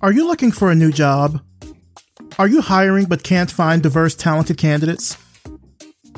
Are 0.00 0.12
you 0.12 0.28
looking 0.28 0.52
for 0.52 0.70
a 0.70 0.76
new 0.76 0.92
job? 0.92 1.40
Are 2.38 2.46
you 2.46 2.60
hiring 2.60 3.06
but 3.06 3.24
can't 3.24 3.50
find 3.50 3.82
diverse, 3.82 4.14
talented 4.14 4.56
candidates? 4.56 5.18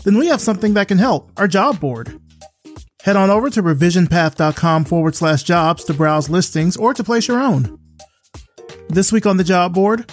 Then 0.04 0.18
we 0.18 0.26
have 0.26 0.42
something 0.42 0.74
that 0.74 0.88
can 0.88 0.98
help 0.98 1.30
our 1.38 1.48
job 1.48 1.80
board. 1.80 2.20
Head 3.02 3.16
on 3.16 3.30
over 3.30 3.48
to 3.48 3.62
revisionpath.com 3.62 4.84
forward 4.84 5.14
slash 5.14 5.44
jobs 5.44 5.84
to 5.84 5.94
browse 5.94 6.28
listings 6.28 6.76
or 6.76 6.92
to 6.92 7.02
place 7.02 7.26
your 7.26 7.40
own. 7.40 7.78
This 8.90 9.12
week 9.12 9.24
on 9.24 9.38
the 9.38 9.44
job 9.44 9.72
board, 9.72 10.12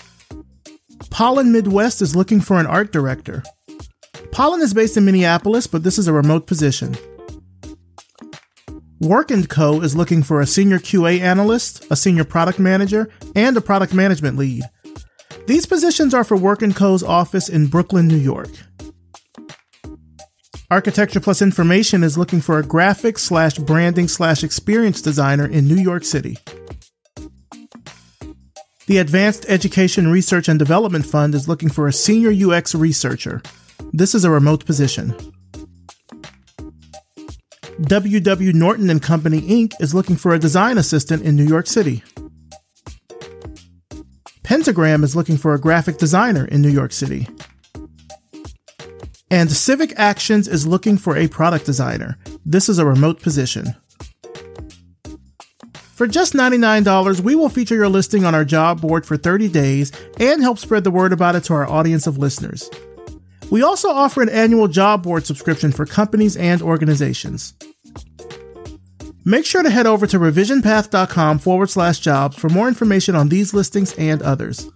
Pollen 1.09 1.51
Midwest 1.51 2.01
is 2.01 2.15
looking 2.15 2.39
for 2.39 2.59
an 2.61 2.67
art 2.67 2.93
director. 2.93 3.43
Pollen 4.31 4.61
is 4.61 4.73
based 4.73 4.95
in 4.95 5.03
Minneapolis, 5.03 5.67
but 5.67 5.83
this 5.83 5.97
is 5.97 6.07
a 6.07 6.13
remote 6.13 6.47
position. 6.47 6.95
Work 8.99 9.29
& 9.39 9.49
Co. 9.49 9.81
is 9.81 9.95
looking 9.95 10.23
for 10.23 10.41
a 10.41 10.47
senior 10.47 10.79
QA 10.79 11.19
analyst, 11.19 11.85
a 11.91 11.95
senior 11.95 12.23
product 12.23 12.57
manager, 12.57 13.09
and 13.35 13.55
a 13.55 13.61
product 13.61 13.93
management 13.93 14.37
lead. 14.37 14.63
These 15.45 15.67
positions 15.67 16.15
are 16.15 16.23
for 16.23 16.35
Work 16.35 16.61
& 16.69 16.75
Co.'s 16.75 17.03
office 17.03 17.47
in 17.47 17.67
Brooklyn, 17.67 18.07
New 18.07 18.17
York. 18.17 18.49
Architecture 20.71 21.19
Plus 21.19 21.41
Information 21.41 22.03
is 22.03 22.17
looking 22.17 22.41
for 22.41 22.57
a 22.57 22.63
graphic 22.63 23.19
slash 23.19 23.57
branding 23.59 24.07
slash 24.07 24.43
experience 24.43 25.01
designer 25.01 25.45
in 25.45 25.67
New 25.67 25.81
York 25.81 26.03
City. 26.03 26.37
The 28.87 28.97
Advanced 28.97 29.45
Education 29.47 30.07
Research 30.07 30.49
and 30.49 30.57
Development 30.57 31.05
Fund 31.05 31.35
is 31.35 31.47
looking 31.47 31.69
for 31.69 31.87
a 31.87 31.93
senior 31.93 32.31
UX 32.31 32.73
researcher. 32.73 33.41
This 33.93 34.15
is 34.15 34.25
a 34.25 34.31
remote 34.31 34.65
position. 34.65 35.15
WW 37.81 38.55
Norton 38.55 38.89
and 38.89 39.03
Company 39.03 39.39
Inc. 39.41 39.73
is 39.79 39.93
looking 39.93 40.15
for 40.15 40.33
a 40.33 40.39
design 40.39 40.79
assistant 40.79 41.21
in 41.21 41.35
New 41.35 41.45
York 41.45 41.67
City. 41.67 42.03
Pentagram 44.41 45.03
is 45.03 45.15
looking 45.15 45.37
for 45.37 45.53
a 45.53 45.59
graphic 45.59 45.99
designer 45.99 46.45
in 46.45 46.61
New 46.61 46.69
York 46.69 46.91
City. 46.91 47.27
And 49.29 49.51
Civic 49.51 49.93
Actions 49.95 50.47
is 50.47 50.65
looking 50.65 50.97
for 50.97 51.15
a 51.15 51.27
product 51.27 51.67
designer. 51.67 52.17
This 52.43 52.67
is 52.67 52.79
a 52.79 52.85
remote 52.85 53.21
position. 53.21 53.75
For 55.75 56.07
just 56.07 56.33
$99, 56.33 57.21
we 57.21 57.35
will 57.35 57.49
feature 57.49 57.75
your 57.75 57.89
listing 57.89 58.25
on 58.25 58.33
our 58.33 58.45
job 58.45 58.81
board 58.81 59.05
for 59.05 59.17
30 59.17 59.49
days 59.49 59.91
and 60.19 60.41
help 60.41 60.57
spread 60.57 60.83
the 60.83 60.91
word 60.91 61.13
about 61.13 61.35
it 61.35 61.43
to 61.45 61.53
our 61.53 61.67
audience 61.67 62.07
of 62.07 62.17
listeners. 62.17 62.71
We 63.49 63.63
also 63.63 63.89
offer 63.89 64.21
an 64.21 64.29
annual 64.29 64.67
job 64.67 65.03
board 65.03 65.25
subscription 65.25 65.71
for 65.71 65.85
companies 65.85 66.35
and 66.35 66.61
organizations. 66.61 67.53
Make 69.23 69.45
sure 69.45 69.63
to 69.63 69.69
head 69.69 69.85
over 69.85 70.07
to 70.07 70.19
revisionpath.com 70.19 71.39
forward 71.39 71.69
slash 71.69 71.99
jobs 71.99 72.37
for 72.37 72.49
more 72.49 72.67
information 72.67 73.15
on 73.15 73.29
these 73.29 73.53
listings 73.53 73.93
and 73.97 74.21
others. 74.21 74.69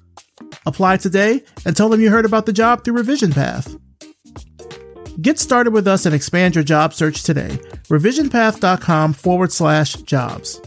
Apply 0.65 0.97
today 0.97 1.43
and 1.65 1.75
tell 1.75 1.89
them 1.89 2.01
you 2.01 2.09
heard 2.09 2.25
about 2.25 2.45
the 2.45 2.53
job 2.53 2.83
through 2.83 2.97
Revision 2.97 3.31
Path. 3.31 3.75
Get 5.21 5.39
started 5.39 5.71
with 5.71 5.87
us 5.87 6.05
and 6.05 6.15
expand 6.15 6.55
your 6.55 6.63
job 6.63 6.93
search 6.93 7.23
today. 7.23 7.59
Revisionpath.com 7.89 9.13
forward 9.13 9.51
slash 9.51 9.93
jobs. 9.93 10.61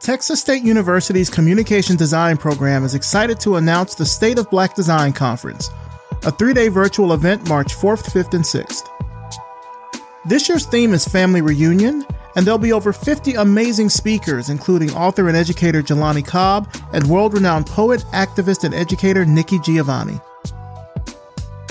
Texas 0.00 0.40
State 0.40 0.62
University's 0.62 1.28
Communication 1.28 1.96
Design 1.96 2.36
program 2.36 2.84
is 2.84 2.94
excited 2.94 3.40
to 3.40 3.56
announce 3.56 3.94
the 3.94 4.06
State 4.06 4.38
of 4.38 4.48
Black 4.48 4.74
Design 4.74 5.12
Conference 5.12 5.68
a 6.24 6.30
three 6.30 6.52
day 6.52 6.68
virtual 6.68 7.12
event 7.12 7.48
March 7.48 7.74
4th, 7.74 8.10
5th, 8.10 8.34
and 8.34 8.44
6th. 8.44 8.88
This 10.24 10.48
year's 10.48 10.66
theme 10.66 10.92
is 10.92 11.06
Family 11.06 11.40
Reunion, 11.40 12.04
and 12.36 12.46
there'll 12.46 12.58
be 12.58 12.72
over 12.72 12.92
50 12.92 13.34
amazing 13.34 13.88
speakers, 13.88 14.50
including 14.50 14.92
author 14.92 15.28
and 15.28 15.36
educator 15.36 15.82
Jelani 15.82 16.26
Cobb 16.26 16.68
and 16.92 17.06
world 17.08 17.34
renowned 17.34 17.66
poet, 17.66 18.04
activist, 18.12 18.64
and 18.64 18.74
educator 18.74 19.24
Nikki 19.24 19.58
Giovanni. 19.58 20.20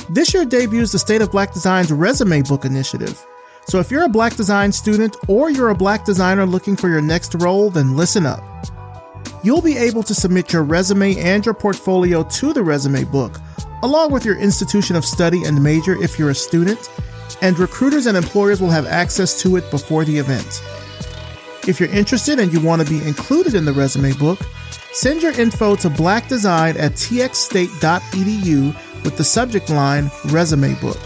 This 0.10 0.34
year 0.34 0.46
debuts 0.46 0.94
the 0.94 1.00
State 1.00 1.22
of 1.22 1.32
Black 1.32 1.54
Design's 1.54 1.92
Resume 1.92 2.42
Book 2.42 2.66
Initiative. 2.66 3.26
So 3.68 3.80
if 3.80 3.92
you're 3.92 4.06
a 4.06 4.10
black 4.10 4.36
design 4.36 4.72
student 4.72 5.18
or 5.28 5.50
you're 5.50 5.70
a 5.70 5.76
black 5.76 6.06
designer 6.06 6.46
looking 6.46 6.78
for 6.78 6.88
your 6.88 7.02
next 7.02 7.36
role, 7.36 7.70
then 7.70 7.98
listen 7.98 8.26
up. 8.26 8.42
You'll 9.44 9.62
be 9.62 9.78
able 9.78 10.04
to 10.04 10.16
submit 10.16 10.52
your 10.52 10.64
resume 10.64 11.18
and 11.18 11.46
your 11.46 11.54
portfolio 11.54 12.24
to 12.24 12.54
the 12.54 12.64
resume 12.64 13.04
book, 13.04 13.40
along 13.84 14.12
with 14.12 14.26
your 14.26 14.38
institution 14.38 14.96
of 14.96 15.06
study 15.06 15.44
and 15.46 15.62
major 15.62 16.02
if 16.02 16.18
you're 16.18 16.32
a 16.32 16.36
student, 16.36 16.90
and 17.42 17.58
recruiters 17.60 18.08
and 18.08 18.18
employers 18.18 18.62
will 18.62 18.72
have 18.72 18.88
access 18.88 19.40
to 19.42 19.56
it 19.56 19.70
before 19.70 20.06
the 20.06 20.18
event. 20.18 20.64
If 21.68 21.80
you're 21.80 21.90
interested 21.90 22.40
and 22.40 22.52
you 22.52 22.62
want 22.62 22.82
to 22.82 22.90
be 22.90 23.06
included 23.06 23.54
in 23.54 23.66
the 23.66 23.74
resume 23.74 24.14
book, 24.14 24.40
send 24.92 25.22
your 25.22 25.40
info 25.40 25.76
to 25.78 25.90
blackdesign 25.90 26.80
at 26.80 26.94
txstate.edu 26.94 29.04
with 29.04 29.18
the 29.18 29.24
subject 29.24 29.70
line 29.70 30.10
Resume 30.26 30.74
Book. 30.76 30.98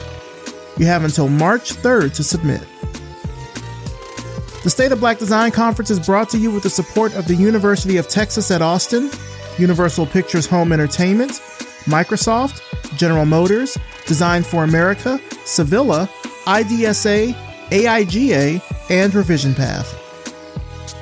You 0.78 0.86
have 0.86 1.03
until 1.03 1.28
March 1.28 1.74
3rd 1.74 2.13
to 2.16 2.24
submit. 2.24 2.66
The 4.64 4.70
State 4.70 4.92
of 4.92 5.00
Black 5.00 5.18
Design 5.18 5.50
Conference 5.50 5.90
is 5.90 6.00
brought 6.00 6.30
to 6.30 6.38
you 6.38 6.52
with 6.52 6.62
the 6.62 6.70
support 6.70 7.16
of 7.16 7.28
the 7.28 7.34
University 7.34 7.98
of 7.98 8.08
Texas 8.08 8.52
at 8.52 8.62
Austin, 8.62 9.10
Universal 9.58 10.06
Pictures 10.06 10.46
Home 10.46 10.72
Entertainment, 10.72 11.32
Microsoft, 11.86 12.62
General 12.96 13.26
Motors, 13.26 13.76
Design 14.06 14.44
for 14.44 14.64
America, 14.64 15.20
Sevilla, 15.46 16.08
IDSA, 16.46 17.34
AIGA, 17.72 18.62
and 18.92 19.16
Revision 19.16 19.56
Path. 19.56 19.98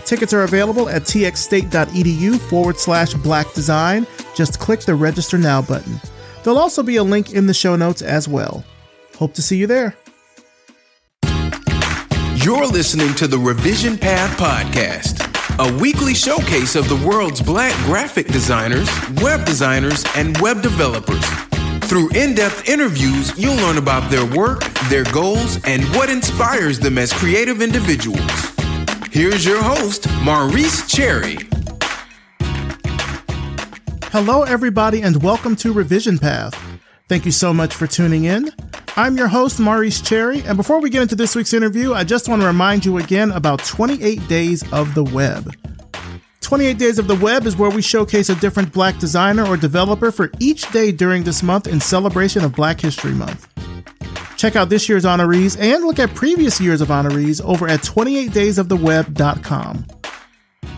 Tickets 0.05 0.33
are 0.33 0.43
available 0.43 0.87
at 0.87 1.01
txstate.edu 1.01 2.39
forward 2.49 2.77
slash 2.77 3.13
black 3.15 3.53
design. 3.53 4.07
Just 4.35 4.61
click 4.61 4.79
the 4.81 4.95
register 4.95 5.37
now 5.37 5.61
button. 5.61 5.99
There'll 6.43 6.59
also 6.59 6.81
be 6.81 6.95
a 6.95 7.03
link 7.03 7.33
in 7.33 7.45
the 7.45 7.53
show 7.53 7.75
notes 7.75 8.01
as 8.01 8.25
well. 8.25 8.63
Hope 9.17 9.33
to 9.33 9.41
see 9.41 9.57
you 9.57 9.67
there. 9.67 9.97
You're 12.43 12.67
listening 12.67 13.13
to 13.15 13.27
the 13.27 13.37
Revision 13.37 13.97
Path 13.97 14.37
Podcast 14.39 15.25
a 15.59 15.77
weekly 15.77 16.13
showcase 16.13 16.75
of 16.77 16.87
the 16.87 16.95
world's 17.05 17.41
black 17.41 17.73
graphic 17.83 18.27
designers, 18.27 18.89
web 19.21 19.45
designers, 19.45 20.05
and 20.15 20.37
web 20.37 20.61
developers. 20.61 21.25
Through 21.89 22.11
in 22.11 22.33
depth 22.33 22.69
interviews, 22.69 23.37
you'll 23.37 23.57
learn 23.57 23.77
about 23.77 24.09
their 24.09 24.25
work, 24.25 24.63
their 24.89 25.03
goals, 25.05 25.61
and 25.65 25.83
what 25.95 26.09
inspires 26.09 26.79
them 26.79 26.97
as 26.97 27.11
creative 27.11 27.61
individuals. 27.61 28.31
Here's 29.11 29.45
your 29.45 29.61
host, 29.61 30.07
Maurice 30.23 30.87
Cherry. 30.87 31.39
Hello, 34.13 34.43
everybody, 34.43 35.01
and 35.01 35.21
welcome 35.21 35.57
to 35.57 35.73
Revision 35.73 36.17
Path. 36.17 36.57
Thank 37.09 37.25
you 37.25 37.33
so 37.33 37.53
much 37.53 37.73
for 37.73 37.85
tuning 37.85 38.23
in. 38.23 38.49
I'm 38.99 39.15
your 39.15 39.29
host, 39.29 39.61
Maurice 39.61 40.01
Cherry, 40.01 40.41
and 40.41 40.57
before 40.57 40.81
we 40.81 40.89
get 40.89 41.01
into 41.01 41.15
this 41.15 41.33
week's 41.33 41.53
interview, 41.53 41.93
I 41.93 42.03
just 42.03 42.27
want 42.27 42.41
to 42.41 42.45
remind 42.45 42.83
you 42.83 42.97
again 42.97 43.31
about 43.31 43.63
28 43.63 44.27
Days 44.27 44.69
of 44.73 44.93
the 44.93 45.05
Web. 45.05 45.55
28 46.41 46.77
Days 46.77 46.99
of 46.99 47.07
the 47.07 47.15
Web 47.15 47.45
is 47.45 47.55
where 47.55 47.69
we 47.69 47.81
showcase 47.81 48.27
a 48.27 48.35
different 48.35 48.73
black 48.73 48.99
designer 48.99 49.47
or 49.47 49.55
developer 49.55 50.11
for 50.11 50.29
each 50.41 50.69
day 50.73 50.91
during 50.91 51.23
this 51.23 51.41
month 51.41 51.65
in 51.65 51.79
celebration 51.79 52.43
of 52.43 52.53
Black 52.53 52.81
History 52.81 53.13
Month. 53.13 53.47
Check 54.35 54.57
out 54.57 54.67
this 54.67 54.89
year's 54.89 55.05
honorees 55.05 55.57
and 55.57 55.85
look 55.85 55.99
at 55.99 56.13
previous 56.13 56.59
years 56.59 56.81
of 56.81 56.89
honorees 56.89 57.41
over 57.45 57.69
at 57.69 57.79
28daysoftheweb.com. 57.79 59.85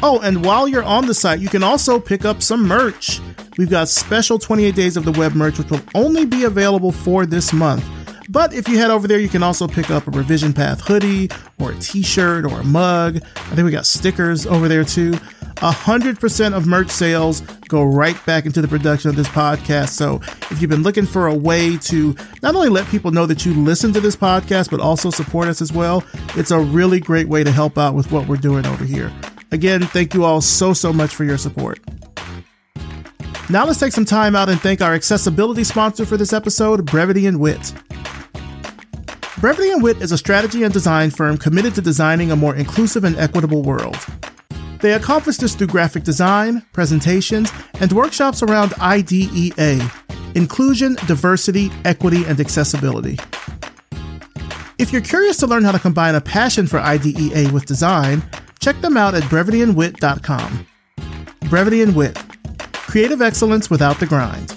Oh, 0.04 0.20
and 0.20 0.46
while 0.46 0.68
you're 0.68 0.84
on 0.84 1.08
the 1.08 1.16
site, 1.16 1.40
you 1.40 1.50
can 1.50 1.64
also 1.64 2.00
pick 2.00 2.24
up 2.24 2.44
some 2.44 2.68
merch. 2.68 3.20
We've 3.58 3.72
got 3.72 3.90
special 3.90 4.38
28 4.38 4.76
Days 4.76 4.96
of 4.96 5.06
the 5.06 5.12
Web 5.14 5.34
merch, 5.34 5.58
which 5.58 5.72
will 5.72 5.82
only 5.96 6.28
be 6.28 6.44
available 6.44 6.92
for 6.92 7.26
this 7.26 7.52
month. 7.52 7.84
But 8.30 8.54
if 8.54 8.68
you 8.68 8.78
head 8.78 8.92
over 8.92 9.08
there, 9.08 9.20
you 9.20 9.30
can 9.30 9.44
also 9.44 9.68
pick 9.68 9.90
up 9.90 10.08
a 10.08 10.12
Revision 10.12 10.54
Path 10.54 10.82
hoodie 10.82 11.30
or 11.60 11.72
a 11.72 11.76
t 11.76 12.02
shirt 12.04 12.46
or 12.46 12.62
a 12.62 12.64
mug. 12.64 13.18
I 13.18 13.56
think 13.56 13.66
we 13.66 13.72
got 13.72 13.86
stickers 13.86 14.46
over 14.46 14.68
there 14.68 14.84
too. 14.84 15.14
100% 15.62 16.54
of 16.54 16.66
merch 16.66 16.90
sales 16.90 17.42
go 17.68 17.84
right 17.84 18.18
back 18.26 18.46
into 18.46 18.62
the 18.62 18.68
production 18.68 19.10
of 19.10 19.16
this 19.16 19.28
podcast. 19.28 19.90
So 19.90 20.20
if 20.50 20.60
you've 20.60 20.72
been 20.72 20.82
looking 20.82 21.06
for 21.06 21.28
a 21.28 21.36
way 21.36 21.78
to 21.78 22.16
not 22.42 22.56
only 22.56 22.70
let 22.70 22.88
people 22.88 23.12
know 23.12 23.28
that 23.28 23.46
you 23.46 23.54
listen 23.54 23.94
to 23.94 24.02
this 24.02 24.16
podcast, 24.16 24.72
but 24.72 24.80
also 24.80 25.12
support 25.12 25.48
us 25.48 25.62
as 25.62 25.72
well, 25.72 26.04
it's 26.36 26.50
a 26.50 26.60
really 26.60 27.00
great 27.00 27.28
way 27.28 27.44
to 27.44 27.52
help 27.52 27.78
out 27.78 27.94
with 27.94 28.12
what 28.12 28.28
we're 28.28 28.38
doing 28.38 28.66
over 28.66 28.84
here. 28.84 29.12
Again, 29.52 29.82
thank 29.82 30.14
you 30.14 30.24
all 30.24 30.42
so, 30.42 30.74
so 30.74 30.92
much 30.92 31.14
for 31.14 31.26
your 31.26 31.38
support. 31.38 31.80
Now 33.50 33.66
let's 33.66 33.80
take 33.80 33.92
some 33.92 34.06
time 34.06 34.36
out 34.36 34.50
and 34.50 34.60
thank 34.62 34.82
our 34.82 34.96
accessibility 34.96 35.64
sponsor 35.64 36.06
for 36.06 36.18
this 36.18 36.34
episode, 36.34 36.86
Brevity 36.86 37.28
and 37.28 37.40
Wit. 37.40 37.74
Brevity 39.42 39.72
and 39.72 39.82
Wit 39.82 40.04
is 40.04 40.12
a 40.12 40.20
strategy 40.20 40.62
and 40.62 40.72
design 40.72 41.10
firm 41.10 41.36
committed 41.36 41.74
to 41.74 41.82
designing 41.82 42.32
a 42.32 42.36
more 42.36 42.56
inclusive 42.56 43.04
and 43.04 43.18
equitable 43.18 43.64
world. 43.64 43.98
They 44.82 44.94
accomplish 44.94 45.38
this 45.38 45.56
through 45.56 45.66
graphic 45.68 46.04
design, 46.04 46.64
presentations, 46.74 47.52
and 47.80 47.92
workshops 47.92 48.44
around 48.44 48.76
IDEA 48.80 49.82
inclusion, 50.36 50.96
diversity, 51.08 51.72
equity, 51.86 52.24
and 52.26 52.40
accessibility. 52.40 53.18
If 54.78 54.94
you're 54.94 55.02
curious 55.02 55.38
to 55.38 55.48
learn 55.48 55.64
how 55.64 55.72
to 55.72 55.80
combine 55.80 56.14
a 56.14 56.22
passion 56.22 56.68
for 56.68 56.80
IDEA 56.80 57.52
with 57.52 57.66
design, 57.66 58.22
check 58.60 58.80
them 58.82 58.96
out 58.96 59.16
at 59.16 59.24
brevityandwit.com. 59.24 60.68
brevity 61.50 61.82
and 61.82 61.96
wit, 61.96 62.16
creative 62.74 63.24
excellence 63.24 63.72
without 63.72 64.00
the 64.00 64.06
grind. 64.06 64.56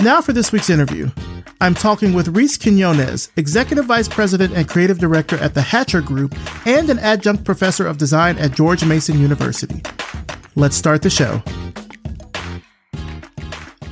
Now 0.00 0.22
for 0.22 0.32
this 0.32 0.52
week's 0.52 0.70
interview. 0.70 1.10
I'm 1.58 1.74
talking 1.74 2.12
with 2.12 2.36
Reece 2.36 2.58
Quiñones, 2.58 3.30
Executive 3.36 3.86
Vice 3.86 4.08
President 4.08 4.52
and 4.54 4.68
Creative 4.68 4.98
Director 4.98 5.38
at 5.38 5.54
the 5.54 5.62
Hatcher 5.62 6.02
Group 6.02 6.34
and 6.66 6.90
an 6.90 6.98
adjunct 6.98 7.44
professor 7.44 7.86
of 7.86 7.96
design 7.96 8.36
at 8.36 8.52
George 8.52 8.84
Mason 8.84 9.18
University. 9.18 9.80
Let's 10.54 10.76
start 10.76 11.00
the 11.00 11.08
show. 11.08 11.42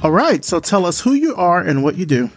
All 0.02 0.10
right, 0.10 0.44
so 0.44 0.60
tell 0.60 0.84
us 0.84 1.00
who 1.00 1.14
you 1.14 1.34
are 1.36 1.60
and 1.60 1.82
what 1.82 1.96
you 1.96 2.04
do. 2.04 2.30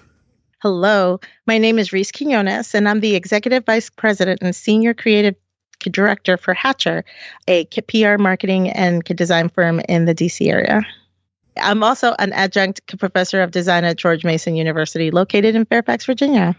Hello, 0.62 1.19
my 1.45 1.57
name 1.57 1.77
is 1.77 1.91
Reece 1.91 2.13
Quiñones, 2.13 2.74
and 2.74 2.88
I'm 2.88 3.01
the 3.01 3.15
Executive 3.15 3.65
Vice 3.65 3.89
President 3.89 4.39
and 4.41 4.56
Senior 4.56 4.94
Creative 4.94 5.35
Director 5.79 6.38
for 6.38 6.53
Hatcher, 6.53 7.03
a 7.50 7.65
PR 7.65 8.18
marketing 8.18 8.69
and 8.69 9.03
design 9.03 9.50
firm 9.50 9.81
in 9.89 10.06
the 10.06 10.15
DC 10.15 10.47
area. 10.50 10.81
I'm 11.59 11.83
also 11.83 12.15
an 12.19 12.33
adjunct 12.33 12.98
professor 13.00 13.42
of 13.42 13.51
design 13.51 13.83
at 13.83 13.98
George 13.98 14.24
Mason 14.24 14.56
University, 14.56 15.12
located 15.12 15.56
in 15.56 15.65
Fairfax, 15.65 16.06
Virginia. 16.06 16.56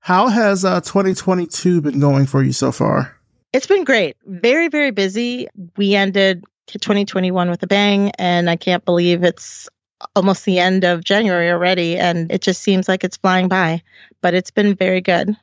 How 0.00 0.28
has 0.28 0.64
uh, 0.64 0.80
2022 0.80 1.80
been 1.80 2.00
going 2.00 2.26
for 2.26 2.42
you 2.42 2.52
so 2.52 2.72
far? 2.72 3.16
It's 3.52 3.66
been 3.66 3.84
great. 3.84 4.16
Very, 4.26 4.68
very 4.68 4.90
busy. 4.90 5.48
We 5.76 5.94
ended 5.94 6.44
2021 6.66 7.50
with 7.50 7.62
a 7.62 7.66
bang, 7.66 8.10
and 8.18 8.48
I 8.50 8.56
can't 8.56 8.84
believe 8.84 9.24
it's 9.24 9.68
almost 10.14 10.44
the 10.44 10.58
end 10.58 10.84
of 10.84 11.02
January 11.02 11.50
already, 11.50 11.96
and 11.96 12.30
it 12.30 12.42
just 12.42 12.62
seems 12.62 12.88
like 12.88 13.04
it's 13.04 13.16
flying 13.16 13.48
by. 13.48 13.82
But 14.20 14.34
it's 14.34 14.50
been 14.50 14.74
very 14.74 15.00
good. 15.00 15.36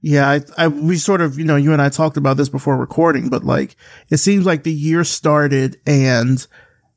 Yeah, 0.00 0.28
I, 0.28 0.40
I, 0.58 0.68
we 0.68 0.96
sort 0.96 1.20
of, 1.20 1.38
you 1.38 1.44
know, 1.44 1.54
you 1.54 1.72
and 1.72 1.80
I 1.80 1.88
talked 1.88 2.16
about 2.16 2.36
this 2.36 2.48
before 2.48 2.76
recording, 2.76 3.28
but 3.28 3.44
like, 3.44 3.76
it 4.10 4.16
seems 4.16 4.44
like 4.44 4.64
the 4.64 4.72
year 4.72 5.04
started 5.04 5.80
and 5.86 6.44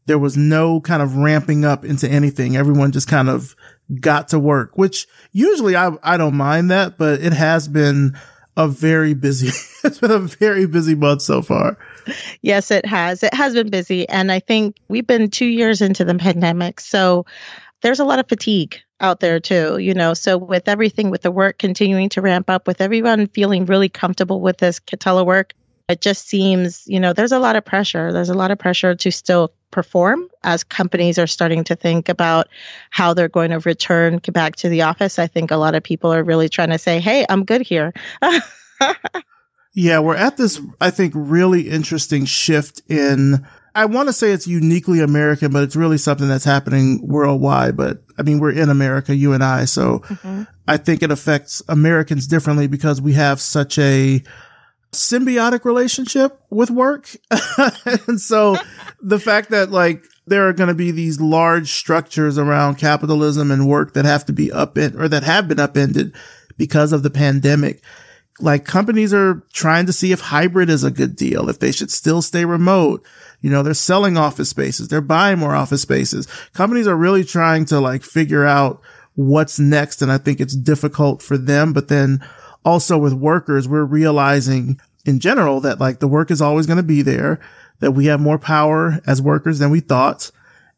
there 0.06 0.20
was 0.20 0.38
no 0.38 0.80
kind 0.82 1.02
of 1.02 1.16
ramping 1.16 1.66
up 1.66 1.84
into 1.84 2.10
anything. 2.10 2.56
Everyone 2.56 2.92
just 2.92 3.08
kind 3.08 3.30
of 3.30 3.56
got 4.00 4.30
to 4.30 4.40
work, 4.40 4.78
which 4.78 5.08
usually 5.32 5.76
I, 5.76 5.92
I 6.04 6.18
don't 6.18 6.36
mind 6.36 6.72
that, 6.72 6.98
but 6.98 7.22
it 7.22 7.34
has 7.34 7.68
been 7.68 8.18
a 8.58 8.68
very 8.68 9.14
busy, 9.14 9.48
it's 9.84 10.00
been 10.00 10.12
a 10.12 10.20
very 10.20 10.66
busy 10.66 10.96
month 10.96 11.22
so 11.22 11.42
far. 11.42 11.78
Yes, 12.42 12.72
it 12.72 12.86
has. 12.86 13.24
It 13.24 13.34
has 13.34 13.54
been 13.54 13.70
busy. 13.70 14.08
And 14.08 14.32
I 14.32 14.40
think 14.40 14.78
we've 14.88 15.08
been 15.08 15.30
two 15.30 15.48
years 15.48 15.82
into 15.82 16.06
the 16.06 16.16
pandemic. 16.16 16.80
So 16.80 17.26
there's 17.82 18.00
a 18.00 18.06
lot 18.06 18.20
of 18.20 18.30
fatigue 18.30 18.78
out 19.02 19.20
there 19.20 19.40
too, 19.40 19.78
you 19.78 19.94
know. 19.94 20.14
So 20.14 20.38
with 20.38 20.68
everything, 20.68 21.10
with 21.10 21.24
the 21.24 21.32
work 21.32 21.58
continuing 21.58 22.10
to 22.10 22.22
ramp 22.22 22.50
up, 22.50 22.68
with 22.68 22.80
everyone 22.80 23.28
feeling 23.28 23.66
really 23.66 23.90
comfortable 23.90 24.40
with 24.40 24.58
this 24.58 24.80
telework, 24.80 25.52
it 25.90 26.02
just 26.02 26.28
seems, 26.28 26.84
you 26.88 27.00
know, 27.00 27.14
there's 27.14 27.32
a 27.32 27.40
lot 27.40 27.56
of 27.56 27.66
pressure. 27.66 28.12
There's 28.12 28.30
a 28.30 28.34
lot 28.34 28.52
of 28.52 28.58
pressure 28.58 28.96
to 28.96 29.12
still 29.12 29.52
perform 29.76 30.30
as 30.44 30.64
companies 30.64 31.20
are 31.20 31.28
starting 31.28 31.62
to 31.66 31.76
think 31.76 32.08
about 32.08 32.48
how 32.92 33.14
they're 33.14 33.28
going 33.28 33.52
to 33.52 33.60
return 33.60 34.22
back 34.32 34.56
to 34.56 34.70
the 34.70 34.82
office. 34.82 35.20
I 35.20 35.28
think 35.28 35.52
a 35.52 35.58
lot 35.58 35.76
of 35.76 35.84
people 35.84 36.14
are 36.14 36.24
really 36.24 36.48
trying 36.48 36.70
to 36.70 36.78
say, 36.78 37.02
hey, 37.02 37.26
I'm 37.28 37.44
good 37.44 37.60
here. 37.60 37.92
yeah, 39.74 40.00
we're 40.00 40.16
at 40.16 40.38
this, 40.38 40.62
I 40.80 40.92
think, 40.92 41.12
really 41.14 41.70
interesting 41.70 42.24
shift 42.24 42.82
in. 42.88 43.46
I 43.76 43.84
want 43.84 44.08
to 44.08 44.14
say 44.14 44.32
it's 44.32 44.48
uniquely 44.48 45.02
American, 45.02 45.52
but 45.52 45.64
it's 45.64 45.76
really 45.76 45.98
something 45.98 46.30
that's 46.30 46.46
happening 46.46 47.06
worldwide. 47.06 47.76
But 47.76 48.02
I 48.18 48.22
mean, 48.22 48.40
we're 48.40 48.54
in 48.54 48.70
America, 48.70 49.14
you 49.14 49.34
and 49.34 49.44
I. 49.44 49.66
So 49.66 50.00
mm-hmm. 50.00 50.44
I 50.70 50.78
think 50.78 51.04
it 51.04 51.12
affects 51.12 51.62
Americans 51.68 52.28
differently 52.28 52.68
because 52.68 53.02
we 53.02 53.12
have 53.14 53.42
such 53.42 53.78
a 53.78 54.24
symbiotic 54.96 55.66
relationship 55.66 56.40
with 56.50 56.72
work. 56.72 57.10
and 58.08 58.22
so 58.22 58.58
the 59.06 59.20
fact 59.20 59.52
that 59.52 59.70
like 59.70 60.04
there 60.26 60.48
are 60.48 60.54
going 60.54 60.68
to 60.68 60.74
be 60.74 60.90
these 60.90 61.22
large 61.22 61.72
structures 61.72 62.38
around 62.38 62.76
capitalism 62.76 63.52
and 63.52 63.70
work 63.70 63.94
that 63.94 64.04
have 64.06 64.26
to 64.26 64.34
be 64.34 64.52
upended 64.52 65.00
or 65.00 65.08
that 65.08 65.24
have 65.24 65.48
been 65.48 65.60
upended 65.60 66.14
because 66.58 66.92
of 66.92 67.04
the 67.04 67.12
pandemic. 67.12 67.84
Like 68.40 68.66
companies 68.66 69.14
are 69.14 69.44
trying 69.54 69.86
to 69.86 69.94
see 69.94 70.12
if 70.12 70.20
hybrid 70.20 70.70
is 70.70 70.84
a 70.84 70.92
good 70.92 71.16
deal, 71.16 71.48
if 71.50 71.60
they 71.60 71.72
should 71.72 71.92
still 71.92 72.24
stay 72.24 72.44
remote. 72.46 73.06
You 73.42 73.52
know, 73.52 73.62
they're 73.62 73.76
selling 73.76 74.18
office 74.18 74.50
spaces. 74.50 74.88
They're 74.88 75.02
buying 75.02 75.38
more 75.38 75.56
office 75.56 75.84
spaces. 75.84 76.28
Companies 76.54 76.88
are 76.88 76.98
really 76.98 77.24
trying 77.24 77.66
to 77.66 77.80
like 77.80 78.02
figure 78.02 78.46
out 78.46 78.82
what's 79.14 79.60
next. 79.60 80.02
And 80.02 80.12
I 80.12 80.18
think 80.18 80.42
it's 80.42 80.56
difficult 80.56 81.22
for 81.22 81.38
them, 81.38 81.72
but 81.72 81.90
then 81.90 82.28
also 82.66 82.98
with 82.98 83.14
workers, 83.14 83.68
we're 83.68 83.86
realizing 83.86 84.82
in 85.06 85.20
general 85.20 85.62
that 85.62 85.80
like 85.80 86.00
the 86.00 86.08
work 86.08 86.32
is 86.32 86.42
always 86.42 86.66
going 86.66 86.78
to 86.78 86.84
be 86.84 87.04
there, 87.04 87.40
that 87.80 87.92
we 87.92 88.06
have 88.06 88.20
more 88.20 88.40
power 88.40 89.00
as 89.06 89.22
workers 89.22 89.60
than 89.60 89.72
we 89.72 89.80
thought. 89.80 90.32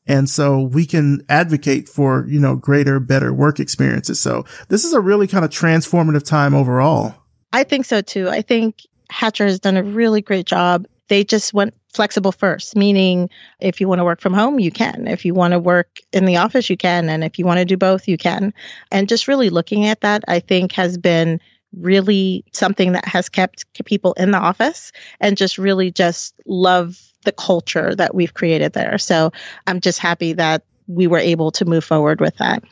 And 0.07 0.29
so 0.29 0.61
we 0.61 0.85
can 0.85 1.21
advocate 1.27 1.89
for, 1.89 2.25
you 2.27 2.39
know, 2.39 2.55
greater, 2.55 2.99
better 2.99 3.33
work 3.33 3.59
experiences. 3.59 4.19
So 4.19 4.45
this 4.69 4.85
is 4.85 4.93
a 4.93 5.01
really 5.01 5.27
kind 5.27 5.43
of 5.43 5.51
transformative 5.51 6.23
time 6.23 6.53
overall. 6.53 7.13
I 7.51 7.63
think 7.63 7.85
so 7.85 8.01
too. 8.01 8.29
I 8.29 8.41
think 8.41 8.83
Hatcher 9.09 9.45
has 9.45 9.59
done 9.59 9.77
a 9.77 9.83
really 9.83 10.21
great 10.21 10.45
job. 10.45 10.85
They 11.09 11.23
just 11.23 11.53
went 11.53 11.73
flexible 11.93 12.31
first, 12.31 12.75
meaning 12.75 13.29
if 13.59 13.81
you 13.81 13.87
want 13.87 13.99
to 13.99 14.05
work 14.05 14.21
from 14.21 14.33
home, 14.33 14.59
you 14.59 14.71
can. 14.71 15.07
If 15.07 15.25
you 15.25 15.33
want 15.33 15.53
to 15.53 15.59
work 15.59 15.99
in 16.13 16.25
the 16.25 16.37
office, 16.37 16.69
you 16.69 16.77
can. 16.77 17.09
And 17.09 17.23
if 17.23 17.39
you 17.39 17.45
want 17.45 17.59
to 17.59 17.65
do 17.65 17.77
both, 17.77 18.07
you 18.07 18.17
can. 18.17 18.53
And 18.91 19.09
just 19.09 19.27
really 19.27 19.49
looking 19.49 19.85
at 19.85 20.01
that, 20.01 20.23
I 20.27 20.39
think 20.39 20.73
has 20.73 20.97
been 20.97 21.39
really 21.75 22.43
something 22.53 22.93
that 22.93 23.05
has 23.05 23.29
kept 23.29 23.65
people 23.85 24.13
in 24.13 24.31
the 24.31 24.37
office 24.37 24.91
and 25.19 25.37
just 25.37 25.57
really 25.57 25.91
just 25.91 26.33
love 26.45 26.99
the 27.23 27.31
culture 27.31 27.93
that 27.95 28.15
we've 28.15 28.33
created 28.33 28.73
there. 28.73 28.97
So 28.97 29.31
I'm 29.65 29.81
just 29.81 29.99
happy 29.99 30.33
that 30.33 30.63
we 30.87 31.07
were 31.07 31.19
able 31.19 31.51
to 31.51 31.65
move 31.65 31.83
forward 31.83 32.21
with 32.21 32.37
that. 32.37 32.63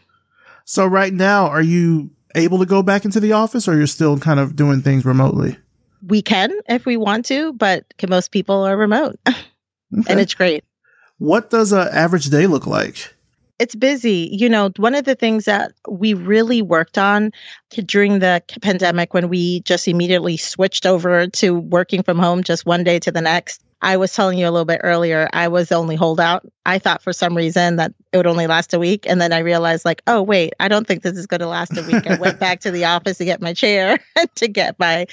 So 0.63 0.85
right 0.85 1.13
now, 1.13 1.47
are 1.47 1.61
you 1.61 2.09
able 2.33 2.59
to 2.59 2.65
go 2.65 2.81
back 2.81 3.05
into 3.05 3.19
the 3.19 3.33
office 3.33 3.67
or 3.67 3.77
you're 3.77 3.87
still 3.87 4.17
kind 4.17 4.39
of 4.39 4.55
doing 4.55 4.81
things 4.81 5.05
remotely? 5.05 5.57
We 6.07 6.21
can 6.21 6.51
if 6.69 6.85
we 6.85 6.97
want 6.97 7.25
to, 7.25 7.53
but 7.53 7.85
most 8.07 8.31
people 8.31 8.63
are 8.63 8.77
remote 8.77 9.19
okay. 9.27 9.41
and 10.07 10.19
it's 10.19 10.33
great. 10.33 10.63
What 11.17 11.49
does 11.49 11.71
an 11.71 11.87
average 11.91 12.25
day 12.25 12.45
look 12.47 12.67
like? 12.67 13.14
It's 13.57 13.75
busy. 13.75 14.29
You 14.31 14.49
know, 14.49 14.69
one 14.77 14.95
of 14.95 15.05
the 15.05 15.15
things 15.15 15.45
that 15.45 15.71
we 15.87 16.13
really 16.13 16.61
worked 16.61 16.97
on 16.97 17.31
during 17.85 18.19
the 18.19 18.43
pandemic 18.61 19.13
when 19.13 19.29
we 19.29 19.61
just 19.61 19.87
immediately 19.87 20.35
switched 20.35 20.85
over 20.85 21.27
to 21.27 21.55
working 21.55 22.03
from 22.03 22.19
home 22.19 22.43
just 22.43 22.65
one 22.65 22.83
day 22.83 22.99
to 22.99 23.11
the 23.11 23.21
next. 23.21 23.61
I 23.81 23.97
was 23.97 24.13
telling 24.13 24.39
you 24.39 24.47
a 24.47 24.51
little 24.51 24.65
bit 24.65 24.81
earlier, 24.83 25.29
I 25.31 25.47
was 25.47 25.69
the 25.69 25.75
only 25.75 25.95
holdout. 25.95 26.45
I 26.65 26.79
thought 26.79 27.03
for 27.03 27.13
some 27.13 27.37
reason 27.37 27.75
that 27.75 27.93
it 28.11 28.17
would 28.17 28.25
only 28.25 28.47
last 28.47 28.73
a 28.73 28.79
week. 28.79 29.05
And 29.07 29.21
then 29.21 29.31
I 29.31 29.39
realized, 29.39 29.85
like, 29.85 30.01
oh, 30.07 30.23
wait, 30.23 30.53
I 30.59 30.67
don't 30.69 30.87
think 30.87 31.03
this 31.03 31.17
is 31.17 31.27
going 31.27 31.41
to 31.41 31.47
last 31.47 31.77
a 31.77 31.83
week. 31.83 32.07
I 32.07 32.15
went 32.19 32.39
back 32.39 32.61
to 32.61 32.71
the 32.71 32.85
office 32.85 33.19
to 33.19 33.25
get 33.25 33.41
my 33.41 33.53
chair, 33.53 33.99
and 34.17 34.35
to 34.35 34.47
get 34.47 34.79
my, 34.79 35.05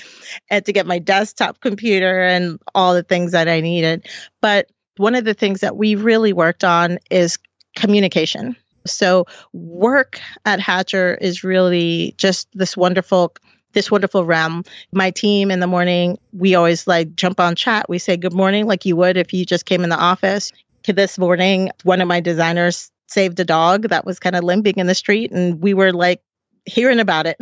and 0.48 0.64
to 0.64 0.72
get 0.72 0.86
my 0.86 0.98
desktop 0.98 1.60
computer 1.60 2.22
and 2.22 2.58
all 2.74 2.94
the 2.94 3.02
things 3.02 3.32
that 3.32 3.46
I 3.46 3.60
needed. 3.60 4.06
But 4.40 4.70
one 4.96 5.14
of 5.14 5.24
the 5.24 5.34
things 5.34 5.60
that 5.60 5.76
we 5.76 5.94
really 5.94 6.32
worked 6.32 6.64
on 6.64 6.98
is 7.10 7.38
communication. 7.82 8.54
So 8.86 9.26
work 9.52 10.20
at 10.44 10.60
Hatcher 10.60 11.18
is 11.20 11.42
really 11.42 12.14
just 12.16 12.46
this 12.54 12.76
wonderful 12.76 13.34
this 13.72 13.90
wonderful 13.90 14.24
realm. 14.24 14.64
My 14.92 15.10
team 15.10 15.50
in 15.50 15.60
the 15.60 15.66
morning, 15.66 16.18
we 16.32 16.54
always 16.54 16.86
like 16.86 17.16
jump 17.16 17.40
on 17.40 17.56
chat. 17.56 17.88
We 17.88 17.98
say 17.98 18.16
good 18.16 18.34
morning 18.34 18.66
like 18.66 18.84
you 18.84 18.94
would 18.96 19.16
if 19.16 19.32
you 19.32 19.44
just 19.44 19.64
came 19.64 19.82
in 19.82 19.90
the 19.90 19.96
office. 19.96 20.52
This 20.86 21.18
morning, 21.18 21.70
one 21.82 22.00
of 22.00 22.08
my 22.08 22.20
designers 22.20 22.90
saved 23.08 23.40
a 23.40 23.44
dog 23.44 23.88
that 23.88 24.04
was 24.04 24.20
kind 24.20 24.36
of 24.36 24.44
limping 24.44 24.74
in 24.76 24.86
the 24.86 24.94
street 24.94 25.32
and 25.32 25.60
we 25.60 25.74
were 25.74 25.92
like 25.92 26.20
hearing 26.64 27.00
about 27.00 27.26
it 27.26 27.36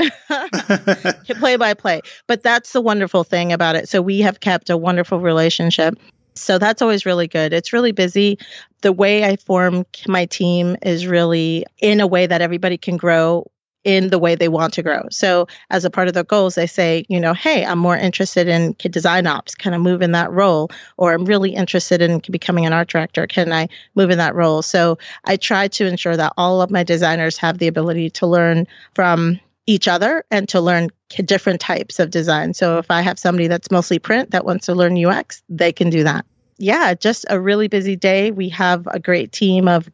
play 1.39 1.57
by 1.57 1.75
play 1.75 2.01
but 2.27 2.43
that's 2.43 2.73
the 2.73 2.81
wonderful 2.81 3.23
thing 3.23 3.53
about 3.53 3.77
it 3.77 3.87
so 3.87 4.01
we 4.01 4.21
have 4.21 4.41
kept 4.41 4.71
a 4.71 4.77
wonderful 4.79 5.21
relationship 5.21 5.95
so 6.35 6.59
that's 6.59 6.83
always 6.83 7.07
really 7.07 7.29
good. 7.29 7.53
It's 7.53 7.73
really 7.73 7.93
busy. 7.93 8.39
The 8.83 8.93
way 8.93 9.25
I 9.25 9.37
form 9.37 9.85
my 10.07 10.27
team 10.27 10.77
is 10.83 11.07
really 11.07 11.67
in 11.79 12.01
a 12.01 12.07
way 12.07 12.27
that 12.27 12.41
everybody 12.41 12.79
can 12.79 12.97
grow 12.97 13.51
in 13.83 14.11
the 14.11 14.19
way 14.19 14.35
they 14.35 14.49
want 14.49 14.75
to 14.75 14.83
grow. 14.83 15.03
So 15.11 15.47
as 15.71 15.85
a 15.85 15.91
part 15.91 16.09
of 16.09 16.15
their 16.15 16.25
goals, 16.25 16.55
they 16.55 16.67
say, 16.67 17.05
you 17.09 17.19
know, 17.19 17.33
hey, 17.33 17.65
I'm 17.65 17.79
more 17.79 17.97
interested 17.97 18.47
in 18.47 18.77
design 18.79 19.27
ops. 19.27 19.55
Can 19.55 19.73
I 19.73 19.79
move 19.79 20.03
in 20.03 20.13
that 20.13 20.31
role? 20.31 20.71
Or 20.99 21.15
I'm 21.15 21.25
really 21.25 21.55
interested 21.55 22.03
in 22.03 22.21
becoming 22.31 22.67
an 22.67 22.75
art 22.75 22.89
director. 22.89 23.27
Can 23.27 23.53
I 23.53 23.69
move 23.95 24.11
in 24.11 24.19
that 24.19 24.35
role? 24.35 24.61
So 24.61 24.99
I 25.25 25.37
try 25.37 25.69
to 25.69 25.87
ensure 25.87 26.17
that 26.17 26.35
all 26.37 26.61
of 26.61 26.71
my 26.71 26.85
designers 26.85 27.39
have 27.39 27.59
the 27.59 27.69
ability 27.69 28.11
to 28.11 28.27
learn 28.27 28.67
from 28.95 29.41
each 29.67 29.89
other 29.89 30.25
and 30.31 30.49
to 30.49 30.61
learn 30.61 30.89
different 31.25 31.61
types 31.61 31.99
of 31.99 32.11
design. 32.11 32.55
So 32.55 32.79
if 32.79 32.91
I 32.91 33.03
have 33.03 33.19
somebody 33.19 33.47
that's 33.47 33.71
mostly 33.71 33.99
print 33.99 34.31
that 34.31 34.45
wants 34.45 34.67
to 34.67 34.75
learn 34.75 35.03
UX, 35.03 35.43
they 35.49 35.73
can 35.73 35.91
do 35.91 36.05
that. 36.05 36.25
Yeah, 36.59 36.95
just 36.95 37.25
a 37.31 37.41
really 37.41 37.69
busy 37.69 37.97
day. 37.97 38.31
We 38.31 38.49
have 38.51 38.87
a 38.89 38.99
great 38.99 39.33
team 39.33 39.69
of 39.69 39.89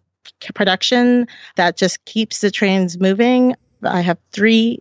production 0.55 1.29
that 1.55 1.77
just 1.77 2.05
keeps 2.05 2.41
the 2.41 2.51
trains 2.51 2.99
moving. 2.99 3.55
I 3.83 4.01
have 4.01 4.19
three 4.33 4.81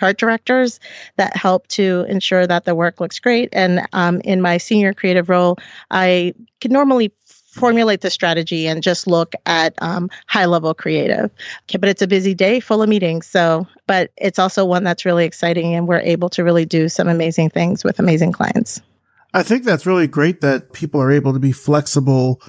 art 0.00 0.18
directors 0.18 0.80
that 1.16 1.36
help 1.36 1.68
to 1.68 2.04
ensure 2.08 2.46
that 2.46 2.64
the 2.64 2.74
work 2.74 3.00
looks 3.00 3.20
great. 3.20 3.48
And 3.52 3.86
um, 3.92 4.20
in 4.22 4.40
my 4.40 4.58
senior 4.58 4.92
creative 4.92 5.28
role, 5.28 5.58
I 5.90 6.34
can 6.60 6.72
normally 6.72 7.12
formulate 7.52 8.00
the 8.00 8.10
strategy 8.10 8.66
and 8.66 8.82
just 8.82 9.06
look 9.06 9.34
at 9.46 9.74
um, 9.82 10.10
high 10.26 10.46
level 10.46 10.72
creative. 10.74 11.30
Okay, 11.64 11.78
but 11.78 11.88
it's 11.88 12.02
a 12.02 12.06
busy 12.06 12.34
day 12.34 12.60
full 12.60 12.82
of 12.82 12.88
meetings. 12.88 13.26
So, 13.26 13.66
but 13.86 14.10
it's 14.16 14.38
also 14.38 14.64
one 14.64 14.84
that's 14.84 15.04
really 15.04 15.24
exciting 15.24 15.74
and 15.74 15.86
we're 15.86 16.00
able 16.00 16.30
to 16.30 16.42
really 16.42 16.64
do 16.64 16.88
some 16.88 17.08
amazing 17.08 17.50
things 17.50 17.84
with 17.84 17.98
amazing 17.98 18.32
clients. 18.32 18.80
I 19.34 19.42
think 19.42 19.64
that's 19.64 19.86
really 19.86 20.06
great 20.06 20.40
that 20.40 20.72
people 20.72 21.00
are 21.00 21.12
able 21.12 21.32
to 21.34 21.38
be 21.38 21.52
flexible 21.52 22.40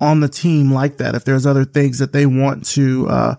on 0.00 0.20
the 0.20 0.28
team 0.28 0.72
like 0.72 0.96
that. 0.98 1.14
If 1.14 1.24
there's 1.24 1.46
other 1.46 1.64
things 1.64 1.98
that 1.98 2.12
they 2.12 2.26
want 2.26 2.64
to, 2.66 3.08
uh, 3.08 3.34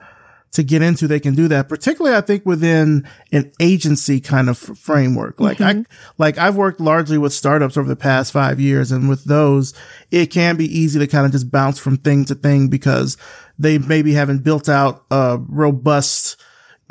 to 0.54 0.64
get 0.64 0.82
into, 0.82 1.08
they 1.08 1.20
can 1.20 1.36
do 1.36 1.48
that. 1.48 1.68
Particularly, 1.68 2.16
I 2.16 2.22
think 2.22 2.46
within 2.46 3.08
an 3.32 3.52
agency 3.60 4.20
kind 4.22 4.50
of 4.50 4.58
framework. 4.58 5.40
Like 5.40 5.58
mm-hmm. 5.58 5.82
I, 5.82 5.86
like 6.18 6.38
I've 6.38 6.56
worked 6.56 6.80
largely 6.80 7.18
with 7.18 7.34
startups 7.34 7.76
over 7.76 7.88
the 7.88 7.96
past 7.96 8.32
five 8.32 8.60
years. 8.60 8.92
And 8.92 9.10
with 9.10 9.26
those, 9.26 9.74
it 10.12 10.28
can 10.28 10.56
be 10.56 10.66
easy 10.66 11.00
to 11.00 11.08
kind 11.08 11.26
of 11.26 11.32
just 11.32 11.52
bounce 11.52 11.80
from 11.80 11.98
thing 11.98 12.26
to 12.26 12.36
thing 12.36 12.68
because 12.68 13.18
they 13.58 13.78
maybe 13.78 14.14
haven't 14.14 14.44
built 14.44 14.70
out 14.70 15.04
a 15.12 15.40
robust, 15.40 16.38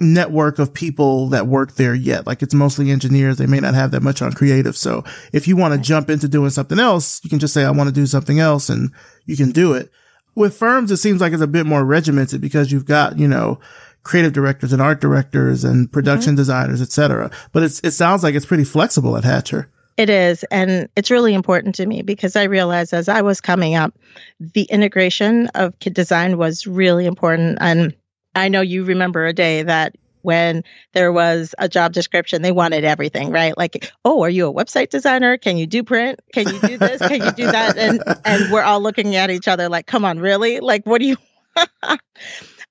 network 0.01 0.59
of 0.59 0.75
people 0.75 1.29
that 1.29 1.47
work 1.47 1.75
there 1.75 1.95
yet. 1.95 2.27
Like 2.27 2.43
it's 2.43 2.55
mostly 2.55 2.91
engineers. 2.91 3.37
They 3.37 3.47
may 3.47 3.61
not 3.61 3.75
have 3.75 3.93
that 3.93 4.03
much 4.03 4.21
on 4.21 4.33
creative. 4.33 4.77
So 4.77 5.05
if 5.33 5.47
you 5.47 5.57
want 5.57 5.75
to 5.75 5.81
jump 5.81 6.11
into 6.11 6.29
doing 6.29 6.51
something 6.51 6.79
else, 6.79 7.21
you 7.23 7.31
can 7.31 7.39
just 7.39 7.55
say, 7.55 7.65
I 7.65 7.71
want 7.71 7.89
to 7.89 7.95
do 7.95 8.07
something 8.07 8.41
else 8.41 8.69
and 8.69 8.91
you 9.27 9.37
can 9.37 9.53
do 9.53 9.75
it. 9.75 9.91
With 10.35 10.57
firms, 10.57 10.91
it 10.91 10.97
seems 10.97 11.21
like 11.21 11.33
it's 11.33 11.43
a 11.43 11.47
bit 11.47 11.67
more 11.67 11.85
regimented 11.85 12.41
because 12.41 12.73
you've 12.73 12.87
got, 12.87 13.19
you 13.19 13.29
know, 13.29 13.61
creative 14.03 14.33
directors 14.33 14.73
and 14.73 14.83
art 14.83 15.01
directors 15.01 15.65
and 15.65 15.93
production 15.93 16.31
mm-hmm. 16.31 16.39
designers, 16.39 16.83
etc. 16.83 17.31
But 17.53 17.63
it's, 17.63 17.81
it 17.81 17.93
sounds 17.93 18.23
like 18.23 18.35
it's 18.35 18.47
pretty 18.47 18.65
flexible 18.65 19.17
at 19.17 19.25
Hatcher. 19.25 19.69
It 19.97 20.09
is. 20.09 20.43
And 20.45 20.89
it's 20.97 21.11
really 21.11 21.35
important 21.35 21.75
to 21.77 21.87
me 21.87 22.03
because 22.03 22.35
I 22.35 22.45
realized 22.45 22.95
as 22.95 23.09
I 23.09 23.21
was 23.21 23.41
coming 23.41 23.75
up, 23.75 23.95
the 24.41 24.65
integration 24.65 25.49
of 25.49 25.79
kit 25.81 25.95
design 25.95 26.39
was 26.39 26.67
really 26.67 27.07
important. 27.07 27.59
And 27.61 27.95
I 28.35 28.49
know 28.49 28.63
you 28.63 28.85
remember 28.85 29.27
a 29.27 29.35
day 29.35 29.63
that 29.63 29.95
when 30.23 30.65
there 30.93 31.13
was 31.13 31.55
a 31.59 31.69
job 31.69 31.93
description, 31.93 32.43
they 32.43 32.53
wanted 32.53 32.85
everything, 32.85 33.31
right? 33.31 33.57
Like, 33.57 33.93
oh, 34.05 34.23
are 34.23 34.31
you 34.31 34.49
a 34.49 34.53
website 34.53 34.91
designer? 34.91 35.37
Can 35.37 35.57
you 35.57 35.67
do 35.67 35.83
print? 35.83 36.21
Can 36.33 36.49
you 36.49 36.61
do 36.61 36.79
this? 36.79 37.01
Can 37.01 37.23
you 37.23 37.33
do 37.33 37.47
that? 37.47 37.77
And 37.77 38.03
and 38.25 38.53
we're 38.53 38.63
all 38.63 38.81
looking 38.81 39.17
at 39.17 39.31
each 39.31 39.49
other 39.49 39.69
like, 39.69 39.87
come 39.87 40.05
on, 40.05 40.19
really? 40.19 40.61
Like, 40.61 40.85
what 40.85 41.01
do 41.01 41.07
you 41.07 41.17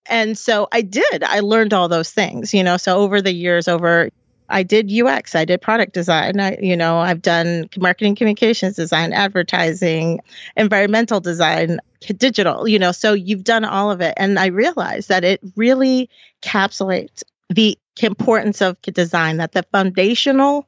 And 0.07 0.37
so 0.37 0.67
I 0.71 0.81
did. 0.81 1.23
I 1.23 1.39
learned 1.41 1.73
all 1.73 1.87
those 1.87 2.11
things, 2.11 2.53
you 2.53 2.63
know. 2.63 2.77
So 2.77 2.97
over 2.97 3.21
the 3.21 3.31
years, 3.31 3.67
over 3.67 4.09
I 4.51 4.63
did 4.63 4.91
UX, 4.91 5.33
I 5.35 5.45
did 5.45 5.61
product 5.61 5.93
design, 5.93 6.39
I, 6.39 6.57
you 6.61 6.75
know, 6.75 6.97
I've 6.97 7.21
done 7.21 7.69
marketing 7.77 8.15
communications 8.15 8.75
design, 8.75 9.13
advertising, 9.13 10.19
environmental 10.57 11.19
design, 11.19 11.79
digital, 12.17 12.67
you 12.67 12.77
know, 12.77 12.91
so 12.91 13.13
you've 13.13 13.43
done 13.43 13.63
all 13.63 13.89
of 13.91 14.01
it. 14.01 14.13
And 14.17 14.37
I 14.37 14.47
realized 14.47 15.09
that 15.09 15.23
it 15.23 15.39
really 15.55 16.09
encapsulates 16.43 17.23
the 17.55 17.77
importance 18.01 18.61
of 18.61 18.81
design, 18.81 19.37
that 19.37 19.51
the 19.51 19.63
foundational 19.71 20.67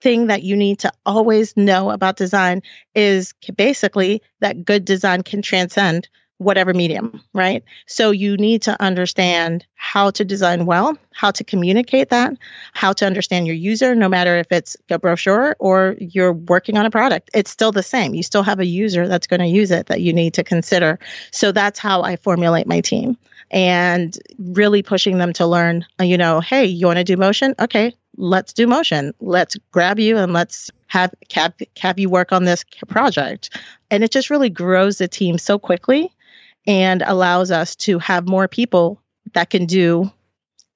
thing 0.00 0.26
that 0.26 0.42
you 0.42 0.56
need 0.56 0.78
to 0.80 0.92
always 1.06 1.56
know 1.56 1.90
about 1.90 2.16
design 2.16 2.62
is 2.94 3.32
basically 3.56 4.20
that 4.40 4.64
good 4.64 4.84
design 4.84 5.22
can 5.22 5.40
transcend 5.40 6.08
whatever 6.38 6.74
medium, 6.74 7.22
right? 7.32 7.64
So 7.86 8.10
you 8.10 8.36
need 8.36 8.60
to 8.62 8.80
understand 8.82 9.64
how 9.74 10.10
to 10.10 10.24
design 10.24 10.66
well, 10.66 10.98
how 11.14 11.30
to 11.30 11.42
communicate 11.42 12.10
that, 12.10 12.34
how 12.74 12.92
to 12.94 13.06
understand 13.06 13.46
your 13.46 13.56
user, 13.56 13.94
no 13.94 14.06
matter 14.06 14.36
if 14.36 14.48
it's 14.50 14.76
a 14.90 14.98
brochure 14.98 15.56
or 15.58 15.96
you're 15.98 16.34
working 16.34 16.76
on 16.76 16.84
a 16.84 16.90
product. 16.90 17.30
It's 17.32 17.50
still 17.50 17.72
the 17.72 17.82
same. 17.82 18.14
You 18.14 18.22
still 18.22 18.42
have 18.42 18.60
a 18.60 18.66
user 18.66 19.08
that's 19.08 19.26
going 19.26 19.40
to 19.40 19.46
use 19.46 19.70
it 19.70 19.86
that 19.86 20.02
you 20.02 20.12
need 20.12 20.34
to 20.34 20.44
consider. 20.44 20.98
So 21.30 21.52
that's 21.52 21.78
how 21.78 22.02
I 22.02 22.16
formulate 22.16 22.66
my 22.66 22.82
team 22.82 23.16
and 23.50 24.18
really 24.38 24.82
pushing 24.82 25.18
them 25.18 25.32
to 25.34 25.46
learn, 25.46 25.86
you 26.00 26.18
know, 26.18 26.40
hey, 26.40 26.64
you 26.64 26.86
want 26.86 26.98
to 26.98 27.04
do 27.04 27.16
motion? 27.16 27.54
Okay, 27.58 27.94
let's 28.16 28.52
do 28.52 28.66
motion. 28.66 29.12
Let's 29.20 29.56
grab 29.70 29.98
you 29.98 30.16
and 30.16 30.32
let's 30.32 30.70
have 30.88 31.14
have, 31.32 31.54
have 31.78 31.98
you 31.98 32.08
work 32.08 32.32
on 32.32 32.44
this 32.44 32.64
project. 32.88 33.56
And 33.90 34.02
it 34.04 34.10
just 34.10 34.30
really 34.30 34.50
grows 34.50 34.98
the 34.98 35.08
team 35.08 35.38
so 35.38 35.58
quickly 35.58 36.12
and 36.66 37.02
allows 37.02 37.50
us 37.50 37.76
to 37.76 37.98
have 37.98 38.28
more 38.28 38.48
people 38.48 39.00
that 39.34 39.50
can 39.50 39.66
do 39.66 40.10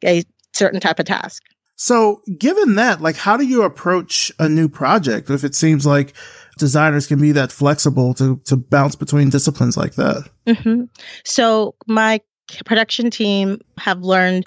a 0.05 0.25
certain 0.53 0.81
type 0.81 0.99
of 0.99 1.07
task. 1.07 1.43
So, 1.77 2.21
given 2.39 2.75
that, 2.75 3.01
like, 3.01 3.17
how 3.17 3.39
do 3.39 3.47
you 3.47 3.63
approach 3.63 4.31
a 4.39 4.51
new 4.51 4.69
project 4.69 5.31
if 5.31 5.45
it 5.45 5.55
seems 5.55 5.87
like 5.87 6.13
designers 6.59 7.07
can 7.07 7.19
be 7.19 7.33
that 7.33 7.51
flexible 7.51 8.13
to 8.15 8.37
to 8.45 8.57
bounce 8.57 8.97
between 8.97 9.31
disciplines 9.31 9.79
like 9.79 9.95
that? 9.95 10.29
Mm-hmm. 10.47 10.85
So, 11.25 11.75
my 11.87 12.21
production 12.65 13.11
team 13.11 13.61
have 13.79 14.03
learned. 14.03 14.45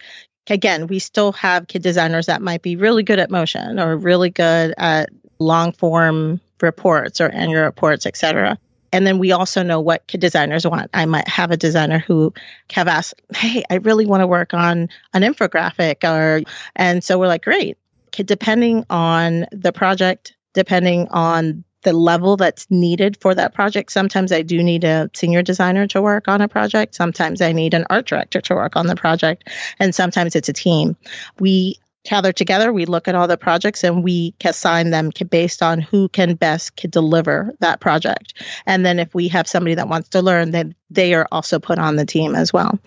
Again, 0.50 0.88
we 0.88 1.00
still 1.00 1.32
have 1.34 1.68
kid 1.68 1.82
designers 1.82 2.26
that 2.26 2.42
might 2.42 2.62
be 2.62 2.76
really 2.76 3.04
good 3.04 3.20
at 3.20 3.32
motion 3.32 3.80
or 3.80 3.96
really 3.96 4.30
good 4.30 4.74
at 4.78 5.10
long 5.40 5.72
form 5.72 6.42
reports 6.62 7.22
or 7.22 7.30
annual 7.30 7.64
reports, 7.64 8.06
etc. 8.06 8.58
And 8.92 9.08
then 9.08 9.20
we 9.20 9.32
also 9.32 9.64
know 9.64 9.80
what 9.80 10.06
kid 10.08 10.22
designers 10.22 10.68
want. 10.68 10.90
I 10.94 11.06
might 11.06 11.28
have 11.28 11.52
a 11.52 11.58
designer 11.58 12.00
who 12.00 12.34
have 12.72 12.88
asked, 12.88 13.16
"Hey, 13.36 13.64
I 13.70 13.76
really 13.76 14.06
want 14.06 14.22
to 14.22 14.28
work 14.28 14.54
on 14.54 14.90
an 15.14 15.22
infographic," 15.24 16.04
or 16.04 16.42
and 16.76 17.04
so 17.04 17.18
we're 17.18 17.28
like, 17.28 17.44
"Great." 17.44 17.78
Depending 18.12 18.86
on 18.92 19.48
the 19.52 19.72
project, 19.72 20.36
depending 20.54 21.08
on 21.10 21.64
the 21.84 21.94
level 21.94 22.38
that's 22.38 22.70
needed 22.70 23.18
for 23.22 23.36
that 23.36 23.54
project. 23.54 23.92
Sometimes 23.92 24.32
I 24.32 24.42
do 24.42 24.64
need 24.64 24.84
a 24.84 25.10
senior 25.14 25.42
designer 25.42 25.88
to 25.88 26.02
work 26.02 26.28
on 26.28 26.42
a 26.42 26.48
project. 26.48 26.96
Sometimes 26.96 27.42
I 27.42 27.52
need 27.52 27.74
an 27.74 27.86
art 27.90 28.08
director 28.08 28.42
to 28.42 28.56
work 28.56 28.76
on 28.76 28.88
the 28.88 28.96
project. 28.96 29.50
And 29.80 29.94
sometimes 29.94 30.36
it's 30.36 30.50
a 30.50 30.54
team. 30.54 30.96
We 31.40 31.78
gather 32.06 32.34
together, 32.34 32.74
we 32.74 32.86
look 32.86 33.08
at 33.08 33.16
all 33.16 33.28
the 33.28 33.38
projects 33.38 33.84
and 33.84 34.04
we 34.04 34.34
assign 34.44 34.90
them 34.90 35.12
based 35.30 35.64
on 35.64 35.80
who 35.80 36.10
can 36.10 36.36
best 36.36 36.76
deliver 36.90 37.54
that 37.60 37.80
project. 37.80 38.34
And 38.66 38.86
then 38.86 39.00
if 39.00 39.14
we 39.16 39.28
have 39.30 39.48
somebody 39.48 39.76
that 39.76 39.88
wants 39.88 40.10
to 40.10 40.22
learn, 40.22 40.52
then 40.52 40.76
they 40.90 41.14
are 41.14 41.28
also 41.32 41.60
put 41.60 41.80
on 41.80 41.96
the 41.96 42.06
team 42.06 42.36
as 42.36 42.52
well. 42.52 42.78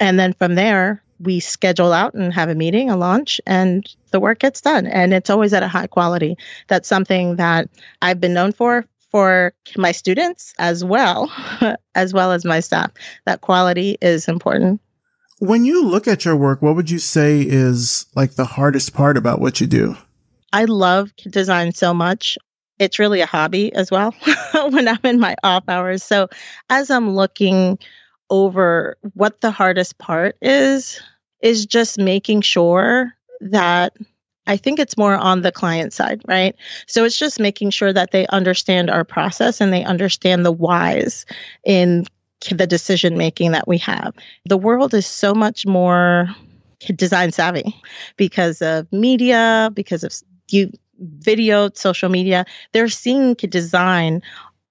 And 0.00 0.18
then 0.18 0.32
from 0.34 0.54
there, 0.54 1.02
we 1.22 1.40
schedule 1.40 1.92
out 1.92 2.14
and 2.14 2.32
have 2.32 2.48
a 2.48 2.54
meeting, 2.54 2.90
a 2.90 2.96
launch, 2.96 3.40
and 3.46 3.88
the 4.10 4.20
work 4.20 4.40
gets 4.40 4.60
done. 4.60 4.86
And 4.86 5.14
it's 5.14 5.30
always 5.30 5.52
at 5.52 5.62
a 5.62 5.68
high 5.68 5.86
quality. 5.86 6.36
That's 6.68 6.88
something 6.88 7.36
that 7.36 7.68
I've 8.02 8.20
been 8.20 8.34
known 8.34 8.52
for 8.52 8.84
for 9.10 9.52
my 9.76 9.92
students 9.92 10.54
as 10.58 10.84
well, 10.84 11.30
as 11.94 12.14
well 12.14 12.32
as 12.32 12.44
my 12.44 12.60
staff. 12.60 12.90
That 13.26 13.42
quality 13.42 13.98
is 14.00 14.26
important. 14.26 14.80
When 15.38 15.64
you 15.64 15.84
look 15.84 16.08
at 16.08 16.24
your 16.24 16.36
work, 16.36 16.62
what 16.62 16.76
would 16.76 16.90
you 16.90 16.98
say 16.98 17.42
is 17.42 18.06
like 18.14 18.34
the 18.34 18.44
hardest 18.44 18.94
part 18.94 19.16
about 19.16 19.40
what 19.40 19.60
you 19.60 19.66
do? 19.66 19.96
I 20.52 20.64
love 20.64 21.14
design 21.28 21.72
so 21.72 21.92
much. 21.92 22.38
It's 22.78 22.98
really 22.98 23.20
a 23.20 23.26
hobby 23.26 23.72
as 23.74 23.90
well 23.90 24.14
when 24.70 24.88
I'm 24.88 24.98
in 25.04 25.20
my 25.20 25.36
off 25.44 25.64
hours. 25.68 26.02
So 26.02 26.28
as 26.70 26.90
I'm 26.90 27.14
looking 27.14 27.78
over 28.30 28.96
what 29.14 29.40
the 29.40 29.50
hardest 29.50 29.98
part 29.98 30.36
is, 30.40 31.00
is 31.42 31.66
just 31.66 31.98
making 31.98 32.40
sure 32.40 33.12
that 33.40 33.96
I 34.46 34.56
think 34.56 34.78
it's 34.78 34.96
more 34.96 35.14
on 35.14 35.42
the 35.42 35.52
client 35.52 35.92
side, 35.92 36.22
right? 36.26 36.56
So 36.86 37.04
it's 37.04 37.18
just 37.18 37.38
making 37.38 37.70
sure 37.70 37.92
that 37.92 38.10
they 38.10 38.26
understand 38.28 38.90
our 38.90 39.04
process 39.04 39.60
and 39.60 39.72
they 39.72 39.84
understand 39.84 40.44
the 40.44 40.52
whys 40.52 41.26
in 41.64 42.06
the 42.50 42.66
decision 42.66 43.16
making 43.16 43.52
that 43.52 43.68
we 43.68 43.78
have. 43.78 44.14
The 44.46 44.56
world 44.56 44.94
is 44.94 45.06
so 45.06 45.32
much 45.34 45.64
more 45.64 46.28
design 46.96 47.30
savvy 47.30 47.80
because 48.16 48.60
of 48.62 48.92
media, 48.92 49.70
because 49.74 50.02
of 50.02 50.12
you 50.50 50.72
video, 50.98 51.70
social 51.74 52.08
media. 52.08 52.44
They're 52.72 52.88
seeing 52.88 53.34
design 53.34 54.22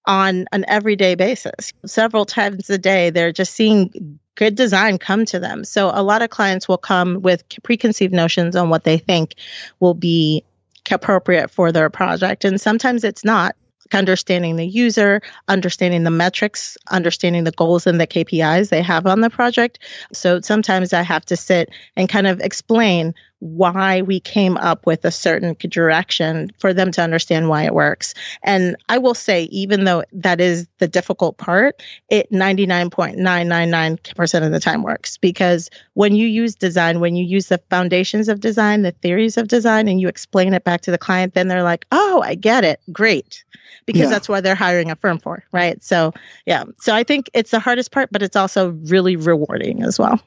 on 0.06 0.46
an 0.52 0.66
everyday 0.68 1.16
basis. 1.16 1.74
Several 1.86 2.26
times 2.26 2.70
a 2.70 2.78
day, 2.78 3.10
they're 3.10 3.32
just 3.32 3.54
seeing 3.54 4.20
good 4.42 4.56
design 4.56 4.98
come 4.98 5.24
to 5.24 5.40
them. 5.40 5.64
So 5.64 5.92
a 5.94 6.02
lot 6.02 6.24
of 6.24 6.32
clients 6.32 6.68
will 6.68 6.80
come 6.80 7.22
with 7.22 7.44
preconceived 7.62 8.12
notions 8.12 8.56
on 8.56 8.72
what 8.72 8.84
they 8.84 8.98
think 8.98 9.36
will 9.80 9.94
be 9.94 10.44
appropriate 10.90 11.52
for 11.52 11.72
their 11.72 11.92
project. 11.92 12.44
And 12.44 12.60
sometimes 12.60 13.04
it's 13.04 13.24
not 13.24 13.56
understanding 13.94 14.56
the 14.56 14.66
user, 14.66 15.22
understanding 15.48 16.02
the 16.02 16.10
metrics, 16.10 16.76
understanding 16.90 17.44
the 17.44 17.52
goals 17.52 17.86
and 17.86 18.02
the 18.02 18.08
KPIs 18.08 18.70
they 18.70 18.82
have 18.82 19.06
on 19.06 19.22
the 19.22 19.30
project. 19.30 19.78
So 20.12 20.42
sometimes 20.42 20.92
I 20.92 21.04
have 21.04 21.24
to 21.26 21.38
sit 21.38 21.70
and 21.96 22.10
kind 22.10 22.26
of 22.26 22.40
explain 22.40 23.14
why 23.42 24.02
we 24.04 24.20
came 24.20 24.56
up 24.58 24.86
with 24.86 25.04
a 25.04 25.10
certain 25.10 25.56
direction 25.60 26.52
for 26.60 26.76
them 26.76 26.92
to 26.92 27.02
understand 27.02 27.50
why 27.50 27.64
it 27.64 27.74
works. 27.74 28.14
And 28.44 28.76
I 28.88 29.00
will 29.00 29.16
say, 29.16 29.46
even 29.46 29.84
though 29.84 30.04
that 30.14 30.40
is 30.40 30.68
the 30.78 30.88
difficult 30.88 31.38
part, 31.38 31.82
it 32.10 32.32
99.999% 32.32 34.46
of 34.46 34.52
the 34.52 34.60
time 34.60 34.84
works 34.84 35.18
because 35.18 35.72
when 35.94 36.14
you 36.16 36.28
use 36.28 36.54
design, 36.54 37.00
when 37.00 37.16
you 37.16 37.26
use 37.26 37.48
the 37.48 37.58
foundations 37.72 38.30
of 38.30 38.42
design, 38.42 38.84
the 38.84 38.92
theories 38.92 39.38
of 39.38 39.48
design, 39.48 39.88
and 39.88 40.00
you 40.00 40.08
explain 40.08 40.54
it 40.54 40.64
back 40.64 40.82
to 40.82 40.92
the 40.92 41.00
client, 41.00 41.34
then 41.34 41.48
they're 41.48 41.64
like, 41.64 41.88
oh, 41.92 42.22
I 42.24 42.36
get 42.36 42.64
it. 42.64 42.80
Great. 42.92 43.44
Because 43.88 44.04
yeah. 44.04 44.10
that's 44.10 44.30
why 44.30 44.42
they're 44.42 44.54
hiring 44.54 44.92
a 44.92 44.96
firm 44.96 45.18
for, 45.18 45.44
right? 45.52 45.84
So, 45.84 46.14
yeah. 46.46 46.66
So 46.80 46.94
I 46.94 47.04
think 47.04 47.32
it's 47.34 47.50
the 47.50 47.60
hardest 47.60 47.92
part, 47.92 48.10
but 48.12 48.22
it's 48.22 48.36
also 48.36 48.70
really 48.84 49.16
rewarding 49.16 49.82
as 49.82 49.98
well. 49.98 50.22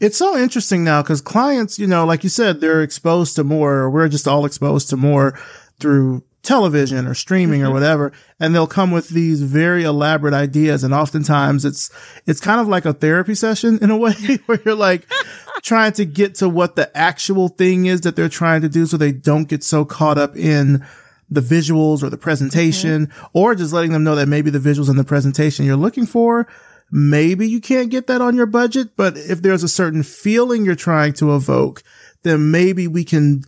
It's 0.00 0.16
so 0.16 0.36
interesting 0.36 0.82
now 0.82 1.02
because 1.02 1.20
clients, 1.20 1.78
you 1.78 1.86
know, 1.86 2.06
like 2.06 2.24
you 2.24 2.30
said, 2.30 2.60
they're 2.60 2.82
exposed 2.82 3.36
to 3.36 3.44
more, 3.44 3.90
we're 3.90 4.08
just 4.08 4.26
all 4.26 4.46
exposed 4.46 4.88
to 4.90 4.96
more 4.96 5.38
through 5.78 6.24
television 6.42 7.06
or 7.06 7.12
streaming 7.12 7.60
mm-hmm. 7.60 7.70
or 7.70 7.72
whatever. 7.74 8.12
And 8.38 8.54
they'll 8.54 8.66
come 8.66 8.90
with 8.90 9.10
these 9.10 9.42
very 9.42 9.84
elaborate 9.84 10.32
ideas. 10.32 10.82
And 10.82 10.94
oftentimes 10.94 11.66
it's, 11.66 11.90
it's 12.26 12.40
kind 12.40 12.62
of 12.62 12.66
like 12.66 12.86
a 12.86 12.94
therapy 12.94 13.34
session 13.34 13.78
in 13.82 13.90
a 13.90 13.96
way 13.98 14.12
where 14.46 14.60
you're 14.64 14.74
like 14.74 15.06
trying 15.62 15.92
to 15.92 16.06
get 16.06 16.34
to 16.36 16.48
what 16.48 16.76
the 16.76 16.96
actual 16.96 17.48
thing 17.48 17.84
is 17.84 18.00
that 18.00 18.16
they're 18.16 18.30
trying 18.30 18.62
to 18.62 18.70
do 18.70 18.86
so 18.86 18.96
they 18.96 19.12
don't 19.12 19.48
get 19.48 19.62
so 19.62 19.84
caught 19.84 20.16
up 20.16 20.34
in 20.34 20.84
the 21.30 21.42
visuals 21.42 22.02
or 22.02 22.08
the 22.08 22.16
presentation 22.16 23.06
mm-hmm. 23.06 23.26
or 23.34 23.54
just 23.54 23.74
letting 23.74 23.92
them 23.92 24.02
know 24.02 24.16
that 24.16 24.28
maybe 24.28 24.50
the 24.50 24.58
visuals 24.58 24.88
and 24.88 24.98
the 24.98 25.04
presentation 25.04 25.66
you're 25.66 25.76
looking 25.76 26.06
for 26.06 26.48
Maybe 26.92 27.48
you 27.48 27.60
can't 27.60 27.90
get 27.90 28.06
that 28.08 28.20
on 28.20 28.34
your 28.34 28.46
budget, 28.46 28.96
but 28.96 29.16
if 29.16 29.42
there's 29.42 29.62
a 29.62 29.68
certain 29.68 30.02
feeling 30.02 30.64
you're 30.64 30.74
trying 30.74 31.12
to 31.14 31.34
evoke, 31.36 31.82
then 32.22 32.50
maybe 32.50 32.88
we 32.88 33.04
can 33.04 33.42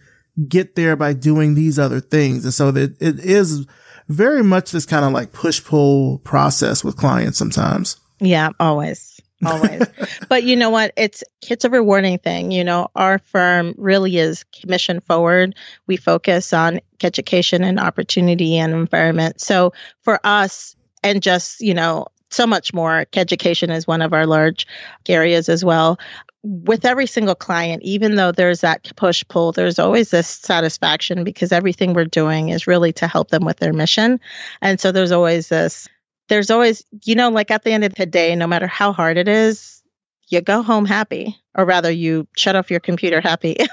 get 0.49 0.77
there 0.77 0.97
by 0.97 1.13
doing 1.13 1.55
these 1.55 1.79
other 1.79 2.01
things. 2.01 2.45
And 2.45 2.55
so 2.55 2.71
that 2.71 3.01
it 3.03 3.19
is 3.21 3.67
very 4.09 4.43
much 4.43 4.71
this 4.71 4.87
kind 4.87 5.05
of 5.05 5.13
like 5.13 5.33
push 5.33 5.63
pull 5.63 6.19
process 6.19 6.85
with 6.85 6.97
clients 6.97 7.39
sometimes. 7.39 7.97
Yeah, 8.21 8.51
always. 8.61 9.21
always. 9.45 9.83
but 10.29 10.45
you 10.45 10.57
know 10.57 10.71
what? 10.71 10.93
It's 10.97 11.25
it's 11.49 11.65
a 11.65 11.71
rewarding 11.71 12.19
thing. 12.19 12.53
You 12.53 12.63
know, 12.63 12.89
our 12.95 13.19
firm 13.19 13.75
really 13.77 14.17
is 14.17 14.45
commission 14.61 15.01
forward. 15.01 15.57
We 15.87 15.97
focus 15.97 16.53
on 16.53 16.81
education 17.03 17.65
and 17.65 17.81
opportunity 17.81 18.57
and 18.59 18.73
environment. 18.73 19.41
So 19.41 19.73
for 20.03 20.21
us, 20.23 20.77
and 21.03 21.21
just 21.21 21.61
you 21.61 21.75
know 21.75 22.07
so 22.33 22.47
much 22.47 22.73
more. 22.73 23.07
Education 23.15 23.71
is 23.71 23.87
one 23.87 24.03
of 24.03 24.13
our 24.13 24.27
large 24.27 24.67
areas 25.09 25.49
as 25.49 25.65
well. 25.65 25.99
With 26.43 26.85
every 26.85 27.07
single 27.07 27.37
client, 27.37 27.83
even 27.85 28.17
though 28.17 28.33
there's 28.33 28.63
that 28.63 28.91
push 28.97 29.23
pull, 29.29 29.53
there's 29.53 29.79
always 29.79 30.11
this 30.11 30.27
satisfaction 30.27 31.23
because 31.23 31.53
everything 31.53 31.93
we're 31.93 32.05
doing 32.05 32.49
is 32.49 32.67
really 32.67 32.93
to 32.95 33.07
help 33.07 33.31
them 33.31 33.45
with 33.45 33.59
their 33.59 33.73
mission. 33.73 34.19
And 34.61 34.81
so 34.81 34.91
there's 34.91 35.13
always 35.13 35.49
this, 35.49 35.89
there's 36.29 36.51
always, 36.51 36.85
you 37.05 37.15
know, 37.15 37.31
like 37.31 37.53
at 37.53 37.63
the 37.63 37.73
end 37.73 37.85
of 37.85 37.95
the 37.95 38.07
day, 38.07 38.35
no 38.35 38.49
matter 38.49 38.67
how 38.67 38.93
hard 38.93 39.19
it 39.19 39.29
is, 39.29 39.83
you 40.29 40.41
go 40.41 40.63
home 40.63 40.87
happy, 40.87 41.39
or 41.55 41.65
rather, 41.65 41.91
you 41.91 42.27
shut 42.37 42.57
off 42.57 42.71
your 42.71 42.81
computer 42.81 43.21
happy. 43.21 43.57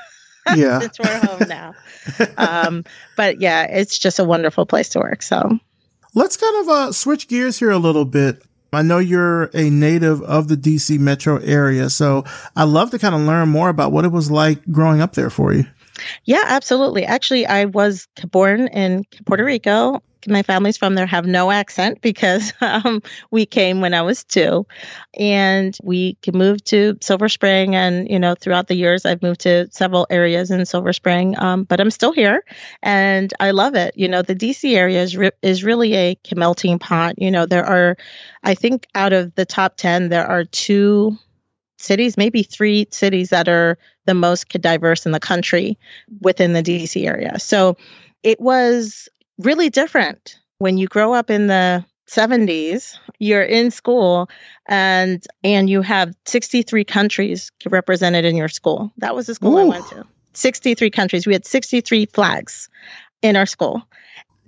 Yeah. 0.55 0.79
Since 0.79 0.99
we're 0.99 1.19
home 1.19 1.47
now. 1.47 1.75
um, 2.37 2.83
but 3.15 3.39
yeah, 3.39 3.65
it's 3.65 3.99
just 3.99 4.17
a 4.17 4.23
wonderful 4.23 4.65
place 4.65 4.89
to 4.89 4.99
work. 4.99 5.21
So 5.21 5.59
let's 6.15 6.37
kind 6.37 6.55
of 6.61 6.69
uh, 6.69 6.91
switch 6.91 7.27
gears 7.27 7.59
here 7.59 7.69
a 7.69 7.77
little 7.77 8.05
bit. 8.05 8.43
I 8.71 8.81
know 8.81 8.99
you're 8.99 9.45
a 9.53 9.69
native 9.69 10.21
of 10.21 10.47
the 10.47 10.55
DC 10.55 10.99
metro 10.99 11.37
area, 11.37 11.89
so 11.89 12.23
I'd 12.55 12.65
love 12.65 12.91
to 12.91 12.99
kind 12.99 13.15
of 13.15 13.21
learn 13.21 13.49
more 13.49 13.69
about 13.69 13.91
what 13.91 14.05
it 14.05 14.11
was 14.11 14.29
like 14.29 14.63
growing 14.71 15.01
up 15.01 15.13
there 15.13 15.29
for 15.29 15.53
you. 15.53 15.65
Yeah, 16.25 16.43
absolutely. 16.45 17.05
Actually, 17.05 17.45
I 17.45 17.65
was 17.65 18.07
born 18.31 18.67
in 18.67 19.03
Puerto 19.25 19.43
Rico 19.43 20.01
my 20.27 20.43
family's 20.43 20.77
from 20.77 20.95
there 20.95 21.05
have 21.05 21.25
no 21.25 21.51
accent 21.51 22.01
because 22.01 22.53
um, 22.61 23.01
we 23.31 23.45
came 23.45 23.81
when 23.81 23.93
I 23.93 24.01
was 24.01 24.23
two, 24.23 24.65
and 25.17 25.77
we 25.83 26.17
moved 26.33 26.65
to 26.67 26.97
Silver 27.01 27.29
Spring. 27.29 27.75
And 27.75 28.09
you 28.09 28.19
know, 28.19 28.35
throughout 28.35 28.67
the 28.67 28.75
years, 28.75 29.05
I've 29.05 29.21
moved 29.21 29.41
to 29.41 29.69
several 29.71 30.07
areas 30.09 30.51
in 30.51 30.65
Silver 30.65 30.93
Spring, 30.93 31.37
um, 31.39 31.63
but 31.63 31.79
I'm 31.79 31.91
still 31.91 32.11
here, 32.11 32.43
and 32.81 33.33
I 33.39 33.51
love 33.51 33.75
it. 33.75 33.97
You 33.97 34.07
know, 34.07 34.21
the 34.21 34.35
DC 34.35 34.75
area 34.75 35.01
is 35.01 35.15
re- 35.15 35.31
is 35.41 35.63
really 35.63 35.95
a 35.95 36.17
melting 36.35 36.79
pot. 36.79 37.15
You 37.17 37.31
know, 37.31 37.45
there 37.45 37.65
are, 37.65 37.97
I 38.43 38.55
think, 38.55 38.87
out 38.95 39.13
of 39.13 39.35
the 39.35 39.45
top 39.45 39.77
ten, 39.77 40.09
there 40.09 40.27
are 40.27 40.43
two 40.43 41.17
cities, 41.77 42.17
maybe 42.17 42.43
three 42.43 42.87
cities 42.91 43.29
that 43.29 43.47
are 43.47 43.77
the 44.05 44.13
most 44.13 44.49
diverse 44.49 45.05
in 45.05 45.11
the 45.11 45.19
country 45.19 45.77
within 46.21 46.53
the 46.53 46.63
DC 46.63 47.07
area. 47.07 47.39
So 47.39 47.77
it 48.23 48.39
was 48.39 49.07
really 49.39 49.69
different. 49.69 50.37
When 50.59 50.77
you 50.77 50.87
grow 50.87 51.13
up 51.13 51.29
in 51.29 51.47
the 51.47 51.85
70s 52.09 52.97
you're 53.19 53.43
in 53.43 53.69
school 53.69 54.29
and 54.67 55.23
and 55.43 55.69
you 55.69 55.81
have 55.81 56.15
63 56.25 56.83
countries 56.83 57.51
represented 57.67 58.25
in 58.25 58.35
your 58.35 58.47
school. 58.47 58.91
That 58.97 59.13
was 59.13 59.27
the 59.27 59.35
school 59.35 59.57
Ooh. 59.57 59.61
i 59.61 59.63
went 59.65 59.87
to. 59.87 60.05
63 60.33 60.89
countries. 60.89 61.27
We 61.27 61.33
had 61.33 61.45
63 61.45 62.05
flags 62.07 62.69
in 63.21 63.35
our 63.35 63.45
school 63.45 63.83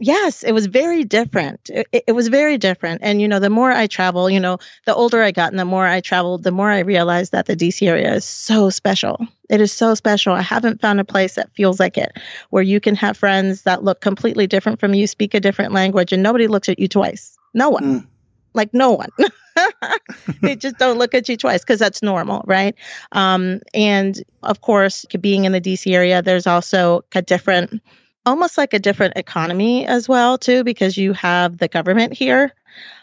yes, 0.02 0.44
it 0.44 0.52
was 0.52 0.66
very 0.66 1.04
different. 1.04 1.70
It, 1.70 2.04
it, 2.08 2.12
was 2.14 2.28
very 2.28 2.58
different. 2.58 3.02
And, 3.04 3.22
you 3.22 3.28
know, 3.28 3.40
the 3.40 3.50
more 3.50 3.72
I 3.72 3.88
travel, 3.88 4.30
you 4.30 4.40
know, 4.40 4.58
the 4.86 4.96
older 4.96 5.22
I 5.22 5.32
got 5.32 5.52
and 5.52 5.60
the 5.60 5.66
more 5.66 5.86
I 5.88 6.02
traveled, 6.02 6.44
the 6.44 6.52
more 6.52 6.70
I 6.70 6.80
realized 6.80 7.32
that 7.32 7.46
the 7.46 7.56
DC 7.56 7.88
area 7.88 8.14
is 8.16 8.26
so 8.26 8.70
special. 8.70 9.26
It 9.50 9.62
is 9.62 9.72
so 9.72 9.94
special. 9.94 10.34
I 10.34 10.42
haven't 10.42 10.82
found 10.82 11.00
a 11.00 11.06
place 11.06 11.36
that 11.36 11.54
feels 11.56 11.80
like 11.80 11.98
it, 11.98 12.12
where 12.50 12.64
you 12.64 12.80
can 12.80 12.96
have 12.96 13.16
friends 13.16 13.62
that 13.62 13.84
look 13.84 14.02
completely 14.02 14.48
different 14.48 14.80
from 14.80 14.94
you, 14.94 15.08
speak 15.08 15.34
a 15.34 15.40
different 15.40 15.72
language, 15.72 16.12
and 16.12 16.24
nobody 16.24 16.48
looks 16.48 16.68
at 16.68 16.80
you 16.80 16.88
twice. 16.88 17.38
No 17.54 17.70
one. 17.70 17.84
Mm. 17.84 18.08
Like, 18.54 18.74
no 18.74 18.92
one. 18.92 19.10
they 20.42 20.56
just 20.56 20.78
don't 20.78 20.98
look 20.98 21.14
at 21.14 21.30
you 21.30 21.38
twice 21.38 21.62
because 21.62 21.80
that's 21.80 22.02
normal, 22.02 22.44
right? 22.48 22.76
Um, 23.12 23.62
and 23.74 24.22
of 24.44 24.62
course, 24.62 25.06
being 25.20 25.46
in 25.46 25.52
the 25.52 25.62
DC 25.62 25.94
area, 25.94 26.22
there's 26.22 26.48
also 26.48 27.04
a 27.14 27.22
different 27.22 27.82
almost 28.26 28.58
like 28.58 28.74
a 28.74 28.80
different 28.80 29.18
economy 29.18 29.86
as 29.86 30.08
well 30.08 30.38
too 30.38 30.64
because 30.64 30.98
you 30.98 31.14
have 31.14 31.58
the 31.58 31.68
government 31.68 32.14
here 32.14 32.54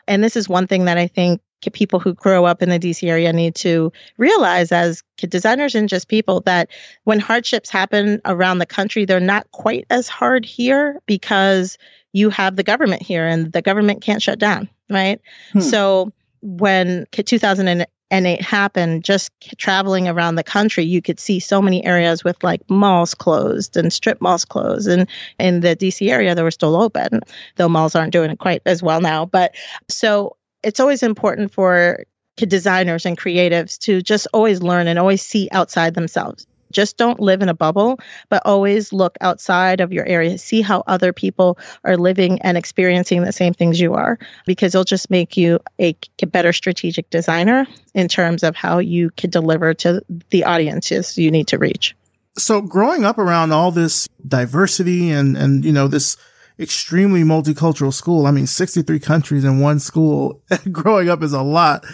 and 0.06 0.22
this 0.22 0.36
is 0.36 0.48
one 0.48 0.66
thing 0.66 0.84
that 0.84 0.98
i 0.98 1.06
think 1.06 1.40
people 1.72 1.98
who 1.98 2.14
grow 2.14 2.44
up 2.44 2.62
in 2.62 2.68
the 2.68 2.78
dc 2.78 3.06
area 3.08 3.32
need 3.32 3.54
to 3.54 3.92
realize 4.16 4.70
as 4.70 5.02
designers 5.16 5.74
and 5.74 5.88
just 5.88 6.08
people 6.08 6.40
that 6.42 6.70
when 7.04 7.18
hardships 7.18 7.68
happen 7.68 8.20
around 8.24 8.58
the 8.58 8.66
country 8.66 9.04
they're 9.04 9.18
not 9.18 9.50
quite 9.50 9.84
as 9.90 10.08
hard 10.08 10.44
here 10.44 11.00
because 11.06 11.76
you 12.12 12.30
have 12.30 12.56
the 12.56 12.62
government 12.62 13.02
here 13.02 13.26
and 13.26 13.52
the 13.52 13.60
government 13.60 14.00
can't 14.02 14.22
shut 14.22 14.38
down 14.38 14.68
right 14.88 15.20
hmm. 15.52 15.60
so 15.60 16.12
when 16.42 17.06
2000 17.12 17.86
and 18.10 18.26
it 18.26 18.40
happened 18.40 19.04
just 19.04 19.30
traveling 19.58 20.08
around 20.08 20.34
the 20.34 20.42
country 20.42 20.84
you 20.84 21.02
could 21.02 21.20
see 21.20 21.40
so 21.40 21.60
many 21.60 21.84
areas 21.84 22.24
with 22.24 22.42
like 22.42 22.68
malls 22.70 23.14
closed 23.14 23.76
and 23.76 23.92
strip 23.92 24.20
malls 24.20 24.44
closed. 24.44 24.88
And 24.88 25.08
in 25.38 25.60
the 25.60 25.76
dc 25.76 26.08
area 26.08 26.34
they 26.34 26.42
were 26.42 26.50
still 26.50 26.76
open 26.76 27.20
though 27.56 27.68
malls 27.68 27.94
aren't 27.94 28.12
doing 28.12 28.30
it 28.30 28.38
quite 28.38 28.62
as 28.66 28.82
well 28.82 29.00
now. 29.00 29.26
But 29.26 29.54
so 29.88 30.36
it's 30.62 30.80
always 30.80 31.02
important 31.02 31.52
for 31.52 32.04
designers 32.36 33.04
and 33.04 33.18
creatives 33.18 33.78
to 33.78 34.00
just 34.00 34.28
always 34.32 34.62
learn 34.62 34.86
and 34.86 34.98
always 34.98 35.22
see 35.22 35.48
outside 35.52 35.94
themselves 35.94 36.46
just 36.72 36.96
don't 36.96 37.20
live 37.20 37.42
in 37.42 37.48
a 37.48 37.54
bubble, 37.54 37.98
but 38.28 38.42
always 38.44 38.92
look 38.92 39.16
outside 39.20 39.80
of 39.80 39.92
your 39.92 40.06
area, 40.06 40.38
see 40.38 40.60
how 40.60 40.82
other 40.86 41.12
people 41.12 41.58
are 41.84 41.96
living 41.96 42.40
and 42.42 42.56
experiencing 42.56 43.22
the 43.22 43.32
same 43.32 43.54
things 43.54 43.80
you 43.80 43.94
are, 43.94 44.18
because 44.46 44.74
it'll 44.74 44.84
just 44.84 45.10
make 45.10 45.36
you 45.36 45.58
a, 45.80 45.96
better 46.28 46.52
strategic 46.52 47.08
designer 47.08 47.66
in 47.94 48.06
terms 48.06 48.42
of 48.42 48.54
how 48.54 48.78
you 48.78 49.08
can 49.16 49.30
deliver 49.30 49.72
to 49.72 50.02
the 50.30 50.44
audiences 50.44 51.16
you 51.16 51.30
need 51.30 51.46
to 51.46 51.56
reach. 51.56 51.96
So 52.36 52.60
growing 52.60 53.04
up 53.04 53.18
around 53.18 53.52
all 53.52 53.70
this 53.70 54.06
diversity 54.26 55.10
and, 55.10 55.36
and, 55.36 55.64
you 55.64 55.72
know, 55.72 55.88
this 55.88 56.18
extremely 56.60 57.22
multicultural 57.22 57.92
school, 57.92 58.26
I 58.26 58.30
mean, 58.30 58.46
63 58.46 59.00
countries 59.00 59.44
in 59.44 59.60
one 59.60 59.78
school, 59.78 60.42
growing 60.72 61.08
up 61.08 61.22
is 61.22 61.32
a 61.32 61.42
lot 61.42 61.84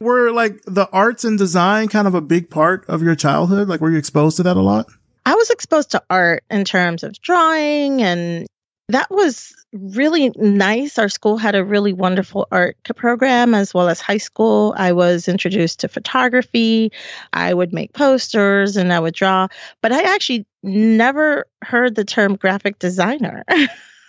were 0.00 0.32
like 0.32 0.60
the 0.66 0.88
arts 0.90 1.24
and 1.24 1.38
design 1.38 1.88
kind 1.88 2.08
of 2.08 2.14
a 2.14 2.20
big 2.20 2.50
part 2.50 2.84
of 2.88 3.02
your 3.02 3.14
childhood? 3.14 3.68
Like, 3.68 3.80
were 3.80 3.90
you 3.90 3.98
exposed 3.98 4.38
to 4.38 4.42
that 4.44 4.56
a 4.56 4.62
lot? 4.62 4.86
I 5.26 5.34
was 5.34 5.50
exposed 5.50 5.90
to 5.92 6.02
art 6.08 6.44
in 6.50 6.64
terms 6.64 7.02
of 7.02 7.20
drawing, 7.20 8.02
and 8.02 8.46
that 8.88 9.10
was 9.10 9.54
really 9.72 10.32
nice. 10.36 10.98
Our 10.98 11.08
school 11.08 11.36
had 11.36 11.54
a 11.54 11.64
really 11.64 11.92
wonderful 11.92 12.48
art 12.50 12.76
program 12.96 13.54
as 13.54 13.72
well 13.72 13.88
as 13.88 14.00
high 14.00 14.18
school. 14.18 14.74
I 14.76 14.92
was 14.92 15.28
introduced 15.28 15.80
to 15.80 15.88
photography. 15.88 16.90
I 17.32 17.54
would 17.54 17.72
make 17.72 17.92
posters 17.92 18.76
and 18.76 18.92
I 18.92 18.98
would 18.98 19.14
draw, 19.14 19.48
but 19.80 19.92
I 19.92 20.14
actually 20.14 20.46
never 20.62 21.46
heard 21.62 21.94
the 21.94 22.04
term 22.04 22.36
graphic 22.36 22.78
designer 22.78 23.44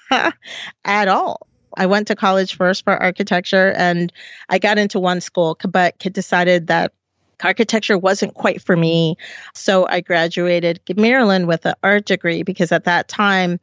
at 0.86 1.08
all. 1.08 1.48
I 1.78 1.86
went 1.86 2.08
to 2.08 2.16
college 2.16 2.56
first 2.56 2.84
for 2.84 2.96
architecture 2.96 3.74
and 3.78 4.12
I 4.50 4.60
got 4.60 4.78
into 4.78 5.00
one 5.00 5.22
school, 5.22 5.58
but 5.70 5.98
decided 6.00 6.68
that 6.68 6.94
architecture 7.44 7.98
wasn't 7.98 8.34
quite 8.34 8.62
for 8.62 8.76
me. 8.76 9.18
So 9.54 9.88
I 9.88 10.02
graduated 10.02 10.80
Maryland 10.96 11.48
with 11.48 11.66
an 11.66 11.76
art 11.84 12.06
degree 12.06 12.44
because 12.44 12.72
at 12.72 12.84
that 12.86 13.08
time, 13.08 13.60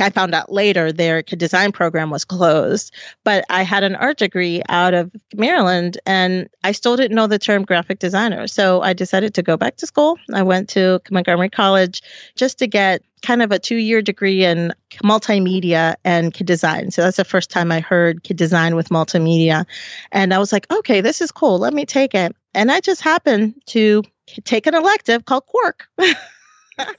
I 0.00 0.10
found 0.10 0.34
out 0.34 0.50
later 0.50 0.90
their 0.90 1.22
design 1.22 1.72
program 1.72 2.10
was 2.10 2.24
closed, 2.24 2.94
but 3.24 3.44
I 3.50 3.62
had 3.62 3.84
an 3.84 3.94
art 3.94 4.18
degree 4.18 4.62
out 4.68 4.94
of 4.94 5.10
Maryland 5.34 5.98
and 6.06 6.48
I 6.64 6.72
still 6.72 6.96
didn't 6.96 7.14
know 7.14 7.26
the 7.26 7.38
term 7.38 7.64
graphic 7.64 7.98
designer. 7.98 8.46
So 8.46 8.80
I 8.80 8.94
decided 8.94 9.34
to 9.34 9.42
go 9.42 9.56
back 9.56 9.76
to 9.76 9.86
school. 9.86 10.18
I 10.32 10.42
went 10.42 10.70
to 10.70 11.00
Montgomery 11.10 11.50
College 11.50 12.02
just 12.34 12.58
to 12.60 12.66
get 12.66 13.02
kind 13.22 13.42
of 13.42 13.52
a 13.52 13.58
two 13.58 13.76
year 13.76 14.02
degree 14.02 14.44
in 14.44 14.72
multimedia 15.04 15.96
and 16.04 16.32
kid 16.32 16.46
design. 16.46 16.90
So 16.90 17.02
that's 17.02 17.18
the 17.18 17.24
first 17.24 17.50
time 17.50 17.70
I 17.70 17.80
heard 17.80 18.22
kid 18.22 18.36
design 18.36 18.74
with 18.74 18.88
multimedia. 18.88 19.66
And 20.10 20.32
I 20.32 20.38
was 20.38 20.52
like, 20.52 20.70
okay, 20.72 21.00
this 21.00 21.20
is 21.20 21.30
cool. 21.30 21.58
Let 21.58 21.74
me 21.74 21.84
take 21.86 22.14
it. 22.14 22.34
And 22.54 22.70
I 22.70 22.80
just 22.80 23.00
happened 23.02 23.54
to 23.66 24.02
take 24.44 24.66
an 24.66 24.74
elective 24.74 25.24
called 25.24 25.46
Quark. 25.46 25.86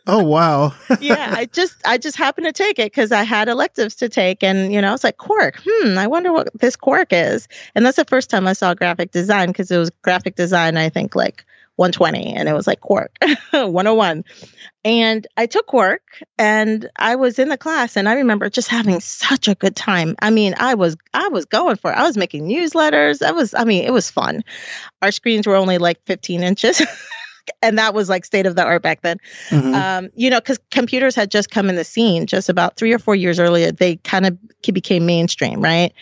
oh 0.07 0.23
wow. 0.23 0.73
Yeah 1.01 1.33
i 1.35 1.45
just 1.45 1.75
i 1.85 1.97
just 1.97 2.17
happened 2.17 2.45
to 2.45 2.53
take 2.53 2.79
it 2.79 2.85
because 2.85 3.11
i 3.11 3.23
had 3.23 3.49
electives 3.49 3.95
to 3.95 4.09
take 4.09 4.43
and 4.43 4.73
you 4.73 4.81
know 4.81 4.89
i 4.89 4.91
was 4.91 5.03
like 5.03 5.17
quark 5.17 5.61
hmm 5.65 5.97
i 5.97 6.07
wonder 6.07 6.31
what 6.31 6.49
this 6.59 6.75
quark 6.75 7.09
is. 7.11 7.47
And 7.75 7.85
that's 7.85 7.97
the 7.97 8.05
first 8.05 8.29
time 8.29 8.47
i 8.47 8.53
saw 8.53 8.73
graphic 8.73 9.11
design 9.11 9.47
because 9.47 9.71
it 9.71 9.77
was 9.77 9.89
graphic 10.01 10.35
design 10.35 10.77
i 10.77 10.89
think 10.89 11.15
like 11.15 11.45
120 11.75 12.35
and 12.35 12.47
it 12.47 12.53
was 12.53 12.67
like 12.67 12.81
quark 12.81 13.17
101 13.51 14.23
and 14.85 15.27
i 15.37 15.47
took 15.47 15.65
quark 15.65 16.03
and 16.37 16.89
i 16.97 17.15
was 17.15 17.39
in 17.39 17.49
the 17.49 17.57
class 17.57 17.97
and 17.97 18.07
i 18.07 18.13
remember 18.13 18.47
just 18.49 18.67
having 18.67 18.99
such 18.99 19.47
a 19.47 19.55
good 19.55 19.75
time. 19.75 20.15
I 20.21 20.29
mean 20.29 20.53
i 20.57 20.75
was 20.75 20.95
i 21.13 21.29
was 21.29 21.45
going 21.45 21.77
for 21.77 21.91
it. 21.91 21.97
I 21.97 22.03
was 22.03 22.15
making 22.17 22.47
newsletters. 22.47 23.25
I 23.25 23.31
was 23.31 23.55
i 23.55 23.63
mean 23.63 23.85
it 23.85 23.91
was 23.91 24.11
fun. 24.11 24.43
Our 25.01 25.11
screens 25.11 25.47
were 25.47 25.55
only 25.55 25.79
like 25.79 25.99
15 26.05 26.43
inches 26.43 26.81
and 27.61 27.77
that 27.77 27.93
was 27.93 28.09
like 28.09 28.25
state 28.25 28.45
of 28.45 28.55
the 28.55 28.63
art 28.63 28.81
back 28.81 29.01
then. 29.01 29.17
Mm-hmm. 29.49 29.73
Um, 29.73 30.09
you 30.15 30.29
know, 30.29 30.39
because 30.39 30.59
computers 30.71 31.15
had 31.15 31.31
just 31.31 31.49
come 31.49 31.69
in 31.69 31.75
the 31.75 31.83
scene 31.83 32.25
just 32.25 32.49
about 32.49 32.75
three 32.77 32.93
or 32.93 32.99
four 32.99 33.15
years 33.15 33.39
earlier. 33.39 33.71
They 33.71 33.97
kind 33.97 34.25
of 34.25 34.37
became 34.61 35.05
mainstream, 35.05 35.61
right? 35.61 35.93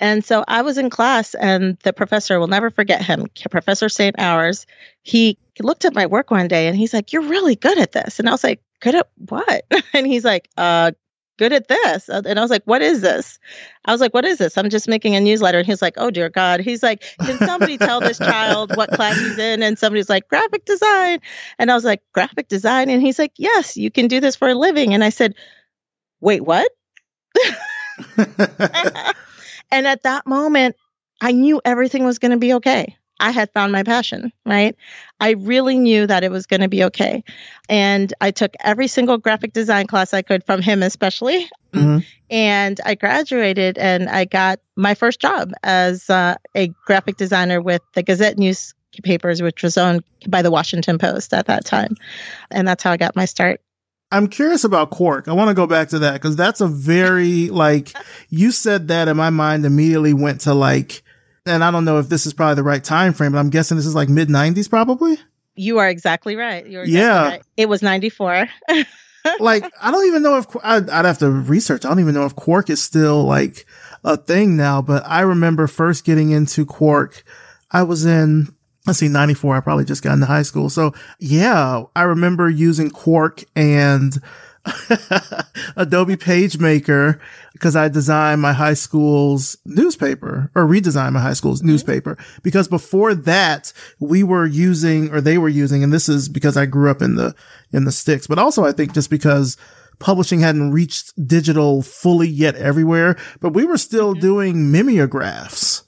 And 0.00 0.24
so 0.24 0.44
I 0.46 0.62
was 0.62 0.78
in 0.78 0.90
class, 0.90 1.34
and 1.34 1.78
the 1.82 1.92
professor 1.92 2.38
will 2.38 2.48
never 2.48 2.70
forget 2.70 3.02
him, 3.02 3.26
Professor 3.50 3.88
St. 3.88 4.18
Hours. 4.18 4.66
He 5.02 5.38
looked 5.60 5.84
at 5.84 5.94
my 5.94 6.06
work 6.06 6.30
one 6.30 6.48
day 6.48 6.68
and 6.68 6.76
he's 6.76 6.92
like, 6.92 7.12
"You're 7.12 7.22
really 7.22 7.56
good 7.56 7.78
at 7.78 7.92
this," 7.92 8.18
and 8.18 8.28
I 8.28 8.32
was 8.32 8.44
like, 8.44 8.60
"Good 8.80 8.94
at 8.94 9.08
what?" 9.28 9.64
and 9.92 10.06
he's 10.06 10.24
like, 10.24 10.48
"Uh." 10.56 10.92
Good 11.38 11.52
at 11.52 11.68
this. 11.68 12.08
And 12.08 12.38
I 12.38 12.42
was 12.42 12.50
like, 12.50 12.64
what 12.64 12.82
is 12.82 13.00
this? 13.00 13.38
I 13.86 13.92
was 13.92 14.00
like, 14.00 14.12
what 14.12 14.24
is 14.24 14.38
this? 14.38 14.58
I'm 14.58 14.68
just 14.68 14.88
making 14.88 15.16
a 15.16 15.20
newsletter. 15.20 15.58
And 15.58 15.66
he's 15.66 15.80
like, 15.80 15.94
oh, 15.96 16.10
dear 16.10 16.28
God. 16.28 16.60
He's 16.60 16.82
like, 16.82 17.02
can 17.24 17.38
somebody 17.38 17.78
tell 17.78 18.00
this 18.00 18.18
child 18.18 18.76
what 18.76 18.90
class 18.90 19.16
he's 19.18 19.38
in? 19.38 19.62
And 19.62 19.78
somebody's 19.78 20.10
like, 20.10 20.28
graphic 20.28 20.66
design. 20.66 21.20
And 21.58 21.70
I 21.70 21.74
was 21.74 21.84
like, 21.84 22.02
graphic 22.12 22.48
design? 22.48 22.90
And 22.90 23.00
he's 23.00 23.18
like, 23.18 23.32
yes, 23.36 23.76
you 23.76 23.90
can 23.90 24.08
do 24.08 24.20
this 24.20 24.36
for 24.36 24.48
a 24.48 24.54
living. 24.54 24.92
And 24.92 25.02
I 25.02 25.08
said, 25.08 25.34
wait, 26.20 26.44
what? 26.44 26.70
and 29.70 29.86
at 29.86 30.02
that 30.02 30.26
moment, 30.26 30.76
I 31.20 31.32
knew 31.32 31.60
everything 31.64 32.04
was 32.04 32.18
going 32.18 32.32
to 32.32 32.38
be 32.38 32.54
okay. 32.54 32.96
I 33.20 33.30
had 33.30 33.50
found 33.52 33.72
my 33.72 33.82
passion, 33.82 34.32
right? 34.46 34.76
I 35.20 35.30
really 35.32 35.78
knew 35.78 36.06
that 36.06 36.22
it 36.22 36.30
was 36.30 36.46
going 36.46 36.60
to 36.60 36.68
be 36.68 36.84
okay. 36.84 37.24
And 37.68 38.12
I 38.20 38.30
took 38.30 38.54
every 38.60 38.86
single 38.86 39.18
graphic 39.18 39.52
design 39.52 39.86
class 39.86 40.14
I 40.14 40.22
could 40.22 40.44
from 40.44 40.62
him, 40.62 40.82
especially. 40.82 41.48
Mm-hmm. 41.72 41.98
And 42.30 42.80
I 42.84 42.94
graduated 42.94 43.78
and 43.78 44.08
I 44.08 44.24
got 44.24 44.60
my 44.76 44.94
first 44.94 45.20
job 45.20 45.52
as 45.62 46.08
uh, 46.08 46.36
a 46.54 46.68
graphic 46.86 47.16
designer 47.16 47.60
with 47.60 47.82
the 47.94 48.02
Gazette 48.02 48.38
newspapers, 48.38 49.42
which 49.42 49.62
was 49.62 49.76
owned 49.76 50.04
by 50.28 50.42
the 50.42 50.50
Washington 50.50 50.98
Post 50.98 51.34
at 51.34 51.46
that 51.46 51.64
time. 51.64 51.96
And 52.50 52.68
that's 52.68 52.82
how 52.82 52.92
I 52.92 52.96
got 52.96 53.16
my 53.16 53.24
start. 53.24 53.60
I'm 54.10 54.28
curious 54.28 54.64
about 54.64 54.90
Quark. 54.90 55.28
I 55.28 55.32
want 55.32 55.48
to 55.48 55.54
go 55.54 55.66
back 55.66 55.88
to 55.88 55.98
that 55.98 56.14
because 56.14 56.34
that's 56.34 56.62
a 56.62 56.68
very, 56.68 57.50
like, 57.50 57.92
you 58.30 58.52
said 58.52 58.88
that 58.88 59.06
and 59.08 59.18
my 59.18 59.28
mind 59.30 59.66
immediately 59.66 60.14
went 60.14 60.42
to 60.42 60.54
like, 60.54 61.02
and 61.48 61.64
I 61.64 61.70
don't 61.70 61.84
know 61.84 61.98
if 61.98 62.08
this 62.08 62.26
is 62.26 62.32
probably 62.32 62.56
the 62.56 62.62
right 62.62 62.82
time 62.82 63.12
frame, 63.12 63.32
but 63.32 63.38
I'm 63.38 63.50
guessing 63.50 63.76
this 63.76 63.86
is 63.86 63.94
like 63.94 64.08
mid 64.08 64.28
90s 64.28 64.68
probably. 64.68 65.18
You 65.54 65.78
are 65.78 65.88
exactly 65.88 66.36
right. 66.36 66.66
You're 66.66 66.82
exactly 66.82 67.00
yeah. 67.00 67.28
Right. 67.28 67.42
It 67.56 67.68
was 67.68 67.82
94. 67.82 68.48
like 69.40 69.64
I 69.80 69.90
don't 69.90 70.06
even 70.06 70.22
know 70.22 70.38
if 70.38 70.46
I'd, 70.62 70.88
I'd 70.88 71.04
have 71.04 71.18
to 71.18 71.30
research. 71.30 71.84
I 71.84 71.88
don't 71.88 72.00
even 72.00 72.14
know 72.14 72.26
if 72.26 72.36
Quark 72.36 72.70
is 72.70 72.82
still 72.82 73.24
like 73.24 73.66
a 74.04 74.16
thing 74.16 74.56
now, 74.56 74.80
but 74.82 75.02
I 75.06 75.22
remember 75.22 75.66
first 75.66 76.04
getting 76.04 76.30
into 76.30 76.64
Quark. 76.64 77.24
I 77.70 77.82
was 77.82 78.06
in 78.06 78.54
let's 78.86 79.00
see, 79.00 79.08
94. 79.08 79.56
I 79.56 79.60
probably 79.60 79.84
just 79.84 80.02
got 80.02 80.14
into 80.14 80.26
high 80.26 80.42
school. 80.42 80.70
So 80.70 80.94
yeah, 81.18 81.82
I 81.94 82.02
remember 82.02 82.48
using 82.48 82.90
Quark 82.90 83.44
and 83.54 84.14
Adobe 85.76 86.16
PageMaker 86.16 87.20
because 87.58 87.76
I 87.76 87.88
designed 87.88 88.40
my 88.40 88.52
high 88.52 88.74
school's 88.74 89.56
newspaper 89.66 90.50
or 90.54 90.64
redesigned 90.64 91.12
my 91.12 91.20
high 91.20 91.32
school's 91.32 91.60
mm-hmm. 91.60 91.70
newspaper. 91.70 92.16
Because 92.42 92.68
before 92.68 93.14
that, 93.14 93.72
we 93.98 94.22
were 94.22 94.46
using 94.46 95.12
or 95.12 95.20
they 95.20 95.38
were 95.38 95.48
using, 95.48 95.82
and 95.82 95.92
this 95.92 96.08
is 96.08 96.28
because 96.28 96.56
I 96.56 96.66
grew 96.66 96.90
up 96.90 97.02
in 97.02 97.16
the, 97.16 97.34
in 97.72 97.84
the 97.84 97.92
sticks, 97.92 98.26
but 98.26 98.38
also 98.38 98.64
I 98.64 98.72
think 98.72 98.94
just 98.94 99.10
because 99.10 99.56
publishing 99.98 100.40
hadn't 100.40 100.72
reached 100.72 101.12
digital 101.26 101.82
fully 101.82 102.28
yet 102.28 102.54
everywhere, 102.54 103.16
but 103.40 103.52
we 103.52 103.64
were 103.64 103.78
still 103.78 104.12
mm-hmm. 104.12 104.20
doing 104.20 104.72
mimeographs. 104.72 105.84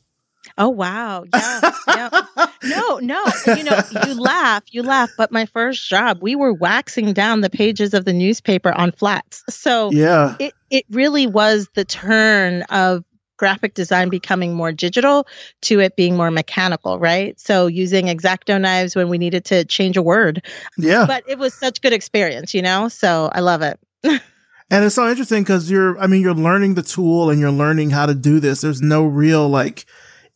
Oh 0.58 0.68
wow. 0.68 1.24
Yeah. 1.32 1.72
yeah. 1.86 2.22
No, 2.62 2.98
no. 2.98 3.24
You 3.46 3.64
know, 3.64 3.80
you 4.06 4.14
laugh, 4.20 4.64
you 4.70 4.82
laugh, 4.82 5.10
but 5.16 5.32
my 5.32 5.46
first 5.46 5.88
job, 5.88 6.18
we 6.20 6.36
were 6.36 6.52
waxing 6.52 7.12
down 7.12 7.40
the 7.40 7.50
pages 7.50 7.94
of 7.94 8.04
the 8.04 8.12
newspaper 8.12 8.72
on 8.72 8.92
flats. 8.92 9.42
So 9.48 9.90
yeah. 9.90 10.36
it, 10.38 10.54
it 10.70 10.84
really 10.90 11.26
was 11.26 11.68
the 11.74 11.84
turn 11.84 12.62
of 12.64 13.04
graphic 13.36 13.72
design 13.72 14.10
becoming 14.10 14.52
more 14.52 14.70
digital 14.70 15.26
to 15.62 15.80
it 15.80 15.96
being 15.96 16.14
more 16.14 16.30
mechanical, 16.30 16.98
right? 16.98 17.40
So 17.40 17.66
using 17.68 18.06
exacto 18.06 18.60
knives 18.60 18.94
when 18.94 19.08
we 19.08 19.16
needed 19.16 19.46
to 19.46 19.64
change 19.64 19.96
a 19.96 20.02
word. 20.02 20.44
Yeah. 20.76 21.06
But 21.06 21.24
it 21.26 21.38
was 21.38 21.54
such 21.54 21.80
good 21.80 21.94
experience, 21.94 22.52
you 22.52 22.60
know? 22.60 22.88
So 22.88 23.30
I 23.32 23.40
love 23.40 23.62
it. 23.62 23.80
and 24.04 24.84
it's 24.84 24.94
so 24.94 25.08
interesting 25.08 25.42
because 25.42 25.70
you're, 25.70 25.98
I 25.98 26.06
mean, 26.06 26.20
you're 26.20 26.34
learning 26.34 26.74
the 26.74 26.82
tool 26.82 27.30
and 27.30 27.40
you're 27.40 27.50
learning 27.50 27.90
how 27.90 28.04
to 28.04 28.14
do 28.14 28.40
this. 28.40 28.60
There's 28.60 28.82
no 28.82 29.06
real 29.06 29.48
like, 29.48 29.86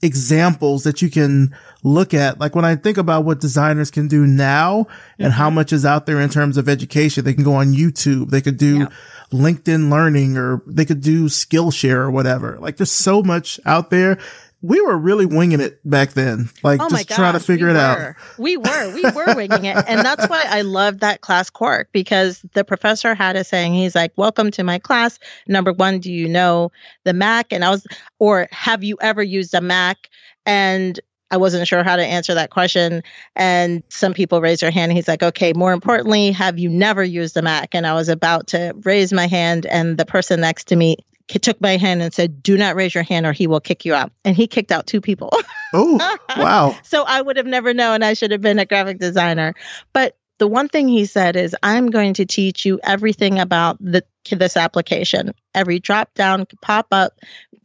examples 0.05 0.85
that 0.85 1.01
you 1.01 1.11
can 1.11 1.57
look 1.85 2.15
at. 2.15 2.41
Like 2.41 2.57
when 2.57 2.65
I 2.65 2.75
think 2.75 2.97
about 2.99 3.25
what 3.25 3.41
designers 3.41 3.91
can 3.91 4.09
do 4.09 4.27
now 4.27 4.89
and 5.19 5.33
how 5.33 5.47
mm-hmm. 5.47 5.57
much 5.57 5.73
is 5.73 5.85
out 5.85 6.07
there 6.07 6.21
in 6.21 6.31
terms 6.31 6.57
of 6.57 6.69
education, 6.69 7.25
they 7.25 7.35
can 7.35 7.45
go 7.45 7.55
on 7.55 7.73
YouTube, 7.73 8.31
they 8.31 8.41
could 8.41 8.57
do 8.57 8.79
yeah. 8.81 8.89
LinkedIn 9.31 9.91
learning 9.91 10.37
or 10.37 10.63
they 10.67 10.85
could 10.85 11.03
do 11.03 11.27
Skillshare 11.27 11.97
or 11.97 12.11
whatever. 12.11 12.59
Like 12.59 12.79
there's 12.79 12.91
so 12.91 13.23
much 13.23 13.61
out 13.65 13.91
there. 13.91 14.19
We 14.63 14.81
were 14.81 14.97
really 14.97 15.27
winging 15.27 15.61
it 15.61 15.79
back 15.85 16.15
then, 16.15 16.49
like 16.63 16.81
oh 16.81 16.89
just 16.89 17.07
gosh, 17.09 17.17
trying 17.19 17.35
to 17.35 17.41
figure 17.41 17.69
it 17.69 17.75
were. 17.75 17.79
out. 17.79 18.39
We 18.39 18.57
were, 18.57 18.95
we 18.95 19.03
were 19.03 19.35
winging 19.35 19.67
it. 19.67 19.77
And 19.87 20.01
that's 20.01 20.27
why 20.27 20.43
I 20.49 20.63
love 20.63 21.01
that 21.01 21.21
class 21.21 21.51
Quark 21.51 21.91
because 21.93 22.41
the 22.55 22.65
professor 22.65 23.15
had 23.15 23.37
a 23.37 23.45
saying, 23.45 23.75
he's 23.75 23.95
like, 23.95 24.13
welcome 24.17 24.51
to 24.53 24.65
my 24.65 24.79
class. 24.79 25.19
Number 25.47 25.75
one, 25.75 26.01
do 26.01 26.11
you 26.11 26.27
know 26.27 26.73
the 27.05 27.13
Mac? 27.13 27.53
And 27.53 27.63
I 27.63 27.69
was, 27.69 27.87
or 28.19 28.49
have 28.53 28.83
you 28.83 28.97
ever 29.03 29.23
used 29.23 29.53
a 29.53 29.61
Mac? 29.61 30.09
And 30.47 30.99
I 31.35 31.37
wasn't 31.37 31.67
sure 31.67 31.83
how 31.83 31.97
to 31.97 32.07
answer 32.07 32.33
that 32.35 32.51
question. 32.51 33.03
And 33.35 33.83
some 33.89 34.15
people 34.15 34.41
raised 34.41 34.63
their 34.63 34.71
hand. 34.71 34.93
He's 34.93 35.09
like, 35.09 35.21
okay, 35.21 35.53
more 35.53 35.73
importantly, 35.73 36.31
have 36.31 36.61
you 36.61 36.69
never 36.69 37.03
used 37.03 37.37
a 37.37 37.43
Mac? 37.43 37.75
And 37.75 37.89
I 37.89 37.95
was 37.95 38.09
about 38.09 38.47
to 38.49 38.73
raise 38.85 39.13
my 39.13 39.27
hand, 39.27 39.67
and 39.67 39.99
the 39.99 40.07
person 40.07 40.41
next 40.41 40.69
to 40.69 40.77
me 40.77 40.99
took 41.27 41.61
my 41.61 41.77
hand 41.77 42.03
and 42.03 42.15
said, 42.15 42.41
do 42.41 42.57
not 42.57 42.77
raise 42.77 42.95
your 42.95 43.03
hand 43.03 43.27
or 43.27 43.33
he 43.33 43.49
will 43.49 43.59
kick 43.59 43.85
you 43.85 43.95
out. 43.95 44.13
And 44.25 44.37
he 44.37 44.47
kicked 44.47 44.71
out 44.71 44.87
two 44.87 45.01
people. 45.01 45.31
oh, 45.73 46.19
wow. 46.37 46.77
so 46.85 47.03
I 47.03 47.21
would 47.21 47.37
have 47.39 47.47
never 47.47 47.75
known 47.75 48.03
I 48.03 48.13
should 48.13 48.31
have 48.31 48.43
been 48.43 48.59
a 48.59 48.67
graphic 48.67 48.99
designer. 48.99 49.55
But 49.95 50.17
the 50.39 50.47
one 50.47 50.69
thing 50.69 50.87
he 50.87 51.07
said 51.07 51.35
is, 51.35 51.57
I'm 51.63 51.91
going 51.91 52.15
to 52.15 52.27
teach 52.27 52.67
you 52.67 52.79
everything 52.85 53.39
about 53.39 53.79
the, 53.81 54.05
this 54.31 54.57
application, 54.57 55.33
every 55.55 55.81
drop 55.81 56.13
down, 56.15 56.47
pop 56.61 56.89
up 56.93 57.19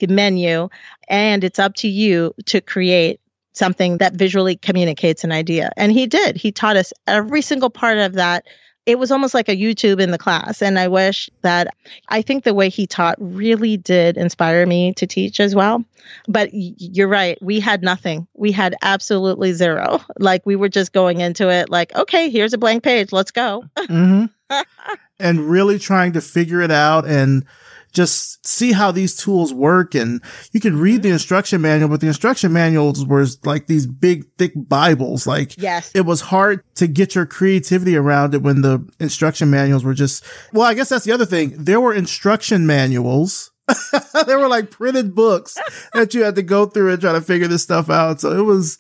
menu, 0.08 0.70
and 1.10 1.44
it's 1.44 1.60
up 1.60 1.76
to 1.76 1.88
you 1.90 2.34
to 2.46 2.62
create 2.62 3.20
something 3.54 3.98
that 3.98 4.14
visually 4.14 4.56
communicates 4.56 5.24
an 5.24 5.32
idea. 5.32 5.72
And 5.78 5.92
he 5.92 6.08
did. 6.08 6.38
He 6.38 6.52
taught 6.52 6.78
us 6.78 6.94
every 7.08 7.42
single 7.42 7.70
part 7.70 7.98
of 7.98 8.14
that. 8.14 8.46
It 8.86 8.98
was 8.98 9.12
almost 9.12 9.34
like 9.34 9.50
a 9.50 9.56
YouTube 9.56 10.00
in 10.00 10.12
the 10.12 10.18
class. 10.18 10.62
And 10.62 10.80
I 10.80 10.88
wish 10.88 11.30
that 11.42 11.68
I 12.08 12.22
think 12.22 12.44
the 12.44 12.54
way 12.56 12.70
he 12.70 12.88
taught 12.88 13.18
really 13.20 13.78
did 13.78 14.18
inspire 14.18 14.66
me 14.66 14.94
to 14.94 15.06
teach 15.06 15.40
as 15.40 15.54
well. 15.54 15.84
But 16.28 16.50
you're 16.52 17.08
right. 17.08 17.38
We 17.42 17.60
had 17.60 17.84
nothing. 17.84 18.28
We 18.34 18.52
had 18.52 18.76
absolutely 18.82 19.54
zero. 19.54 20.02
Like 20.22 20.46
we 20.46 20.56
were 20.56 20.70
just 20.70 20.92
going 20.92 21.22
into 21.22 21.50
it 21.50 21.70
like, 21.70 21.96
okay, 21.96 22.30
here's 22.30 22.54
a 22.54 22.58
blank 22.58 22.84
page. 22.84 23.12
Let's 23.12 23.32
go. 23.32 23.64
mm-hmm. 23.78 24.26
and 25.20 25.50
really 25.50 25.80
trying 25.80 26.14
to 26.14 26.22
figure 26.22 26.62
it 26.62 26.72
out 26.72 27.08
and 27.08 27.46
just 27.92 28.46
see 28.46 28.72
how 28.72 28.92
these 28.92 29.16
tools 29.16 29.54
work. 29.54 29.96
And 29.96 30.22
you 30.52 30.60
could 30.60 30.74
read 30.74 31.02
the 31.02 31.10
mm-hmm. 31.10 31.14
instruction 31.14 31.62
manual, 31.62 31.90
but 31.90 32.02
the 32.02 32.08
instruction 32.08 32.54
manuals 32.54 33.06
were 33.06 33.26
like 33.44 33.68
these 33.68 33.88
big, 33.88 34.26
thick 34.38 34.54
Bibles. 34.56 35.26
Like 35.28 35.58
yes. 35.58 35.92
it 35.96 36.02
was 36.02 36.22
hard 36.22 36.64
to 36.76 36.88
get 36.88 37.16
your 37.16 37.26
creativity 37.26 37.96
around 37.96 38.34
it 38.34 38.42
when 38.42 38.62
the 38.62 38.88
instruction 39.00 39.50
manuals 39.50 39.84
were 39.84 39.94
just, 39.94 40.24
well, 40.54 40.66
I 40.66 40.74
guess 40.74 40.90
that's 40.90 41.06
the 41.06 41.12
other 41.12 41.26
thing. 41.26 41.54
There 41.58 41.80
were 41.80 41.94
instruction 41.94 42.66
manuals. 42.66 43.52
they 44.26 44.36
were 44.36 44.48
like 44.48 44.72
printed 44.72 45.14
books 45.14 45.58
that 45.94 46.14
you 46.14 46.24
had 46.24 46.36
to 46.36 46.42
go 46.42 46.66
through 46.66 46.92
and 46.92 47.02
try 47.02 47.14
to 47.14 47.22
figure 47.22 47.48
this 47.48 47.64
stuff 47.64 47.90
out. 47.90 48.22
So 48.22 48.32
it 48.32 48.44
was, 48.44 48.80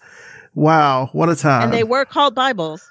wow, 0.55 1.09
what 1.13 1.29
a 1.29 1.35
time. 1.35 1.63
And 1.63 1.73
they 1.73 1.83
were 1.83 2.05
called 2.05 2.33
Bibles. 2.33 2.89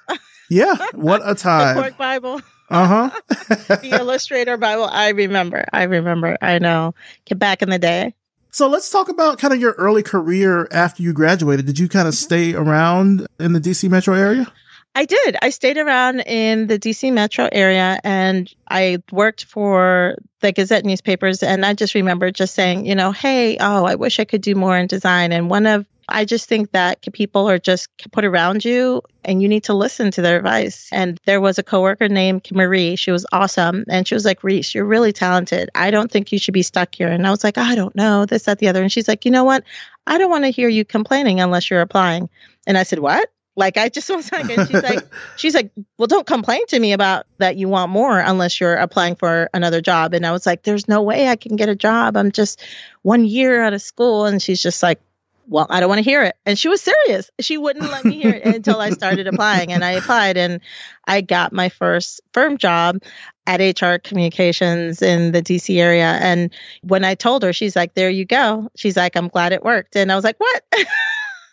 yeah, 0.48 0.74
what 0.94 1.22
a 1.24 1.34
time. 1.36 1.76
the 1.76 1.90
Bible. 1.92 2.40
Uh 2.70 2.86
huh. 2.86 3.20
the 3.28 3.90
Illustrator 3.92 4.56
Bible. 4.56 4.84
I 4.84 5.10
remember. 5.10 5.64
I 5.72 5.84
remember. 5.84 6.36
I 6.40 6.58
know. 6.58 6.94
Get 7.24 7.38
back 7.38 7.62
in 7.62 7.70
the 7.70 7.78
day. 7.78 8.14
So 8.50 8.68
let's 8.68 8.90
talk 8.90 9.08
about 9.08 9.38
kind 9.38 9.54
of 9.54 9.60
your 9.60 9.72
early 9.72 10.02
career 10.02 10.68
after 10.70 11.02
you 11.02 11.12
graduated. 11.12 11.66
Did 11.66 11.78
you 11.78 11.88
kind 11.88 12.08
of 12.08 12.14
stay 12.14 12.54
around 12.54 13.26
in 13.38 13.52
the 13.52 13.60
DC 13.60 13.88
metro 13.88 14.14
area? 14.14 14.50
I 14.94 15.04
did. 15.04 15.36
I 15.40 15.50
stayed 15.50 15.76
around 15.76 16.20
in 16.20 16.66
the 16.66 16.78
DC 16.78 17.12
metro 17.12 17.48
area 17.52 18.00
and 18.02 18.52
I 18.68 18.98
worked 19.12 19.44
for 19.44 20.16
the 20.40 20.50
Gazette 20.50 20.84
newspapers. 20.84 21.42
And 21.42 21.64
I 21.64 21.74
just 21.74 21.94
remember 21.94 22.30
just 22.32 22.54
saying, 22.54 22.86
you 22.86 22.94
know, 22.94 23.12
hey, 23.12 23.58
oh, 23.60 23.84
I 23.84 23.94
wish 23.94 24.18
I 24.18 24.24
could 24.24 24.40
do 24.40 24.54
more 24.54 24.76
in 24.76 24.86
design. 24.88 25.30
And 25.30 25.50
one 25.50 25.66
of 25.66 25.86
I 26.08 26.24
just 26.24 26.48
think 26.48 26.72
that 26.72 27.02
people 27.12 27.48
are 27.50 27.58
just 27.58 27.88
put 28.12 28.24
around 28.24 28.64
you 28.64 29.02
and 29.24 29.42
you 29.42 29.48
need 29.48 29.64
to 29.64 29.74
listen 29.74 30.10
to 30.12 30.22
their 30.22 30.38
advice. 30.38 30.88
And 30.90 31.20
there 31.26 31.40
was 31.40 31.58
a 31.58 31.62
coworker 31.62 32.08
named 32.08 32.48
Marie. 32.50 32.96
She 32.96 33.10
was 33.10 33.26
awesome. 33.30 33.84
And 33.88 34.08
she 34.08 34.14
was 34.14 34.24
like, 34.24 34.42
Reece, 34.42 34.74
you're 34.74 34.86
really 34.86 35.12
talented. 35.12 35.68
I 35.74 35.90
don't 35.90 36.10
think 36.10 36.32
you 36.32 36.38
should 36.38 36.54
be 36.54 36.62
stuck 36.62 36.94
here. 36.94 37.08
And 37.08 37.26
I 37.26 37.30
was 37.30 37.44
like, 37.44 37.58
I 37.58 37.74
don't 37.74 37.94
know, 37.94 38.24
this, 38.24 38.44
that, 38.44 38.58
the 38.58 38.68
other. 38.68 38.82
And 38.82 38.90
she's 38.90 39.06
like, 39.06 39.26
you 39.26 39.30
know 39.30 39.44
what? 39.44 39.64
I 40.06 40.16
don't 40.16 40.30
want 40.30 40.44
to 40.44 40.50
hear 40.50 40.68
you 40.68 40.84
complaining 40.84 41.40
unless 41.40 41.70
you're 41.70 41.82
applying. 41.82 42.30
And 42.66 42.78
I 42.78 42.84
said, 42.84 43.00
what? 43.00 43.30
Like 43.54 43.76
I 43.76 43.90
just 43.90 44.08
was 44.14 44.32
like, 44.32 44.48
and 44.48 44.66
she's 44.66 44.82
like, 44.82 45.06
she's 45.36 45.54
like, 45.54 45.70
well, 45.98 46.06
don't 46.06 46.26
complain 46.26 46.64
to 46.68 46.78
me 46.78 46.92
about 46.92 47.26
that 47.36 47.56
you 47.56 47.68
want 47.68 47.90
more 47.90 48.18
unless 48.18 48.60
you're 48.60 48.76
applying 48.76 49.16
for 49.16 49.50
another 49.52 49.82
job. 49.82 50.14
And 50.14 50.24
I 50.24 50.32
was 50.32 50.46
like, 50.46 50.62
there's 50.62 50.88
no 50.88 51.02
way 51.02 51.28
I 51.28 51.36
can 51.36 51.56
get 51.56 51.68
a 51.68 51.76
job. 51.76 52.16
I'm 52.16 52.32
just 52.32 52.62
one 53.02 53.26
year 53.26 53.60
out 53.60 53.74
of 53.74 53.82
school. 53.82 54.24
And 54.24 54.40
she's 54.40 54.62
just 54.62 54.82
like, 54.82 55.00
well, 55.48 55.66
I 55.70 55.80
don't 55.80 55.88
want 55.88 55.98
to 55.98 56.08
hear 56.08 56.22
it. 56.22 56.36
And 56.46 56.58
she 56.58 56.68
was 56.68 56.80
serious. 56.80 57.30
She 57.40 57.56
wouldn't 57.56 57.90
let 57.90 58.04
me 58.04 58.20
hear 58.20 58.34
it 58.34 58.44
until 58.54 58.80
I 58.80 58.90
started 58.90 59.26
applying. 59.26 59.72
And 59.72 59.84
I 59.84 59.92
applied 59.92 60.36
and 60.36 60.60
I 61.06 61.22
got 61.22 61.52
my 61.52 61.70
first 61.70 62.20
firm 62.32 62.58
job 62.58 63.02
at 63.46 63.60
HR 63.60 63.96
Communications 63.96 65.00
in 65.00 65.32
the 65.32 65.42
DC 65.42 65.80
area. 65.80 66.18
And 66.20 66.52
when 66.82 67.04
I 67.04 67.14
told 67.14 67.42
her, 67.42 67.52
she's 67.52 67.74
like, 67.74 67.94
there 67.94 68.10
you 68.10 68.26
go. 68.26 68.68
She's 68.76 68.96
like, 68.96 69.16
I'm 69.16 69.28
glad 69.28 69.52
it 69.52 69.64
worked. 69.64 69.96
And 69.96 70.12
I 70.12 70.14
was 70.16 70.24
like, 70.24 70.38
what? 70.38 70.64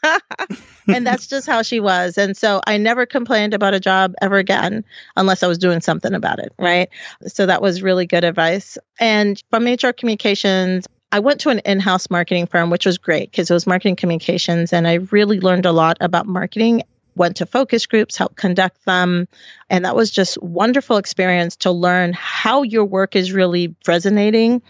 and 0.87 1.07
that's 1.07 1.27
just 1.27 1.47
how 1.47 1.61
she 1.61 1.79
was. 1.79 2.17
And 2.17 2.35
so 2.35 2.61
I 2.67 2.77
never 2.77 3.05
complained 3.05 3.53
about 3.53 3.73
a 3.73 3.79
job 3.79 4.13
ever 4.21 4.37
again 4.37 4.83
unless 5.15 5.41
I 5.41 5.47
was 5.47 5.57
doing 5.57 5.81
something 5.81 6.13
about 6.13 6.39
it. 6.39 6.53
Right. 6.59 6.89
So 7.27 7.45
that 7.45 7.61
was 7.61 7.81
really 7.81 8.05
good 8.05 8.23
advice. 8.23 8.77
And 8.99 9.41
from 9.49 9.65
HR 9.65 9.91
Communications, 9.91 10.85
I 11.15 11.19
went 11.19 11.39
to 11.41 11.49
an 11.49 11.59
in 11.59 11.79
house 11.79 12.09
marketing 12.09 12.45
firm, 12.45 12.69
which 12.69 12.85
was 12.85 12.97
great 12.97 13.31
because 13.31 13.49
it 13.49 13.53
was 13.53 13.65
marketing 13.65 13.95
communications. 13.95 14.73
And 14.73 14.85
I 14.85 14.95
really 14.95 15.39
learned 15.39 15.65
a 15.65 15.71
lot 15.71 15.95
about 16.01 16.27
marketing. 16.27 16.83
Went 17.15 17.37
to 17.37 17.45
focus 17.45 17.85
groups, 17.85 18.17
helped 18.17 18.35
conduct 18.35 18.83
them. 18.83 19.29
And 19.69 19.85
that 19.85 19.95
was 19.95 20.11
just 20.11 20.37
wonderful 20.43 20.97
experience 20.97 21.55
to 21.57 21.71
learn 21.71 22.11
how 22.11 22.63
your 22.63 22.83
work 22.83 23.15
is 23.15 23.31
really 23.31 23.73
resonating 23.87 24.61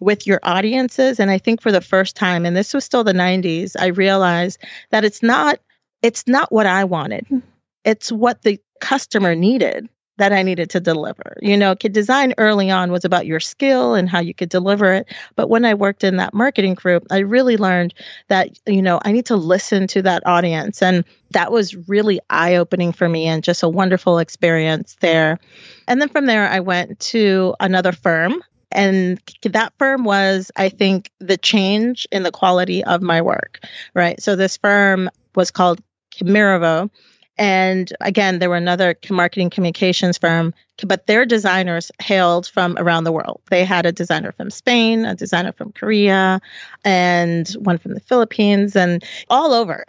with 0.00 0.24
your 0.24 0.38
audiences. 0.44 1.18
And 1.18 1.32
I 1.32 1.38
think 1.38 1.60
for 1.60 1.72
the 1.72 1.80
first 1.80 2.14
time, 2.14 2.46
and 2.46 2.56
this 2.56 2.72
was 2.72 2.84
still 2.84 3.02
the 3.02 3.12
90s, 3.12 3.74
I 3.76 3.86
realized 3.86 4.62
that 4.90 5.04
it's 5.04 5.20
not 5.20 5.58
it's 6.00 6.28
not 6.28 6.52
what 6.52 6.66
I 6.66 6.84
wanted. 6.84 7.24
Mm-hmm. 7.24 7.38
It's 7.84 8.12
what 8.12 8.42
the 8.42 8.60
customer 8.80 9.34
needed 9.34 9.88
that 10.18 10.32
I 10.32 10.42
needed 10.42 10.70
to 10.70 10.80
deliver. 10.80 11.36
You 11.40 11.56
know, 11.56 11.74
kid 11.74 11.92
design 11.92 12.34
early 12.38 12.70
on 12.70 12.92
was 12.92 13.04
about 13.04 13.26
your 13.26 13.40
skill 13.40 13.94
and 13.94 14.08
how 14.08 14.20
you 14.20 14.34
could 14.34 14.48
deliver 14.48 14.92
it. 14.92 15.12
But 15.36 15.48
when 15.48 15.64
I 15.64 15.74
worked 15.74 16.04
in 16.04 16.16
that 16.16 16.34
marketing 16.34 16.74
group, 16.74 17.06
I 17.10 17.18
really 17.18 17.56
learned 17.56 17.94
that, 18.28 18.50
you 18.66 18.82
know, 18.82 19.00
I 19.04 19.12
need 19.12 19.26
to 19.26 19.36
listen 19.36 19.86
to 19.88 20.02
that 20.02 20.26
audience. 20.26 20.82
And 20.82 21.04
that 21.30 21.52
was 21.52 21.74
really 21.88 22.20
eye 22.30 22.56
opening 22.56 22.92
for 22.92 23.08
me 23.08 23.26
and 23.26 23.42
just 23.42 23.62
a 23.62 23.68
wonderful 23.68 24.18
experience 24.18 24.96
there. 25.00 25.38
And 25.86 26.00
then 26.00 26.08
from 26.08 26.26
there, 26.26 26.48
I 26.48 26.60
went 26.60 26.98
to 27.00 27.54
another 27.60 27.92
firm. 27.92 28.42
And 28.70 29.18
that 29.44 29.72
firm 29.78 30.04
was, 30.04 30.50
I 30.56 30.68
think, 30.68 31.10
the 31.20 31.38
change 31.38 32.06
in 32.12 32.22
the 32.22 32.30
quality 32.30 32.84
of 32.84 33.00
my 33.00 33.22
work, 33.22 33.60
right? 33.94 34.20
So 34.20 34.36
this 34.36 34.58
firm 34.58 35.08
was 35.34 35.50
called 35.50 35.80
Miraveau 36.20 36.90
and 37.38 37.92
again, 38.00 38.40
there 38.40 38.50
were 38.50 38.56
another 38.56 38.96
marketing 39.08 39.48
communications 39.48 40.18
firm, 40.18 40.52
but 40.84 41.06
their 41.06 41.24
designers 41.24 41.92
hailed 42.02 42.48
from 42.48 42.76
around 42.78 43.04
the 43.04 43.12
world. 43.12 43.40
They 43.48 43.64
had 43.64 43.86
a 43.86 43.92
designer 43.92 44.32
from 44.32 44.50
Spain, 44.50 45.04
a 45.04 45.14
designer 45.14 45.52
from 45.52 45.70
Korea, 45.72 46.40
and 46.84 47.48
one 47.60 47.78
from 47.78 47.94
the 47.94 48.00
Philippines, 48.00 48.74
and 48.74 49.04
all 49.30 49.54
over. 49.54 49.84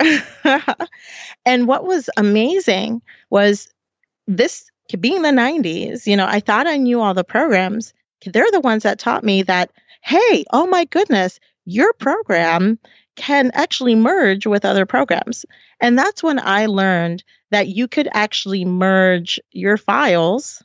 and 1.46 1.68
what 1.68 1.86
was 1.86 2.10
amazing 2.18 3.02
was 3.32 3.68
this 4.28 4.70
being 5.00 5.24
the 5.24 5.30
90s, 5.30 6.06
you 6.06 6.16
know, 6.16 6.28
I 6.28 6.40
thought 6.40 6.68
I 6.68 6.78
knew 6.78 7.02
all 7.02 7.14
the 7.14 7.24
programs. 7.24 7.94
They're 8.26 8.52
the 8.52 8.60
ones 8.60 8.84
that 8.84 9.00
taught 9.00 9.24
me 9.24 9.44
that, 9.44 9.72
hey, 10.02 10.46
oh 10.52 10.68
my 10.68 10.86
goodness, 10.86 11.40
your 11.66 11.94
program 11.94 12.80
can 13.16 13.52
actually 13.54 13.96
merge 13.96 14.48
with 14.48 14.66
other 14.66 14.86
programs. 14.86 15.46
And 15.82 15.98
that's 15.98 16.24
when 16.24 16.40
I 16.40 16.66
learned 16.66 17.24
that 17.52 17.68
you 17.68 17.88
could 17.88 18.08
actually 18.14 18.66
merge 18.66 19.40
your 19.52 19.78
files 19.78 20.64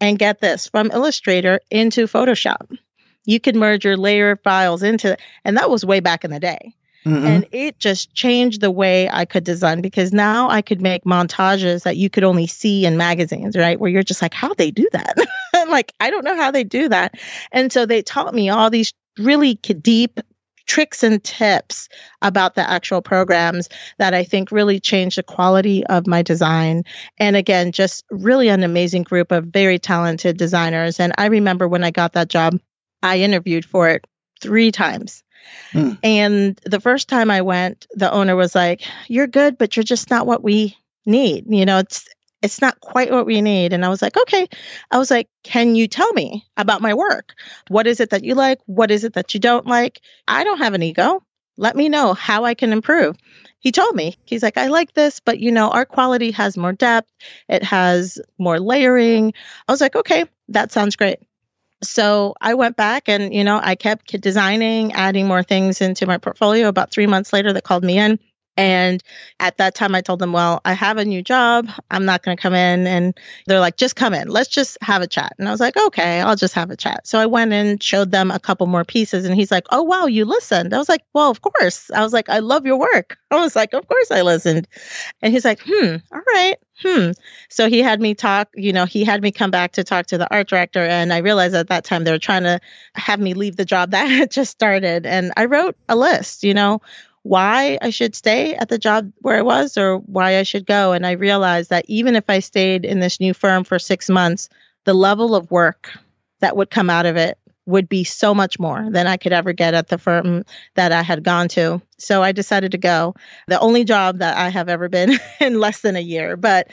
and 0.00 0.18
get 0.18 0.40
this 0.40 0.68
from 0.68 0.90
Illustrator 0.90 1.60
into 1.70 2.06
Photoshop. 2.06 2.76
You 3.24 3.40
could 3.40 3.56
merge 3.56 3.84
your 3.84 3.96
layer 3.96 4.36
files 4.36 4.82
into, 4.82 5.16
and 5.44 5.56
that 5.56 5.70
was 5.70 5.84
way 5.84 6.00
back 6.00 6.24
in 6.24 6.30
the 6.30 6.40
day. 6.40 6.74
Mm-hmm. 7.04 7.24
And 7.24 7.46
it 7.52 7.78
just 7.78 8.12
changed 8.14 8.60
the 8.60 8.70
way 8.70 9.08
I 9.08 9.24
could 9.24 9.44
design 9.44 9.80
because 9.80 10.12
now 10.12 10.50
I 10.50 10.60
could 10.60 10.82
make 10.82 11.04
montages 11.04 11.84
that 11.84 11.96
you 11.96 12.10
could 12.10 12.24
only 12.24 12.48
see 12.48 12.84
in 12.84 12.96
magazines, 12.96 13.56
right? 13.56 13.78
Where 13.78 13.90
you're 13.90 14.02
just 14.02 14.22
like, 14.22 14.34
how 14.34 14.54
they 14.54 14.70
do 14.70 14.88
that? 14.92 15.16
Like, 15.68 15.92
I 15.98 16.10
don't 16.10 16.24
know 16.24 16.36
how 16.36 16.52
they 16.52 16.62
do 16.62 16.90
that. 16.90 17.18
And 17.50 17.72
so 17.72 17.86
they 17.86 18.00
taught 18.00 18.32
me 18.32 18.50
all 18.50 18.70
these 18.70 18.92
really 19.18 19.54
deep 19.54 20.20
tricks 20.66 21.02
and 21.02 21.22
tips 21.22 21.88
about 22.22 22.54
the 22.54 22.68
actual 22.68 23.00
programs 23.00 23.68
that 23.98 24.14
I 24.14 24.24
think 24.24 24.50
really 24.50 24.80
changed 24.80 25.18
the 25.18 25.22
quality 25.22 25.84
of 25.86 26.06
my 26.06 26.22
design. 26.22 26.84
And 27.18 27.36
again, 27.36 27.72
just 27.72 28.04
really 28.10 28.48
an 28.48 28.62
amazing 28.62 29.04
group 29.04 29.32
of 29.32 29.46
very 29.46 29.78
talented 29.78 30.36
designers. 30.36 31.00
And 31.00 31.12
I 31.18 31.26
remember 31.26 31.68
when 31.68 31.84
I 31.84 31.90
got 31.90 32.12
that 32.14 32.28
job, 32.28 32.58
I 33.02 33.20
interviewed 33.20 33.64
for 33.64 33.88
it 33.88 34.06
three 34.40 34.72
times. 34.72 35.22
Mm. 35.72 35.98
And 36.02 36.60
the 36.64 36.80
first 36.80 37.08
time 37.08 37.30
I 37.30 37.42
went, 37.42 37.86
the 37.92 38.10
owner 38.10 38.36
was 38.36 38.54
like, 38.54 38.82
You're 39.08 39.28
good, 39.28 39.58
but 39.58 39.76
you're 39.76 39.84
just 39.84 40.10
not 40.10 40.26
what 40.26 40.42
we 40.42 40.76
need. 41.04 41.44
You 41.48 41.64
know, 41.64 41.78
it's 41.78 42.06
it's 42.46 42.62
not 42.62 42.80
quite 42.80 43.10
what 43.10 43.26
we 43.26 43.42
need. 43.42 43.72
And 43.72 43.84
I 43.84 43.88
was 43.88 44.00
like, 44.00 44.16
okay. 44.16 44.48
I 44.92 44.98
was 44.98 45.10
like, 45.10 45.28
can 45.42 45.74
you 45.74 45.88
tell 45.88 46.12
me 46.12 46.46
about 46.56 46.80
my 46.80 46.94
work? 46.94 47.34
What 47.68 47.88
is 47.88 47.98
it 47.98 48.10
that 48.10 48.22
you 48.22 48.34
like? 48.36 48.60
What 48.66 48.92
is 48.92 49.02
it 49.02 49.14
that 49.14 49.34
you 49.34 49.40
don't 49.40 49.66
like? 49.66 50.00
I 50.28 50.44
don't 50.44 50.58
have 50.58 50.72
an 50.72 50.82
ego. 50.82 51.24
Let 51.56 51.74
me 51.74 51.88
know 51.88 52.14
how 52.14 52.44
I 52.44 52.54
can 52.54 52.72
improve. 52.72 53.16
He 53.58 53.72
told 53.72 53.96
me, 53.96 54.16
he's 54.24 54.44
like, 54.44 54.58
I 54.58 54.68
like 54.68 54.92
this, 54.92 55.18
but 55.18 55.40
you 55.40 55.50
know, 55.50 55.70
our 55.70 55.84
quality 55.84 56.30
has 56.30 56.56
more 56.56 56.72
depth, 56.72 57.10
it 57.48 57.64
has 57.64 58.20
more 58.38 58.60
layering. 58.60 59.34
I 59.66 59.72
was 59.72 59.80
like, 59.80 59.96
okay, 59.96 60.26
that 60.50 60.70
sounds 60.70 60.94
great. 60.94 61.18
So 61.82 62.34
I 62.40 62.54
went 62.54 62.76
back 62.76 63.08
and, 63.08 63.34
you 63.34 63.42
know, 63.42 63.58
I 63.60 63.74
kept 63.74 64.18
designing, 64.20 64.92
adding 64.92 65.26
more 65.26 65.42
things 65.42 65.80
into 65.80 66.06
my 66.06 66.18
portfolio. 66.18 66.68
About 66.68 66.92
three 66.92 67.08
months 67.08 67.32
later, 67.32 67.52
they 67.52 67.60
called 67.60 67.84
me 67.84 67.98
in 67.98 68.20
and 68.56 69.02
at 69.38 69.58
that 69.58 69.74
time, 69.74 69.94
I 69.94 70.00
told 70.00 70.18
them, 70.18 70.32
Well, 70.32 70.60
I 70.64 70.72
have 70.72 70.96
a 70.96 71.04
new 71.04 71.22
job. 71.22 71.68
I'm 71.90 72.04
not 72.04 72.22
going 72.22 72.36
to 72.36 72.40
come 72.40 72.54
in. 72.54 72.86
And 72.86 73.18
they're 73.46 73.60
like, 73.60 73.76
Just 73.76 73.96
come 73.96 74.14
in. 74.14 74.28
Let's 74.28 74.48
just 74.48 74.78
have 74.80 75.02
a 75.02 75.06
chat. 75.06 75.34
And 75.38 75.46
I 75.46 75.50
was 75.50 75.60
like, 75.60 75.76
Okay, 75.76 76.20
I'll 76.20 76.36
just 76.36 76.54
have 76.54 76.70
a 76.70 76.76
chat. 76.76 77.06
So 77.06 77.18
I 77.18 77.26
went 77.26 77.52
and 77.52 77.82
showed 77.82 78.12
them 78.12 78.30
a 78.30 78.38
couple 78.38 78.66
more 78.66 78.84
pieces. 78.84 79.26
And 79.26 79.34
he's 79.34 79.50
like, 79.50 79.66
Oh, 79.70 79.82
wow, 79.82 80.06
you 80.06 80.24
listened. 80.24 80.72
I 80.72 80.78
was 80.78 80.88
like, 80.88 81.02
Well, 81.12 81.30
of 81.30 81.42
course. 81.42 81.90
I 81.90 82.02
was 82.02 82.12
like, 82.12 82.28
I 82.28 82.38
love 82.38 82.64
your 82.64 82.78
work. 82.78 83.18
I 83.30 83.36
was 83.36 83.54
like, 83.54 83.74
Of 83.74 83.86
course 83.86 84.10
I 84.10 84.22
listened. 84.22 84.66
And 85.20 85.32
he's 85.32 85.44
like, 85.44 85.60
Hmm, 85.62 85.96
all 86.12 86.22
right. 86.26 86.56
Hmm. 86.82 87.12
So 87.48 87.68
he 87.68 87.80
had 87.80 88.00
me 88.00 88.14
talk, 88.14 88.48
you 88.54 88.72
know, 88.72 88.84
he 88.84 89.02
had 89.04 89.22
me 89.22 89.32
come 89.32 89.50
back 89.50 89.72
to 89.72 89.84
talk 89.84 90.06
to 90.06 90.18
the 90.18 90.30
art 90.30 90.48
director. 90.48 90.80
And 90.80 91.12
I 91.12 91.18
realized 91.18 91.54
at 91.54 91.68
that 91.68 91.84
time 91.84 92.04
they 92.04 92.10
were 92.10 92.18
trying 92.18 92.42
to 92.42 92.60
have 92.94 93.18
me 93.18 93.34
leave 93.34 93.56
the 93.56 93.64
job 93.64 93.90
that 93.92 94.06
had 94.06 94.30
just 94.30 94.50
started. 94.50 95.04
And 95.04 95.32
I 95.36 95.44
wrote 95.46 95.76
a 95.88 95.96
list, 95.96 96.42
you 96.42 96.54
know, 96.54 96.80
why 97.26 97.76
I 97.82 97.90
should 97.90 98.14
stay 98.14 98.54
at 98.54 98.68
the 98.68 98.78
job 98.78 99.10
where 99.18 99.36
I 99.36 99.42
was 99.42 99.76
or 99.76 99.98
why 99.98 100.38
I 100.38 100.44
should 100.44 100.64
go. 100.64 100.92
And 100.92 101.04
I 101.04 101.12
realized 101.12 101.70
that 101.70 101.84
even 101.88 102.14
if 102.14 102.30
I 102.30 102.38
stayed 102.38 102.84
in 102.84 103.00
this 103.00 103.18
new 103.18 103.34
firm 103.34 103.64
for 103.64 103.80
six 103.80 104.08
months, 104.08 104.48
the 104.84 104.94
level 104.94 105.34
of 105.34 105.50
work 105.50 105.90
that 106.40 106.56
would 106.56 106.70
come 106.70 106.88
out 106.88 107.04
of 107.04 107.16
it 107.16 107.36
would 107.66 107.88
be 107.88 108.04
so 108.04 108.32
much 108.32 108.60
more 108.60 108.88
than 108.90 109.08
I 109.08 109.16
could 109.16 109.32
ever 109.32 109.52
get 109.52 109.74
at 109.74 109.88
the 109.88 109.98
firm 109.98 110.44
that 110.76 110.92
I 110.92 111.02
had 111.02 111.24
gone 111.24 111.48
to. 111.48 111.82
So 111.98 112.22
I 112.22 112.30
decided 112.30 112.70
to 112.72 112.78
go. 112.78 113.16
The 113.48 113.58
only 113.58 113.82
job 113.82 114.18
that 114.18 114.36
I 114.36 114.48
have 114.48 114.68
ever 114.68 114.88
been 114.88 115.18
in 115.40 115.58
less 115.58 115.80
than 115.80 115.96
a 115.96 116.00
year, 116.00 116.36
but 116.36 116.68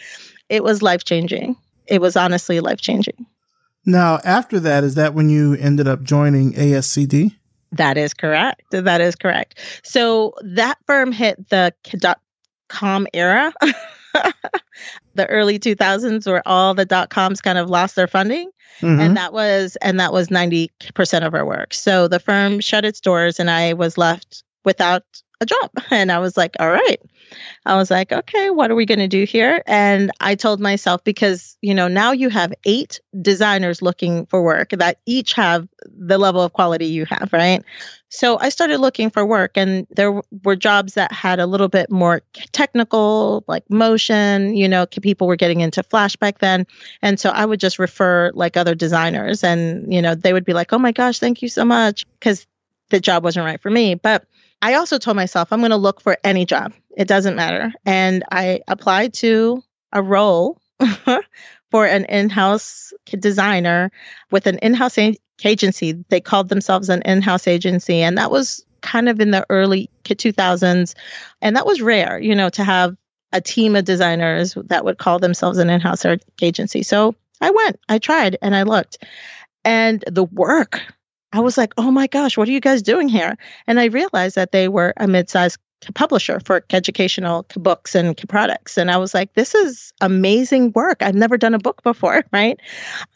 it 0.50 0.64
was 0.64 0.84
life 0.84 1.04
changing. 1.04 1.56
It 1.88 2.00
was 2.00 2.16
honestly 2.16 2.60
life 2.60 2.80
changing. 2.80 3.26
Now, 3.88 4.20
after 4.24 4.60
that, 4.60 4.84
is 4.84 4.94
that 4.96 5.16
when 5.16 5.30
you 5.30 5.56
ended 5.56 5.88
up 5.88 6.04
joining 6.04 6.54
ASCD? 6.54 7.38
That 7.74 7.98
is 7.98 8.14
correct. 8.14 8.64
That 8.72 9.02
is 9.02 9.16
correct. 9.16 9.60
So 9.84 10.34
that 10.42 10.78
firm 10.86 11.12
hit 11.12 11.50
the 11.50 11.74
dot 11.98 12.20
com 12.70 13.08
era, 13.14 13.54
the 15.16 15.28
early 15.28 15.60
2000s, 15.60 16.26
where 16.26 16.48
all 16.48 16.74
the 16.74 16.86
dot 16.86 17.10
coms 17.10 17.42
kind 17.42 17.58
of 17.58 17.70
lost 17.70 17.96
their 17.96 18.08
funding. 18.08 18.50
Mm-hmm. 18.82 19.00
And 19.00 19.18
that 19.18 19.34
was 19.34 19.76
and 19.78 20.00
that 20.00 20.14
was 20.14 20.30
90% 20.30 21.26
of 21.26 21.34
our 21.34 21.46
work. 21.46 21.74
So 21.74 22.08
the 22.08 22.20
firm 22.20 22.60
shut 22.60 22.86
its 22.86 23.00
doors 23.00 23.40
and 23.40 23.50
I 23.50 23.74
was 23.74 23.98
left 23.98 24.44
without 24.66 25.04
a 25.44 25.46
job. 25.46 25.72
And 25.92 26.12
I 26.12 26.20
was 26.20 26.36
like, 26.36 26.56
all 26.60 26.72
right. 26.72 27.00
I 27.66 27.76
was 27.76 27.90
like, 27.90 28.12
okay, 28.12 28.50
what 28.50 28.70
are 28.70 28.76
we 28.76 28.86
going 28.86 29.00
to 29.00 29.08
do 29.08 29.24
here? 29.24 29.64
And 29.66 30.12
I 30.20 30.36
told 30.36 30.60
myself, 30.60 31.04
because, 31.04 31.58
you 31.62 31.74
know, 31.74 31.88
now 31.88 32.12
you 32.12 32.30
have 32.30 32.54
eight 32.66 33.00
designers 33.22 33.82
looking 33.82 34.26
for 34.26 34.44
work 34.44 34.72
that 34.72 35.00
each 35.06 35.34
have 35.34 35.68
the 35.86 36.18
level 36.18 36.42
of 36.42 36.54
quality 36.54 36.88
you 36.88 37.06
have, 37.06 37.30
right? 37.32 37.64
So 38.10 38.38
I 38.38 38.50
started 38.50 38.80
looking 38.80 39.10
for 39.10 39.26
work, 39.26 39.52
and 39.56 39.88
there 39.90 40.22
were 40.44 40.56
jobs 40.56 40.94
that 40.94 41.12
had 41.12 41.40
a 41.40 41.48
little 41.48 41.70
bit 41.70 41.90
more 41.90 42.22
technical, 42.52 43.44
like 43.48 43.68
motion. 43.70 44.56
You 44.56 44.68
know, 44.68 44.86
people 44.86 45.26
were 45.26 45.36
getting 45.36 45.62
into 45.62 45.82
Flash 45.82 46.16
back 46.16 46.38
then. 46.40 46.68
And 47.02 47.20
so 47.20 47.32
I 47.32 47.46
would 47.46 47.60
just 47.60 47.80
refer 47.80 48.32
like 48.36 48.58
other 48.58 48.76
designers, 48.76 49.44
and, 49.44 49.92
you 49.92 50.02
know, 50.02 50.14
they 50.14 50.34
would 50.34 50.46
be 50.46 50.54
like, 50.54 50.74
oh 50.74 50.80
my 50.80 50.92
gosh, 50.92 51.20
thank 51.20 51.42
you 51.42 51.48
so 51.50 51.66
much, 51.66 52.06
because 52.20 52.46
the 52.90 53.00
job 53.00 53.24
wasn't 53.24 53.46
right 53.46 53.62
for 53.62 53.72
me. 53.72 53.96
But 53.96 54.26
I 54.64 54.76
also 54.76 54.98
told 54.98 55.18
myself 55.18 55.52
I'm 55.52 55.60
going 55.60 55.72
to 55.72 55.78
look 55.78 56.00
for 56.00 56.18
any 56.24 56.46
job. 56.46 56.72
It 56.96 57.06
doesn't 57.06 57.36
matter. 57.36 57.74
And 57.86 58.24
I 58.32 58.62
applied 58.70 59.14
to 59.16 59.62
a 59.92 60.02
role 60.02 60.62
for 61.70 61.86
an 61.86 62.06
in-house 62.06 62.94
designer 63.20 63.92
with 64.32 64.48
an 64.48 64.60
in-house 64.60 64.98
a- 64.98 65.18
agency. 65.44 66.06
They 66.08 66.22
called 66.22 66.48
themselves 66.48 66.88
an 66.88 67.02
in-house 67.02 67.46
agency 67.46 68.02
and 68.02 68.18
that 68.18 68.32
was 68.32 68.66
kind 68.80 69.10
of 69.10 69.20
in 69.20 69.32
the 69.32 69.46
early 69.50 69.90
2000s 70.06 70.96
and 71.42 71.56
that 71.58 71.66
was 71.66 71.82
rare, 71.82 72.18
you 72.18 72.34
know, 72.34 72.48
to 72.50 72.64
have 72.64 72.96
a 73.34 73.42
team 73.42 73.76
of 73.76 73.84
designers 73.84 74.54
that 74.68 74.86
would 74.86 74.98
call 74.98 75.20
themselves 75.20 75.58
an 75.58 75.70
in-house 75.70 76.06
agency. 76.42 76.84
So 76.84 77.16
I 77.42 77.50
went, 77.50 77.82
I 77.90 77.98
tried 77.98 78.38
and 78.42 78.56
I 78.56 78.64
looked. 78.64 79.04
And 79.66 80.06
the 80.08 80.24
work 80.24 80.82
I 81.34 81.40
was 81.40 81.58
like, 81.58 81.74
oh 81.78 81.90
my 81.92 82.08
gosh, 82.08 82.38
what 82.38 82.48
are 82.48 82.52
you 82.52 82.62
guys 82.62 82.84
doing 82.84 83.10
here? 83.10 83.36
And 83.66 83.80
I 83.80 83.86
realized 83.86 84.36
that 84.36 84.52
they 84.52 84.68
were 84.68 84.94
a 84.98 85.08
mid-sized 85.08 85.58
publisher 85.96 86.40
for 86.40 86.64
educational 86.70 87.46
books 87.56 87.96
and 87.96 88.16
products. 88.30 88.78
And 88.78 88.90
I 88.90 88.98
was 88.98 89.14
like, 89.14 89.34
this 89.34 89.54
is 89.54 89.92
amazing 90.00 90.72
work. 90.74 91.02
I've 91.02 91.16
never 91.16 91.38
done 91.38 91.56
a 91.56 91.60
book 91.60 91.84
before, 91.84 92.24
right? 92.32 92.60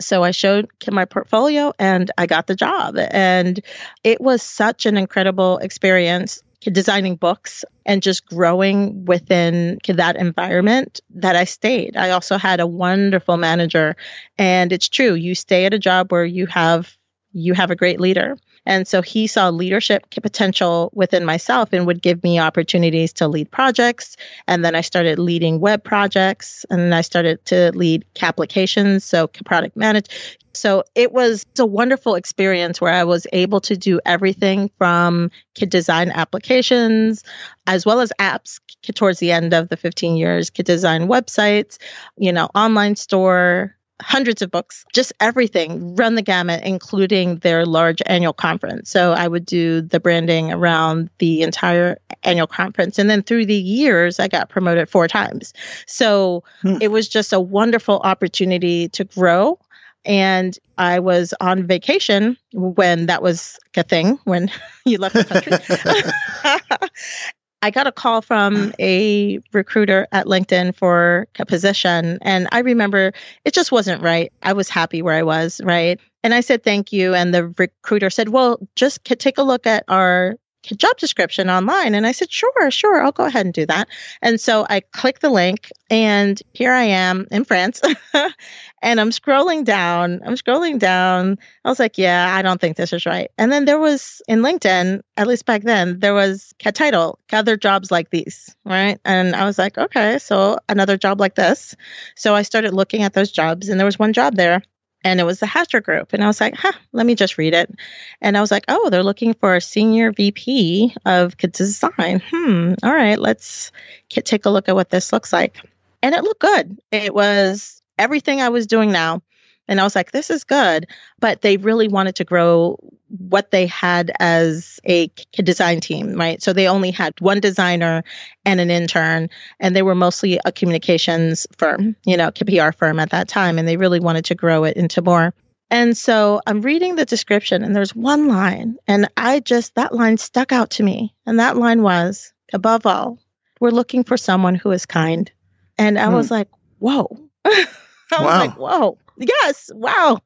So 0.02 0.24
I 0.24 0.32
showed 0.32 0.68
my 0.92 1.06
portfolio 1.06 1.74
and 1.80 2.12
I 2.18 2.26
got 2.26 2.48
the 2.48 2.56
job. 2.56 2.98
And 2.98 3.62
it 4.04 4.20
was 4.20 4.42
such 4.42 4.86
an 4.86 4.98
incredible 4.98 5.60
experience 5.60 6.42
designing 6.62 7.16
books 7.16 7.64
and 7.86 8.02
just 8.02 8.26
growing 8.26 9.06
within 9.06 9.78
that 9.88 10.16
environment 10.16 11.00
that 11.12 11.36
I 11.36 11.44
stayed. 11.44 11.96
I 11.96 12.10
also 12.10 12.38
had 12.38 12.60
a 12.60 12.68
wonderful 12.68 13.38
manager. 13.38 13.96
And 14.40 14.74
it's 14.74 14.90
true, 14.90 15.14
you 15.14 15.36
stay 15.36 15.66
at 15.66 15.76
a 15.76 15.80
job 15.80 16.12
where 16.12 16.26
you 16.26 16.48
have 16.48 16.98
you 17.38 17.54
have 17.54 17.72
a 17.72 17.76
great 17.76 18.00
leader. 18.00 18.36
And 18.66 18.88
so 18.88 19.02
he 19.02 19.28
saw 19.28 19.50
leadership 19.50 20.10
potential 20.10 20.90
within 20.94 21.24
myself 21.24 21.72
and 21.72 21.86
would 21.88 22.02
give 22.02 22.24
me 22.24 22.40
opportunities 22.40 23.14
to 23.14 23.28
lead 23.28 23.50
projects. 23.50 24.18
And 24.48 24.66
then 24.66 24.76
I 24.76 24.82
started 24.82 25.20
leading 25.20 25.60
web 25.60 25.84
projects 25.84 26.66
and 26.70 26.82
then 26.82 26.94
I 26.94 27.02
started 27.02 27.44
to 27.46 27.72
lead 27.74 28.06
applications, 28.22 29.06
so 29.06 29.28
product 29.28 29.78
manage. 29.78 30.10
So 30.54 30.84
it 30.96 31.14
was 31.14 31.46
a 31.60 31.66
wonderful 31.66 32.16
experience 32.16 32.82
where 32.82 32.92
I 32.92 33.04
was 33.04 33.28
able 33.32 33.62
to 33.62 33.78
do 33.78 34.00
everything 34.06 34.72
from 34.80 35.30
kid 35.54 35.70
design 35.70 36.10
applications 36.10 37.24
as 37.68 37.86
well 37.86 38.00
as 38.00 38.12
apps 38.20 38.60
towards 38.96 39.20
the 39.20 39.32
end 39.32 39.54
of 39.54 39.70
the 39.70 39.78
15 39.78 40.18
years, 40.18 40.50
kid 40.50 40.66
design 40.66 41.08
websites, 41.08 41.78
you 42.18 42.34
know, 42.34 42.50
online 42.56 42.96
store, 42.96 43.77
hundreds 44.02 44.42
of 44.42 44.52
books, 44.52 44.86
just 44.94 45.12
everything, 45.20 45.96
run 45.96 46.16
the 46.16 46.22
gamut, 46.22 46.64
including 46.64 47.38
their 47.38 47.66
large 47.66 48.02
annual 48.06 48.34
conference. 48.34 48.90
So 48.90 49.14
I 49.14 49.28
would 49.28 49.46
do 49.46 49.82
the 49.82 50.00
branding 50.00 50.52
around 50.52 51.10
the 51.18 51.42
entire 51.42 51.98
annual 52.24 52.48
conference. 52.48 53.00
And 53.00 53.10
then 53.10 53.24
through 53.24 53.46
the 53.46 53.56
years, 53.56 54.20
I 54.20 54.28
got 54.28 54.50
promoted 54.50 54.90
four 54.90 55.08
times. 55.08 55.54
So 55.88 56.44
hmm. 56.62 56.78
it 56.82 56.90
was 56.90 57.08
just 57.08 57.34
a 57.34 57.40
wonderful 57.40 58.00
opportunity 58.04 58.90
to 58.90 59.04
grow. 59.04 59.60
And 60.06 60.58
I 60.78 61.00
was 61.00 61.34
on 61.42 61.68
vacation 61.68 62.38
when 62.54 63.08
that 63.08 63.22
was 63.22 63.60
a 63.76 63.84
thing, 63.84 64.20
when 64.24 64.50
you 64.86 65.00
left 65.00 65.16
the 65.16 65.26
country. 65.26 67.20
I 67.62 67.72
got 67.72 67.88
a 67.88 67.92
call 67.92 68.22
from 68.22 68.56
uh-huh. 68.56 68.72
a 68.80 69.40
recruiter 69.52 70.08
at 70.12 70.28
LinkedIn 70.28 70.76
for 70.76 71.28
a 71.40 71.46
position. 71.46 72.20
And 72.22 72.48
I 72.52 72.60
remember 72.60 73.14
it 73.46 73.54
just 73.54 73.72
wasn't 73.72 74.04
right. 74.04 74.32
I 74.44 74.54
was 74.54 74.70
happy 74.70 75.02
where 75.02 75.16
I 75.16 75.24
was, 75.24 75.60
right? 75.64 76.00
And 76.24 76.34
I 76.34 76.42
said, 76.42 76.64
thank 76.64 76.94
you. 76.94 77.14
And 77.14 77.34
the 77.34 77.48
recruiter 77.58 78.10
said, 78.10 78.30
well, 78.30 78.60
just 78.76 79.04
take 79.06 79.38
a 79.38 79.44
look 79.44 79.66
at 79.66 79.84
our 79.88 80.36
job 80.64 80.98
description 80.98 81.50
online. 81.50 81.96
And 81.96 82.06
I 82.06 82.12
said, 82.12 82.32
sure, 82.32 82.72
sure, 82.72 83.02
I'll 83.02 83.12
go 83.12 83.26
ahead 83.26 83.46
and 83.46 83.54
do 83.54 83.66
that. 83.66 83.88
And 84.22 84.40
so 84.40 84.66
I 84.70 84.82
click 84.82 85.20
the 85.20 85.30
link, 85.30 85.72
and 85.90 86.42
here 86.54 86.74
I 86.74 86.84
am 86.84 87.28
in 87.32 87.46
France. 87.46 87.82
and 88.82 89.00
I'm 89.00 89.12
scrolling 89.12 89.64
down. 89.64 90.22
I'm 90.26 90.36
scrolling 90.36 90.80
down. 90.80 91.38
I 91.64 91.70
was 91.70 91.80
like, 91.80 91.98
yeah, 91.98 92.34
I 92.36 92.42
don't 92.42 92.60
think 92.60 92.78
this 92.78 92.94
is 92.94 93.06
right. 93.06 93.30
And 93.38 93.52
then 93.52 93.66
there 93.66 93.80
was 93.80 94.22
in 94.28 94.42
LinkedIn, 94.42 95.02
at 95.16 95.28
least 95.28 95.46
back 95.46 95.64
then, 95.64 96.00
there 96.00 96.14
was 96.14 96.54
a 96.66 96.72
title, 96.72 97.20
other 97.32 97.58
jobs 97.58 97.92
like 97.92 98.10
these, 98.10 98.56
right? 98.66 99.00
And 99.06 99.36
I 99.36 99.46
was 99.46 99.58
like, 99.58 99.78
okay, 99.78 100.20
so 100.20 100.58
another 100.70 100.98
job 100.98 101.20
like 101.20 101.36
this. 101.36 101.76
So 102.16 102.36
I 102.36 102.42
started 102.42 102.74
looking 102.74 103.04
at 103.04 103.14
those 103.14 103.32
jobs, 103.32 103.70
and 103.70 103.80
there 103.80 103.86
was 103.86 104.00
one 104.00 104.14
job 104.14 104.36
there 104.36 104.62
and 105.08 105.22
it 105.22 105.24
was 105.24 105.40
the 105.40 105.46
Hatcher 105.46 105.80
Group. 105.80 106.12
And 106.12 106.22
I 106.22 106.28
was 106.28 106.42
like, 106.42 106.56
huh, 106.56 106.74
let 106.92 107.06
me 107.06 107.16
just 107.16 107.38
read 107.38 107.54
it. 107.54 107.74
And 108.22 108.38
I 108.38 108.42
was 108.42 108.52
like, 108.52 108.66
oh, 108.68 108.90
they're 108.90 109.04
looking 109.04 109.34
for 109.34 109.56
a 109.56 109.62
senior 109.62 110.12
VP 110.12 110.94
of 111.06 111.38
design. 111.38 112.22
Hmm, 112.30 112.74
all 112.84 112.94
right, 112.94 113.18
let's 113.18 113.72
take 114.10 114.46
a 114.46 114.50
look 114.50 114.68
at 114.68 114.76
what 114.76 114.90
this 114.90 115.14
looks 115.14 115.32
like. 115.32 115.62
And 116.04 116.14
it 116.14 116.24
looked 116.24 116.42
good. 116.42 116.78
It 116.92 117.16
was 117.16 117.82
everything 117.98 118.42
I 118.42 118.50
was 118.50 118.68
doing 118.68 118.92
now. 118.92 119.22
And 119.68 119.80
I 119.80 119.84
was 119.84 119.96
like, 119.96 120.12
this 120.12 120.30
is 120.30 120.44
good. 120.44 120.88
But 121.20 121.42
they 121.42 121.58
really 121.58 121.88
wanted 121.88 122.16
to 122.16 122.24
grow 122.24 122.80
what 123.10 123.52
they 123.52 123.68
had 123.68 124.12
as 124.20 124.80
a 124.86 125.10
design 125.34 125.80
team, 125.80 126.14
right? 126.14 126.42
So 126.42 126.54
they 126.54 126.68
only 126.68 126.92
had 126.92 127.14
one 127.20 127.40
designer 127.40 128.04
and 128.46 128.60
an 128.60 128.70
intern, 128.70 129.30
and 129.60 129.76
they 129.76 129.82
were 129.82 129.96
mostly 129.96 130.40
a 130.44 130.52
communications 130.52 131.48
firm, 131.58 131.96
you 132.06 132.18
know, 132.18 132.32
PR 132.32 132.72
firm 132.72 133.00
at 133.00 133.12
that 133.12 133.28
time. 133.28 133.58
And 133.58 133.68
they 133.68 133.78
really 133.78 134.00
wanted 134.00 134.26
to 134.26 134.36
grow 134.36 134.66
it 134.66 134.78
into 134.78 135.02
more. 135.02 135.34
And 135.70 135.98
so 135.98 136.42
I'm 136.48 136.62
reading 136.62 136.96
the 136.96 137.06
description, 137.06 137.64
and 137.64 137.76
there's 137.76 137.96
one 137.96 138.28
line, 138.28 138.78
and 138.88 139.10
I 139.18 139.42
just, 139.42 139.76
that 139.76 139.94
line 139.94 140.18
stuck 140.18 140.54
out 140.54 140.72
to 140.72 140.84
me. 140.84 141.14
And 141.26 141.40
that 141.40 141.58
line 141.58 141.82
was, 141.82 142.32
above 142.54 142.86
all, 142.86 143.20
we're 143.60 143.72
looking 143.72 144.04
for 144.04 144.16
someone 144.16 144.56
who 144.56 144.72
is 144.72 144.86
kind. 144.86 145.30
And 145.78 146.00
I 146.00 146.10
was 146.10 146.30
hmm. 146.30 146.36
like, 146.36 146.50
whoa. 146.80 147.30
I 147.46 147.68
was 148.12 148.26
like, 148.26 148.58
whoa. 148.58 148.98
Yes. 149.18 149.70
Wow. 149.74 150.20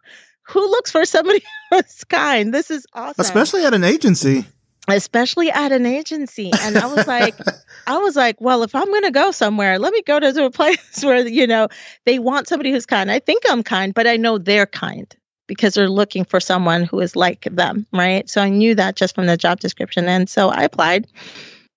Who 0.47 0.60
looks 0.60 0.91
for 0.91 1.06
somebody 1.06 1.43
who's 1.71 2.04
kind? 2.06 2.54
This 2.54 2.71
is 2.71 2.86
awesome. 2.93 3.15
Especially 3.17 3.65
at 3.65 3.73
an 3.73 3.84
agency. 3.84 4.45
Especially 4.88 5.51
at 5.51 5.71
an 5.71 5.86
agency. 5.86 6.51
And 6.62 6.77
I 6.77 6.88
was 6.88 7.08
like, 7.08 7.36
I 7.88 7.97
was 7.99 8.15
like, 8.15 8.41
well, 8.41 8.63
if 8.63 8.73
I'm 8.75 8.88
going 8.88 9.04
to 9.04 9.12
go 9.12 9.32
somewhere, 9.32 9.80
let 9.80 9.93
me 9.93 10.01
go 10.01 10.19
to 10.19 10.45
a 10.45 10.51
place 10.51 11.04
where, 11.04 11.27
you 11.27 11.47
know, 11.47 11.67
they 12.06 12.19
want 12.19 12.47
somebody 12.47 12.71
who's 12.71 12.86
kind. 12.86 13.12
I 13.12 13.19
think 13.19 13.43
I'm 13.49 13.63
kind, 13.63 13.93
but 13.93 14.08
I 14.08 14.17
know 14.17 14.38
they're 14.38 14.65
kind 14.65 15.15
because 15.47 15.73
they're 15.73 15.89
looking 15.89 16.23
for 16.25 16.39
someone 16.39 16.84
who 16.84 16.99
is 16.99 17.15
like 17.15 17.43
them, 17.51 17.86
right? 17.91 18.30
So 18.30 18.41
I 18.41 18.49
knew 18.49 18.73
that 18.75 18.95
just 18.95 19.15
from 19.15 19.25
the 19.25 19.38
job 19.38 19.60
description. 19.60 20.08
And 20.08 20.30
so 20.30 20.49
I 20.49 20.63
applied 20.63 21.08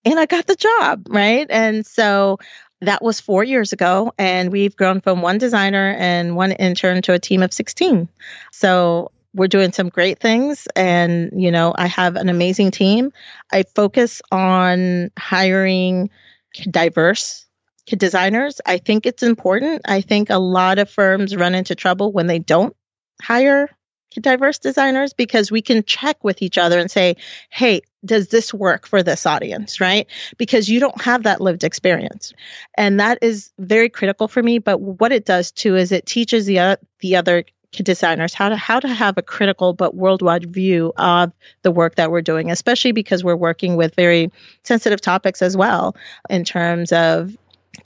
and 0.05 0.19
I 0.19 0.27
got 0.27 0.47
the 0.47 0.57
job, 0.57 1.07
right? 1.09 1.47
And 1.51 1.85
so 1.85 2.39
that 2.85 3.03
was 3.03 3.21
four 3.21 3.45
years 3.45 3.73
ago, 3.73 4.13
and 4.19 4.51
we've 4.53 4.77
grown 4.77 5.01
from 5.01 5.23
one 5.23 5.39
designer 5.39 5.95
and 5.99 6.37
one 6.37 6.53
intern 6.53 7.03
to 7.03 7.13
a 7.13 7.19
team 7.19 7.43
of 7.43 7.53
16. 7.53 8.09
So 8.53 9.11
we're 9.35 9.49
doing 9.49 9.73
some 9.73 9.89
great 9.89 10.21
things, 10.21 10.69
and 10.77 11.31
you 11.41 11.51
know, 11.51 11.75
I 11.77 11.87
have 11.87 12.17
an 12.17 12.29
amazing 12.29 12.71
team. 12.71 13.13
I 13.53 13.65
focus 13.75 14.23
on 14.31 15.11
hiring 15.19 16.11
diverse 16.71 17.47
designers. 17.87 18.61
I 18.65 18.79
think 18.79 19.07
it's 19.07 19.23
important. 19.23 19.83
I 19.87 20.01
think 20.01 20.31
a 20.31 20.39
lot 20.39 20.79
of 20.79 20.89
firms 20.89 21.37
run 21.37 21.55
into 21.55 21.75
trouble 21.75 22.13
when 22.13 22.27
they 22.27 22.39
don't 22.39 22.75
hire 23.21 23.69
diverse 24.21 24.59
designers 24.59 25.13
because 25.13 25.51
we 25.51 25.63
can 25.63 25.83
check 25.85 26.23
with 26.23 26.43
each 26.43 26.59
other 26.59 26.79
and 26.79 26.91
say, 26.91 27.17
hey, 27.51 27.83
does 28.05 28.29
this 28.29 28.53
work 28.53 28.87
for 28.87 29.03
this 29.03 29.27
audience, 29.27 29.81
right? 29.81 30.07
Because 30.37 30.69
you 30.69 30.81
don't 30.81 31.01
have 31.01 31.23
that 31.23 31.41
lived 31.41 31.65
experience. 31.65 32.33
And 32.77 33.01
that 33.01 33.19
is 33.23 33.51
very 33.59 33.89
critical 33.89 34.29
for 34.29 34.43
me. 34.43 34.59
But 34.59 34.81
what 34.81 35.13
it 35.13 35.25
does 35.25 35.51
too 35.51 35.77
is 35.77 35.93
it 35.93 36.07
teaches 36.07 36.47
the, 36.47 36.59
uh, 36.59 36.77
the 37.01 37.17
other 37.17 37.45
designers 37.83 38.35
how 38.35 38.49
to 38.49 38.57
how 38.57 38.79
to 38.79 38.87
have 38.87 39.19
a 39.19 39.23
critical 39.23 39.73
but 39.73 39.97
worldwide 39.97 40.53
view 40.53 40.93
of 40.97 41.33
the 41.63 41.73
work 41.73 41.97
that 41.97 42.11
we're 42.11 42.23
doing 42.23 42.49
especially 42.49 42.93
because 42.93 43.25
we're 43.25 43.35
working 43.35 43.75
with 43.75 43.95
very 43.97 44.31
sensitive 44.63 45.01
topics 45.01 45.43
as 45.43 45.57
well 45.57 45.97
in 46.31 46.45
terms 46.45 46.93
of 46.93 47.37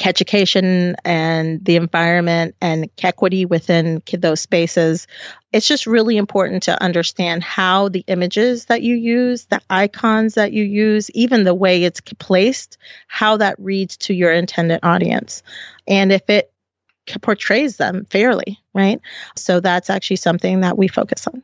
education 0.05 0.97
and 1.05 1.65
the 1.65 1.77
environment 1.77 2.55
and 2.61 2.89
equity 3.03 3.45
within 3.45 4.03
those 4.13 4.41
spaces. 4.41 5.07
It's 5.53 5.67
just 5.67 5.87
really 5.87 6.17
important 6.17 6.63
to 6.65 6.83
understand 6.83 7.43
how 7.43 7.89
the 7.89 8.05
images 8.07 8.67
that 8.67 8.83
you 8.83 8.95
use, 8.95 9.47
the 9.47 9.61
icons 9.71 10.35
that 10.35 10.53
you 10.53 10.65
use, 10.65 11.11
even 11.11 11.45
the 11.45 11.55
way 11.55 11.85
it's 11.85 12.01
placed, 12.01 12.79
how 13.07 13.39
that 13.39 13.57
reads 13.59 13.97
to 13.99 14.15
your 14.15 14.33
intended 14.33 14.81
audience. 14.83 15.43
And 15.87 16.13
if 16.13 16.29
it 16.29 16.53
portrays 17.23 17.79
them 17.79 18.07
fairly, 18.11 18.61
right? 18.75 19.01
So 19.37 19.61
that's 19.61 19.91
actually 19.91 20.17
something 20.17 20.61
that 20.61 20.77
we 20.77 20.89
focus 20.89 21.27
on. 21.27 21.43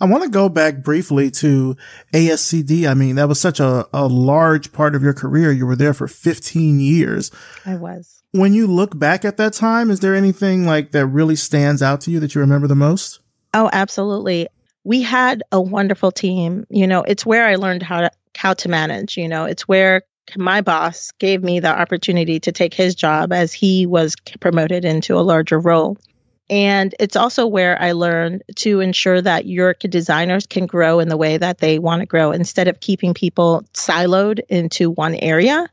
I 0.00 0.04
want 0.04 0.24
to 0.24 0.30
go 0.30 0.48
back 0.48 0.82
briefly 0.82 1.30
to 1.32 1.76
ASCD. 2.12 2.88
I 2.88 2.94
mean, 2.94 3.16
that 3.16 3.28
was 3.28 3.40
such 3.40 3.60
a, 3.60 3.86
a 3.94 4.06
large 4.06 4.72
part 4.72 4.94
of 4.94 5.02
your 5.02 5.14
career. 5.14 5.50
You 5.50 5.66
were 5.66 5.76
there 5.76 5.94
for 5.94 6.06
15 6.06 6.80
years. 6.80 7.30
I 7.64 7.76
was. 7.76 8.22
When 8.32 8.52
you 8.52 8.66
look 8.66 8.98
back 8.98 9.24
at 9.24 9.38
that 9.38 9.54
time, 9.54 9.90
is 9.90 10.00
there 10.00 10.14
anything 10.14 10.66
like 10.66 10.92
that 10.92 11.06
really 11.06 11.36
stands 11.36 11.82
out 11.82 12.02
to 12.02 12.10
you 12.10 12.20
that 12.20 12.34
you 12.34 12.42
remember 12.42 12.66
the 12.66 12.74
most? 12.74 13.20
Oh, 13.54 13.70
absolutely. 13.72 14.48
We 14.84 15.00
had 15.00 15.42
a 15.50 15.60
wonderful 15.60 16.12
team. 16.12 16.66
You 16.68 16.86
know, 16.86 17.02
it's 17.02 17.24
where 17.24 17.46
I 17.46 17.54
learned 17.54 17.82
how 17.82 18.02
to 18.02 18.10
how 18.36 18.52
to 18.52 18.68
manage, 18.68 19.16
you 19.16 19.28
know, 19.28 19.46
it's 19.46 19.66
where 19.66 20.02
my 20.36 20.60
boss 20.60 21.12
gave 21.12 21.42
me 21.42 21.60
the 21.60 21.68
opportunity 21.68 22.40
to 22.40 22.52
take 22.52 22.74
his 22.74 22.94
job 22.94 23.32
as 23.32 23.52
he 23.52 23.86
was 23.86 24.16
promoted 24.40 24.84
into 24.84 25.14
a 25.14 25.22
larger 25.22 25.58
role. 25.58 25.96
And 26.48 26.94
it's 27.00 27.16
also 27.16 27.44
where 27.46 27.80
I 27.82 27.90
learned 27.90 28.44
to 28.56 28.80
ensure 28.80 29.20
that 29.20 29.46
your 29.46 29.74
designers 29.74 30.46
can 30.46 30.66
grow 30.66 31.00
in 31.00 31.08
the 31.08 31.16
way 31.16 31.38
that 31.38 31.58
they 31.58 31.80
want 31.80 32.00
to 32.00 32.06
grow 32.06 32.30
instead 32.30 32.68
of 32.68 32.78
keeping 32.78 33.14
people 33.14 33.64
siloed 33.74 34.38
into 34.48 34.90
one 34.90 35.16
area. 35.16 35.68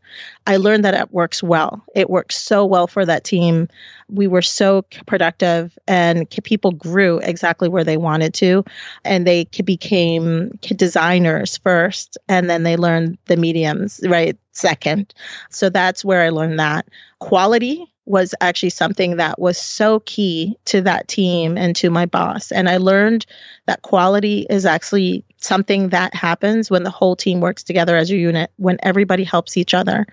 I 0.48 0.58
learned 0.58 0.84
that 0.84 0.96
it 0.96 1.14
works 1.14 1.44
well. 1.44 1.84
It 1.96 2.10
works 2.10 2.38
so 2.38 2.66
well 2.66 2.88
for 2.88 3.06
that 3.06 3.24
team. 3.24 3.68
We 4.10 4.28
were 4.28 4.42
so 4.42 4.84
productive 5.06 5.78
and 5.88 6.28
people 6.44 6.72
grew 6.72 7.20
exactly 7.20 7.70
where 7.70 7.84
they 7.84 7.98
wanted 7.98 8.34
to. 8.36 8.66
And 9.06 9.28
they 9.28 9.46
became 9.64 10.58
designers 10.62 11.58
first, 11.58 12.18
and 12.28 12.50
then 12.50 12.64
they 12.64 12.78
learned 12.78 13.20
the 13.26 13.38
mediums, 13.38 14.02
right? 14.06 14.36
Second. 14.54 15.14
So 15.50 15.70
that's 15.70 16.04
where 16.04 16.24
I 16.24 16.30
learned 16.30 16.60
that. 16.60 16.88
Quality 17.20 17.93
was 18.06 18.36
actually 18.42 18.70
something 18.70 19.18
that 19.18 19.40
was 19.40 19.58
so 19.58 20.02
key 20.02 20.58
to 20.66 20.82
that 20.82 21.08
team 21.08 21.58
and 21.58 21.76
to 21.78 21.90
my 21.90 22.06
boss. 22.06 22.52
And 22.52 22.68
I 22.68 22.78
learned 22.78 23.26
that 23.66 23.82
quality 23.82 24.46
is 24.50 24.66
actually 24.66 25.24
something 25.38 25.90
that 25.90 26.14
happens 26.14 26.70
when 26.70 26.84
the 26.84 26.90
whole 26.90 27.16
team 27.16 27.40
works 27.40 27.64
together 27.64 27.96
as 27.96 28.12
a 28.12 28.18
unit, 28.18 28.52
when 28.58 28.78
everybody 28.84 29.24
helps 29.24 29.56
each 29.56 29.74
other. 29.74 30.06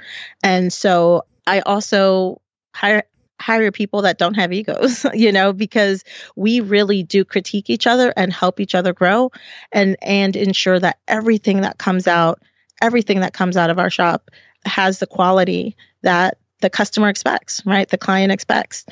And 0.43 0.73
so 0.73 1.25
I 1.47 1.61
also 1.61 2.41
hire 2.75 3.03
hire 3.41 3.73
people 3.73 4.03
that 4.03 4.19
don't 4.19 4.35
have 4.35 4.53
egos, 4.53 5.07
you 5.15 5.33
know, 5.33 5.53
because 5.53 6.05
we 6.37 6.61
really 6.61 7.03
do 7.03 7.25
critique 7.25 7.71
each 7.71 7.87
other 7.87 8.13
and 8.17 8.33
help 8.33 8.61
each 8.61 8.75
other 8.75 8.93
grow 8.93 9.33
and 9.73 9.97
and 10.03 10.37
ensure 10.37 10.79
that 10.79 10.99
everything 11.09 11.63
that 11.63 11.79
comes 11.79 12.07
out, 12.07 12.41
everything 12.83 13.21
that 13.21 13.33
comes 13.33 13.57
out 13.57 13.71
of 13.71 13.79
our 13.79 13.91
shop 13.91 14.31
has 14.65 14.99
the 14.99 15.07
quality 15.07 15.77
that 16.03 16.39
the 16.61 16.71
customer 16.71 17.09
expects, 17.09 17.65
right? 17.65 17.89
The 17.89 17.99
client 17.99 18.33
expects. 18.33 18.85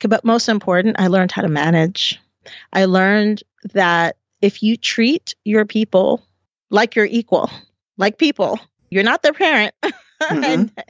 But 0.00 0.24
most 0.24 0.48
important, 0.48 0.96
I 0.98 1.06
learned 1.06 1.32
how 1.32 1.42
to 1.42 1.48
manage. 1.48 2.20
I 2.72 2.86
learned 2.86 3.42
that 3.72 4.16
if 4.40 4.62
you 4.62 4.76
treat 4.76 5.34
your 5.44 5.64
people 5.64 6.22
like 6.70 6.96
you're 6.96 7.06
equal, 7.06 7.50
like 7.96 8.18
people, 8.18 8.58
you're 8.90 9.04
not 9.04 9.22
their 9.22 9.32
parent. 9.32 9.74
Mm-hmm. 10.22 10.44
and, 10.44 10.84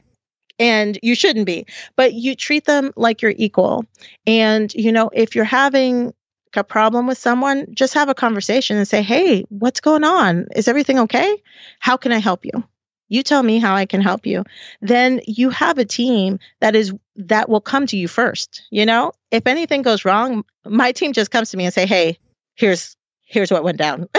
and 0.59 0.99
you 1.01 1.15
shouldn't 1.15 1.47
be, 1.47 1.65
but 1.95 2.13
you 2.13 2.35
treat 2.35 2.65
them 2.65 2.91
like 2.95 3.23
you're 3.23 3.33
equal. 3.35 3.83
And, 4.27 4.71
you 4.75 4.91
know, 4.91 5.09
if 5.11 5.35
you're 5.35 5.43
having 5.43 6.13
a 6.55 6.63
problem 6.63 7.07
with 7.07 7.17
someone, 7.17 7.73
just 7.73 7.95
have 7.95 8.09
a 8.09 8.13
conversation 8.13 8.77
and 8.77 8.87
say, 8.87 9.01
Hey, 9.01 9.43
what's 9.49 9.81
going 9.81 10.03
on? 10.03 10.47
Is 10.55 10.67
everything 10.67 10.99
okay? 10.99 11.41
How 11.79 11.97
can 11.97 12.11
I 12.11 12.19
help 12.19 12.45
you? 12.45 12.63
You 13.09 13.23
tell 13.23 13.43
me 13.43 13.59
how 13.59 13.75
I 13.75 13.85
can 13.85 14.01
help 14.01 14.25
you. 14.25 14.43
Then 14.81 15.21
you 15.27 15.49
have 15.49 15.77
a 15.77 15.85
team 15.85 16.39
that 16.61 16.75
is 16.75 16.93
that 17.15 17.49
will 17.49 17.61
come 17.61 17.85
to 17.87 17.97
you 17.97 18.07
first. 18.07 18.63
You 18.71 18.85
know, 18.85 19.11
if 19.31 19.47
anything 19.47 19.81
goes 19.81 20.05
wrong, 20.05 20.43
my 20.65 20.91
team 20.91 21.13
just 21.13 21.31
comes 21.31 21.51
to 21.51 21.57
me 21.57 21.65
and 21.65 21.73
say, 21.73 21.85
"Hey, 21.85 22.17
here's 22.55 22.95
here's 23.25 23.51
what 23.51 23.63
went 23.63 23.77
down." 23.77 24.07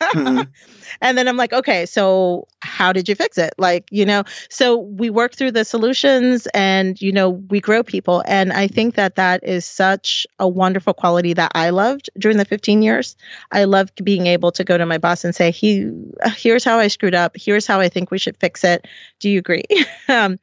mm-hmm. 0.00 0.42
And 1.00 1.18
then 1.18 1.28
I'm 1.28 1.36
like, 1.36 1.52
okay, 1.52 1.84
so 1.84 2.46
how 2.60 2.92
did 2.92 3.08
you 3.08 3.14
fix 3.14 3.36
it? 3.38 3.54
Like, 3.58 3.88
you 3.90 4.06
know, 4.06 4.24
so 4.48 4.78
we 4.78 5.10
work 5.10 5.34
through 5.34 5.50
the 5.50 5.64
solutions 5.64 6.46
and, 6.54 7.00
you 7.02 7.12
know, 7.12 7.30
we 7.30 7.60
grow 7.60 7.82
people. 7.82 8.22
And 8.26 8.52
I 8.52 8.68
think 8.68 8.94
that 8.94 9.16
that 9.16 9.44
is 9.44 9.66
such 9.66 10.26
a 10.38 10.48
wonderful 10.48 10.94
quality 10.94 11.34
that 11.34 11.52
I 11.54 11.70
loved 11.70 12.08
during 12.18 12.38
the 12.38 12.44
15 12.44 12.82
years. 12.82 13.16
I 13.52 13.64
loved 13.64 14.04
being 14.04 14.26
able 14.26 14.52
to 14.52 14.64
go 14.64 14.78
to 14.78 14.86
my 14.86 14.98
boss 14.98 15.24
and 15.24 15.34
say, 15.34 15.50
he, 15.50 15.90
here's 16.36 16.64
how 16.64 16.78
I 16.78 16.88
screwed 16.88 17.14
up. 17.14 17.36
Here's 17.36 17.66
how 17.66 17.80
I 17.80 17.88
think 17.88 18.10
we 18.10 18.18
should 18.18 18.36
fix 18.38 18.64
it. 18.64 18.86
Do 19.20 19.28
you 19.28 19.38
agree? 19.38 19.64
um, 20.08 20.38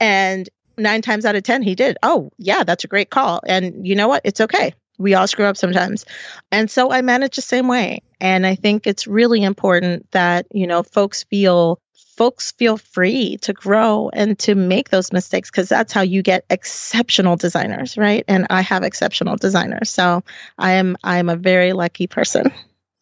and 0.00 0.48
nine 0.78 1.02
times 1.02 1.24
out 1.24 1.36
of 1.36 1.42
10, 1.42 1.62
he 1.62 1.74
did. 1.74 1.98
Oh, 2.02 2.30
yeah, 2.38 2.64
that's 2.64 2.84
a 2.84 2.88
great 2.88 3.10
call. 3.10 3.40
And 3.46 3.86
you 3.86 3.94
know 3.94 4.08
what? 4.08 4.22
It's 4.24 4.40
okay. 4.40 4.74
We 4.98 5.14
all 5.14 5.26
screw 5.26 5.46
up 5.46 5.56
sometimes. 5.56 6.04
And 6.50 6.70
so 6.70 6.90
I 6.90 7.02
manage 7.02 7.36
the 7.36 7.42
same 7.42 7.68
way. 7.68 8.02
And 8.20 8.46
I 8.46 8.56
think 8.56 8.86
it's 8.86 9.06
really 9.06 9.42
important 9.42 10.10
that, 10.10 10.46
you 10.52 10.66
know, 10.66 10.82
folks 10.82 11.24
feel 11.24 11.80
folks 12.18 12.50
feel 12.50 12.76
free 12.76 13.36
to 13.42 13.52
grow 13.52 14.10
and 14.12 14.36
to 14.40 14.56
make 14.56 14.90
those 14.90 15.12
mistakes 15.12 15.52
because 15.52 15.68
that's 15.68 15.92
how 15.92 16.00
you 16.00 16.20
get 16.20 16.44
exceptional 16.50 17.36
designers, 17.36 17.96
right? 17.96 18.24
And 18.26 18.48
I 18.50 18.60
have 18.62 18.82
exceptional 18.82 19.36
designers. 19.36 19.88
So 19.88 20.24
I 20.58 20.72
am 20.72 20.96
I 21.04 21.18
am 21.18 21.28
a 21.28 21.36
very 21.36 21.72
lucky 21.72 22.08
person. 22.08 22.52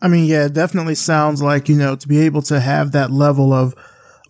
I 0.02 0.08
mean, 0.08 0.26
yeah, 0.26 0.44
it 0.44 0.52
definitely 0.52 0.96
sounds 0.96 1.40
like, 1.40 1.70
you 1.70 1.76
know, 1.76 1.96
to 1.96 2.06
be 2.06 2.20
able 2.20 2.42
to 2.42 2.60
have 2.60 2.92
that 2.92 3.10
level 3.10 3.54
of 3.54 3.74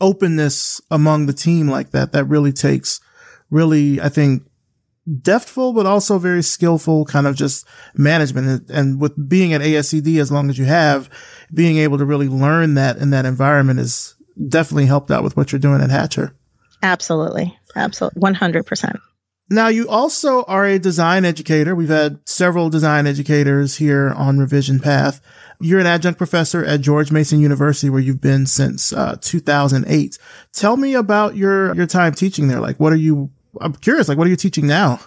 openness 0.01 0.81
among 0.91 1.27
the 1.27 1.33
team 1.33 1.69
like 1.69 1.91
that, 1.91 2.13
that 2.13 2.25
really 2.27 2.53
takes 2.53 3.01
really, 3.51 4.01
I 4.01 4.09
think, 4.09 4.45
deftful, 5.21 5.73
but 5.73 5.87
also 5.87 6.19
very 6.19 6.43
skillful 6.43 7.05
kind 7.05 7.27
of 7.27 7.37
just 7.37 7.67
management. 7.95 8.71
And 8.71 9.01
with 9.01 9.29
being 9.29 9.53
at 9.53 9.61
ASCD 9.61 10.21
as 10.21 10.33
long 10.33 10.51
as 10.51 10.59
you 10.59 10.65
have, 10.65 11.09
being 11.53 11.79
able 11.79 11.99
to 11.99 12.05
really 12.05 12.29
learn 12.29 12.75
that 12.75 12.97
in 12.99 13.11
that 13.11 13.25
environment 13.25 13.81
is 13.81 14.15
definitely 14.49 14.87
helped 14.87 15.11
out 15.11 15.23
with 15.23 15.37
what 15.37 15.53
you're 15.53 15.59
doing 15.59 15.81
at 15.81 15.91
Hatcher. 15.91 16.35
Absolutely. 16.83 17.57
Absolutely. 17.75 18.21
100%. 18.21 18.99
Now, 19.49 19.69
you 19.69 19.89
also 19.89 20.43
are 20.45 20.65
a 20.65 20.79
design 20.79 21.25
educator. 21.25 21.77
We've 21.77 21.89
had 21.89 22.19
several 22.29 22.69
design 22.69 23.07
educators 23.07 23.77
here 23.77 24.13
on 24.17 24.39
Revision 24.39 24.81
Path. 24.81 25.21
You're 25.61 25.79
an 25.79 25.87
adjunct 25.87 26.19
professor 26.19 26.65
at 26.65 26.81
George 26.81 27.13
Mason 27.13 27.41
University, 27.41 27.89
where 27.89 28.01
you've 28.01 28.21
been 28.21 28.47
since 28.47 28.93
uh, 28.93 29.17
2008. 29.21 30.19
Tell 30.53 30.77
me 30.77 30.95
about 30.95 31.37
your 31.37 31.75
your 31.77 31.87
time 31.87 32.13
teaching 32.13 32.49
there. 32.49 32.61
Like, 32.61 32.81
what 32.81 32.93
are 32.93 32.97
you 32.97 33.31
I'm 33.61 33.75
curious, 33.75 34.09
like, 34.09 34.19
what 34.19 34.27
are 34.27 34.31
you 34.31 34.37
teaching 34.37 34.67
now? 34.67 35.01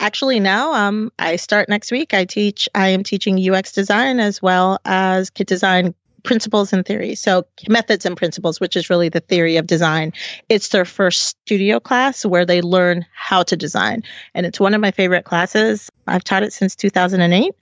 Actually, 0.00 0.40
now 0.40 0.72
um, 0.72 1.10
I 1.18 1.36
start 1.36 1.68
next 1.68 1.90
week. 1.90 2.12
I 2.12 2.24
teach. 2.24 2.68
I 2.74 2.88
am 2.88 3.02
teaching 3.02 3.38
UX 3.50 3.72
design 3.72 4.20
as 4.20 4.42
well 4.42 4.78
as 4.84 5.30
kit 5.30 5.46
design 5.46 5.94
principles 6.22 6.72
and 6.72 6.84
theory. 6.84 7.14
So 7.14 7.46
methods 7.68 8.04
and 8.04 8.16
principles, 8.16 8.60
which 8.60 8.76
is 8.76 8.90
really 8.90 9.08
the 9.08 9.20
theory 9.20 9.56
of 9.56 9.66
design. 9.66 10.12
It's 10.48 10.68
their 10.68 10.84
first 10.84 11.26
studio 11.26 11.80
class 11.80 12.26
where 12.26 12.44
they 12.44 12.60
learn 12.60 13.06
how 13.14 13.44
to 13.44 13.56
design, 13.56 14.02
and 14.34 14.44
it's 14.44 14.60
one 14.60 14.74
of 14.74 14.80
my 14.80 14.90
favorite 14.90 15.24
classes. 15.24 15.90
I've 16.06 16.24
taught 16.24 16.42
it 16.42 16.52
since 16.52 16.76
2008, 16.76 17.54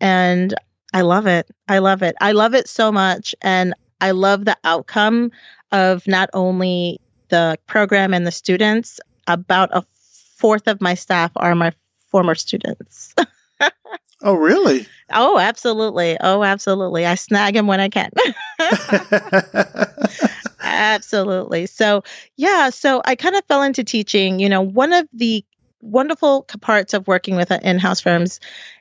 and 0.00 0.54
I 0.94 1.02
love 1.02 1.26
it. 1.26 1.50
I 1.68 1.78
love 1.78 2.02
it. 2.02 2.14
I 2.20 2.32
love 2.32 2.54
it 2.54 2.68
so 2.68 2.92
much, 2.92 3.34
and 3.42 3.74
I 4.00 4.12
love 4.12 4.44
the 4.44 4.56
outcome 4.64 5.32
of 5.72 6.06
not 6.06 6.30
only 6.32 7.00
the 7.28 7.58
program 7.66 8.14
and 8.14 8.26
the 8.26 8.32
students 8.32 9.00
about 9.26 9.70
a 9.72 9.84
fourth 10.36 10.66
of 10.66 10.80
my 10.80 10.94
staff 10.94 11.30
are 11.36 11.54
my 11.54 11.72
former 12.08 12.34
students. 12.34 13.14
oh, 14.22 14.34
really? 14.34 14.86
Oh, 15.12 15.38
absolutely. 15.38 16.16
Oh, 16.20 16.42
absolutely. 16.42 17.06
I 17.06 17.14
snag 17.14 17.54
them 17.54 17.66
when 17.66 17.80
I 17.80 17.88
can. 17.88 18.10
absolutely. 20.60 21.66
So, 21.66 22.02
yeah, 22.36 22.70
so 22.70 23.02
I 23.04 23.16
kind 23.16 23.36
of 23.36 23.44
fell 23.46 23.62
into 23.62 23.84
teaching. 23.84 24.38
You 24.38 24.48
know, 24.48 24.62
one 24.62 24.92
of 24.92 25.08
the 25.12 25.44
wonderful 25.80 26.42
parts 26.60 26.94
of 26.94 27.06
working 27.06 27.36
with 27.36 27.52
uh, 27.52 27.60
in 27.62 27.78
house 27.78 28.00
firms 28.00 28.40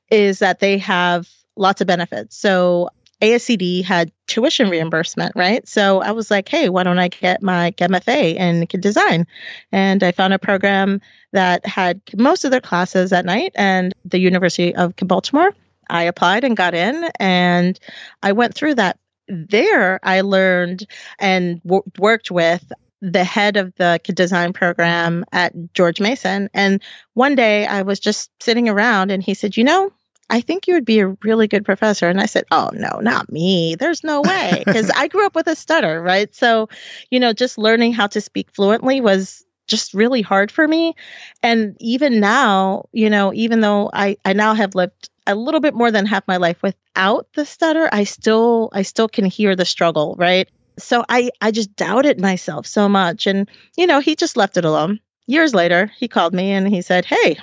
is 0.10 0.40
that 0.40 0.60
they 0.60 0.78
have 0.78 1.30
lots 1.56 1.82
of 1.82 1.88
benefits. 1.88 2.38
So 2.38 2.90
ASCD 3.24 3.86
had 3.86 4.12
tuition 4.28 4.70
reimbursement, 4.70 5.32
right? 5.34 5.66
So 5.66 6.02
I 6.02 6.12
was 6.12 6.30
like, 6.30 6.50
hey, 6.50 6.68
why 6.68 6.84
don't 6.84 7.00
I 7.00 7.08
get 7.08 7.42
my 7.42 7.72
MFA 7.72 8.36
in 8.36 8.68
Kid 8.68 8.82
design? 8.82 9.26
And 9.72 10.04
I 10.04 10.12
found 10.12 10.34
a 10.34 10.40
program 10.40 11.00
that 11.32 11.66
had 11.66 12.02
most 12.18 12.44
of 12.44 12.52
their 12.52 12.60
classes 12.60 13.14
at 13.14 13.24
night 13.24 13.54
and 13.56 13.94
the 14.04 14.20
University 14.20 14.76
of 14.76 14.94
Baltimore. 14.98 15.56
I 15.90 16.04
applied 16.04 16.44
and 16.44 16.58
got 16.58 16.74
in, 16.74 17.10
and 17.20 17.80
I 18.22 18.34
went 18.34 18.56
through 18.56 18.76
that. 18.76 19.00
There, 19.30 20.02
I 20.04 20.20
learned 20.20 20.86
and 21.18 21.62
worked 21.98 22.30
with 22.30 22.74
the 23.02 23.24
head 23.24 23.56
of 23.56 23.74
the 23.76 24.02
Kid 24.04 24.16
design 24.16 24.52
program 24.52 25.24
at 25.32 25.54
George 25.74 26.02
Mason. 26.02 26.50
And 26.54 26.82
one 27.14 27.36
day 27.36 27.66
I 27.66 27.84
was 27.84 28.02
just 28.02 28.32
sitting 28.42 28.68
around 28.68 29.12
and 29.12 29.24
he 29.24 29.34
said, 29.34 29.56
You 29.56 29.64
know, 29.64 29.94
I 30.30 30.42
think 30.42 30.68
you 30.68 30.74
would 30.74 30.86
be 30.86 31.00
a 31.00 31.10
really 31.24 31.48
good 31.48 31.66
professor. 31.66 32.10
And 32.10 32.20
I 32.20 32.26
said, 32.26 32.46
Oh, 32.52 32.70
no, 32.74 33.00
not 33.02 33.32
me. 33.32 33.76
There's 33.76 34.04
no 34.04 34.22
way. 34.22 34.64
Because 34.74 34.90
I 34.90 35.08
grew 35.08 35.26
up 35.26 35.36
with 35.36 35.48
a 35.48 35.56
stutter, 35.56 36.02
right? 36.02 36.34
So, 36.34 36.70
you 37.12 37.20
know, 37.20 37.34
just 37.34 37.58
learning 37.58 37.94
how 37.94 38.08
to 38.08 38.22
speak 38.22 38.50
fluently 38.54 39.02
was 39.02 39.46
just 39.68 39.94
really 39.94 40.22
hard 40.22 40.52
for 40.52 40.68
me. 40.68 40.96
And 41.42 41.78
even 41.80 42.20
now, 42.20 42.86
you 42.92 43.10
know, 43.10 43.34
even 43.34 43.62
though 43.62 43.90
I, 43.94 44.18
I 44.26 44.34
now 44.34 44.54
have 44.54 44.76
lived 44.76 45.10
a 45.28 45.36
little 45.36 45.60
bit 45.60 45.74
more 45.74 45.92
than 45.92 46.06
half 46.06 46.28
my 46.28 46.38
life 46.38 46.62
without 46.62 47.28
the 47.36 47.46
stutter, 47.46 47.88
I 47.92 48.04
still 48.04 48.70
I 48.74 48.82
still 48.82 49.08
can 49.08 49.26
hear 49.26 49.56
the 49.56 49.66
struggle, 49.66 50.16
right? 50.18 50.50
so 50.80 51.06
I 51.08 51.30
I 51.42 51.52
just 51.52 51.76
doubted 51.76 52.20
myself 52.20 52.66
so 52.66 52.90
much 52.90 53.28
and 53.28 53.50
you 53.78 53.88
know, 53.88 54.00
he 54.00 54.16
just 54.16 54.38
left 54.38 54.58
it 54.58 54.66
alone. 54.66 55.00
Years 55.26 55.54
later, 55.54 55.92
he 55.98 56.08
called 56.08 56.34
me 56.34 56.52
and 56.52 56.68
he 56.68 56.82
said, 56.82 57.06
"Hey, 57.06 57.38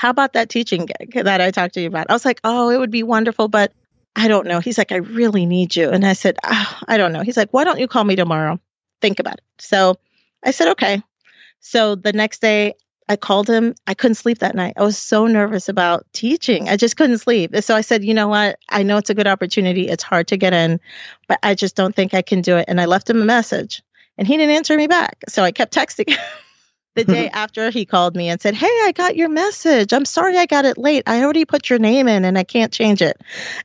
how 0.00 0.10
about 0.10 0.32
that 0.32 0.48
teaching 0.48 0.86
gig 0.86 1.12
that 1.24 1.40
I 1.42 1.50
talked 1.50 1.74
to 1.74 1.80
you 1.80 1.88
about?" 1.88 2.06
I 2.08 2.12
was 2.14 2.24
like, 2.24 2.40
"Oh, 2.42 2.70
it 2.70 2.78
would 2.78 2.90
be 2.90 3.02
wonderful, 3.02 3.48
but 3.48 3.72
I 4.16 4.28
don't 4.28 4.46
know." 4.46 4.60
He's 4.60 4.78
like, 4.78 4.92
"I 4.92 4.96
really 4.96 5.46
need 5.46 5.76
you." 5.76 5.90
And 5.90 6.06
I 6.06 6.14
said, 6.14 6.36
oh, 6.44 6.78
"I 6.88 6.96
don't 6.96 7.12
know." 7.12 7.22
He's 7.22 7.36
like, 7.36 7.50
"Why 7.52 7.64
don't 7.64 7.80
you 7.80 7.88
call 7.88 8.04
me 8.04 8.16
tomorrow? 8.16 8.58
Think 9.02 9.20
about 9.20 9.34
it." 9.34 9.44
So, 9.58 9.96
I 10.44 10.52
said, 10.52 10.68
"Okay." 10.68 11.02
So 11.60 11.94
the 11.94 12.14
next 12.14 12.40
day 12.40 12.74
I 13.10 13.16
called 13.16 13.50
him. 13.50 13.74
I 13.88 13.94
couldn't 13.94 14.14
sleep 14.14 14.38
that 14.38 14.54
night. 14.54 14.74
I 14.76 14.84
was 14.84 14.96
so 14.96 15.26
nervous 15.26 15.68
about 15.68 16.06
teaching. 16.12 16.68
I 16.68 16.76
just 16.76 16.96
couldn't 16.96 17.18
sleep. 17.18 17.50
So 17.56 17.74
I 17.74 17.80
said, 17.80 18.04
you 18.04 18.14
know 18.14 18.28
what? 18.28 18.56
I 18.68 18.84
know 18.84 18.98
it's 18.98 19.10
a 19.10 19.14
good 19.14 19.26
opportunity. 19.26 19.88
It's 19.88 20.04
hard 20.04 20.28
to 20.28 20.36
get 20.36 20.52
in, 20.52 20.78
but 21.26 21.40
I 21.42 21.56
just 21.56 21.74
don't 21.74 21.92
think 21.92 22.14
I 22.14 22.22
can 22.22 22.40
do 22.40 22.56
it. 22.56 22.66
And 22.68 22.80
I 22.80 22.84
left 22.84 23.10
him 23.10 23.20
a 23.20 23.24
message 23.24 23.82
and 24.16 24.28
he 24.28 24.36
didn't 24.36 24.54
answer 24.54 24.76
me 24.76 24.86
back. 24.86 25.24
So 25.28 25.42
I 25.42 25.50
kept 25.50 25.74
texting 25.74 26.16
the 26.94 27.04
day 27.04 27.28
after 27.32 27.70
he 27.70 27.84
called 27.84 28.16
me 28.16 28.28
and 28.28 28.40
said, 28.40 28.54
Hey, 28.54 28.66
I 28.66 28.92
got 28.94 29.16
your 29.16 29.28
message. 29.28 29.92
I'm 29.92 30.04
sorry 30.04 30.36
I 30.36 30.46
got 30.46 30.64
it 30.64 30.78
late. 30.78 31.04
I 31.06 31.22
already 31.22 31.44
put 31.44 31.70
your 31.70 31.78
name 31.78 32.08
in 32.08 32.24
and 32.24 32.38
I 32.38 32.44
can't 32.44 32.72
change 32.72 33.02
it. 33.02 33.20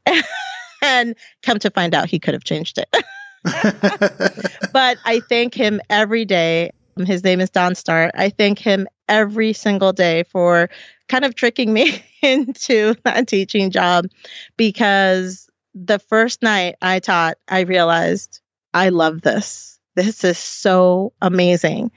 and 0.81 1.15
come 1.43 1.59
to 1.59 1.69
find 1.69 1.93
out, 1.93 2.09
he 2.09 2.19
could 2.19 2.33
have 2.33 2.43
changed 2.43 2.77
it. 2.77 2.89
but 4.73 4.97
I 5.05 5.21
thank 5.29 5.53
him 5.53 5.79
every 5.89 6.25
day 6.25 6.71
his 7.03 7.23
name 7.23 7.41
is 7.41 7.49
Don 7.49 7.75
Start. 7.75 8.11
I 8.15 8.29
thank 8.29 8.59
him 8.59 8.87
every 9.09 9.53
single 9.53 9.91
day 9.91 10.23
for 10.23 10.69
kind 11.09 11.25
of 11.25 11.35
tricking 11.35 11.73
me 11.73 12.03
into 12.21 12.95
that 13.03 13.27
teaching 13.27 13.71
job 13.71 14.07
because 14.55 15.49
the 15.73 15.99
first 15.99 16.41
night 16.41 16.75
I 16.81 16.99
taught, 16.99 17.37
I 17.49 17.61
realized 17.61 18.39
I 18.73 18.89
love 18.89 19.21
this. 19.21 19.77
This 19.95 20.23
is 20.23 20.37
so 20.37 21.13
amazing. 21.21 21.91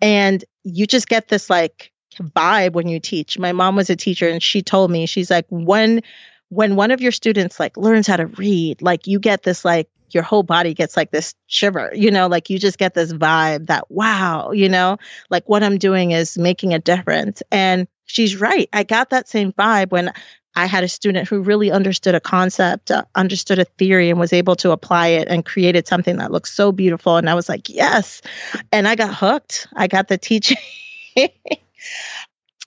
And 0.00 0.44
you 0.64 0.86
just 0.86 1.08
get 1.08 1.28
this 1.28 1.50
like 1.50 1.92
vibe 2.18 2.72
when 2.72 2.88
you 2.88 3.00
teach. 3.00 3.38
My 3.38 3.52
mom 3.52 3.76
was 3.76 3.90
a 3.90 3.96
teacher 3.96 4.28
and 4.28 4.42
she 4.42 4.62
told 4.62 4.90
me, 4.90 5.06
she's 5.06 5.30
like, 5.30 5.46
when 5.48 6.02
when 6.48 6.76
one 6.76 6.90
of 6.90 7.00
your 7.00 7.12
students 7.12 7.58
like 7.58 7.76
learns 7.78 8.06
how 8.06 8.16
to 8.16 8.26
read, 8.26 8.82
like 8.82 9.06
you 9.06 9.18
get 9.18 9.42
this 9.42 9.64
like 9.64 9.88
your 10.10 10.22
whole 10.22 10.42
body 10.42 10.74
gets 10.74 10.96
like 10.96 11.10
this 11.10 11.34
shiver, 11.46 11.90
you 11.94 12.10
know, 12.10 12.26
like 12.26 12.50
you 12.50 12.58
just 12.58 12.76
get 12.76 12.92
this 12.92 13.12
vibe 13.12 13.68
that, 13.68 13.90
wow, 13.90 14.50
you 14.50 14.68
know, 14.68 14.98
like 15.30 15.48
what 15.48 15.62
I'm 15.62 15.78
doing 15.78 16.10
is 16.10 16.36
making 16.36 16.74
a 16.74 16.78
difference. 16.78 17.42
And 17.50 17.88
she's 18.04 18.36
right. 18.36 18.68
I 18.72 18.82
got 18.82 19.10
that 19.10 19.28
same 19.28 19.52
vibe 19.52 19.90
when 19.90 20.12
I 20.54 20.66
had 20.66 20.84
a 20.84 20.88
student 20.88 21.28
who 21.28 21.40
really 21.40 21.70
understood 21.70 22.14
a 22.14 22.20
concept, 22.20 22.90
uh, 22.90 23.04
understood 23.14 23.58
a 23.58 23.64
theory, 23.64 24.10
and 24.10 24.20
was 24.20 24.32
able 24.32 24.56
to 24.56 24.70
apply 24.70 25.08
it 25.08 25.28
and 25.28 25.44
created 25.44 25.86
something 25.86 26.16
that 26.16 26.30
looked 26.30 26.48
so 26.48 26.72
beautiful. 26.72 27.16
And 27.16 27.28
I 27.28 27.34
was 27.34 27.48
like, 27.48 27.68
yes. 27.68 28.22
And 28.70 28.86
I 28.86 28.94
got 28.94 29.14
hooked. 29.14 29.66
I 29.74 29.86
got 29.86 30.08
the 30.08 30.18
teaching. 30.18 30.58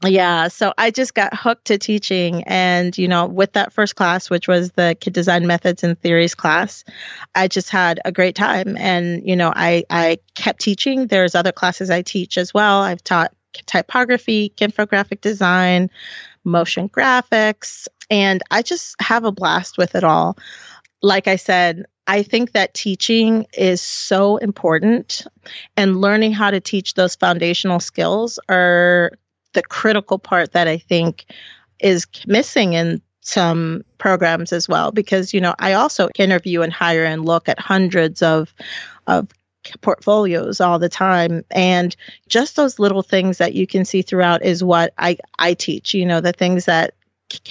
yeah 0.03 0.49
so 0.49 0.73
i 0.77 0.91
just 0.91 1.13
got 1.13 1.33
hooked 1.33 1.65
to 1.65 1.77
teaching 1.77 2.43
and 2.43 2.97
you 2.97 3.07
know 3.07 3.25
with 3.25 3.53
that 3.53 3.71
first 3.71 3.95
class 3.95 4.29
which 4.29 4.47
was 4.47 4.71
the 4.71 4.95
kit 4.99 5.13
design 5.13 5.47
methods 5.47 5.83
and 5.83 5.99
theories 6.01 6.35
class 6.35 6.83
i 7.33 7.47
just 7.47 7.69
had 7.69 7.99
a 8.03 8.11
great 8.11 8.35
time 8.35 8.75
and 8.77 9.25
you 9.25 9.35
know 9.35 9.53
i 9.55 9.85
i 9.89 10.17
kept 10.35 10.59
teaching 10.59 11.07
there's 11.07 11.33
other 11.33 11.53
classes 11.53 11.89
i 11.89 12.01
teach 12.01 12.37
as 12.37 12.53
well 12.53 12.81
i've 12.81 13.03
taught 13.03 13.33
typography 13.67 14.51
infographic 14.57 15.21
design 15.21 15.89
motion 16.45 16.87
graphics 16.87 17.87
and 18.09 18.41
i 18.51 18.61
just 18.61 18.95
have 19.01 19.23
a 19.23 19.31
blast 19.31 19.77
with 19.77 19.95
it 19.95 20.03
all. 20.03 20.37
Like 21.01 21.27
i 21.27 21.35
said 21.35 21.85
I 22.07 22.21
think 22.21 22.51
that 22.51 22.73
teaching 22.73 23.47
is 23.53 23.81
so 23.81 24.37
important 24.37 25.25
and 25.75 26.01
learning 26.01 26.33
how 26.33 26.51
to 26.51 26.59
teach 26.59 26.93
those 26.93 27.15
foundational 27.15 27.79
skills 27.79 28.37
are 28.47 29.11
the 29.53 29.63
critical 29.63 30.19
part 30.19 30.51
that 30.51 30.67
I 30.67 30.77
think 30.77 31.25
is 31.79 32.05
missing 32.27 32.73
in 32.73 33.01
some 33.21 33.83
programs 33.97 34.53
as 34.53 34.69
well 34.69 34.91
because 34.91 35.33
you 35.33 35.41
know 35.41 35.55
I 35.57 35.73
also 35.73 36.09
interview 36.19 36.61
and 36.61 36.71
hire 36.71 37.05
and 37.05 37.25
look 37.25 37.49
at 37.49 37.59
hundreds 37.59 38.21
of 38.21 38.53
of 39.07 39.29
portfolios 39.81 40.61
all 40.61 40.79
the 40.79 40.89
time 40.89 41.43
and 41.51 41.95
just 42.27 42.55
those 42.55 42.79
little 42.79 43.01
things 43.01 43.37
that 43.37 43.53
you 43.53 43.65
can 43.65 43.85
see 43.85 44.01
throughout 44.01 44.43
is 44.43 44.63
what 44.63 44.93
I 44.97 45.17
I 45.39 45.53
teach 45.53 45.93
you 45.93 46.05
know 46.05 46.21
the 46.21 46.33
things 46.33 46.65
that 46.65 46.93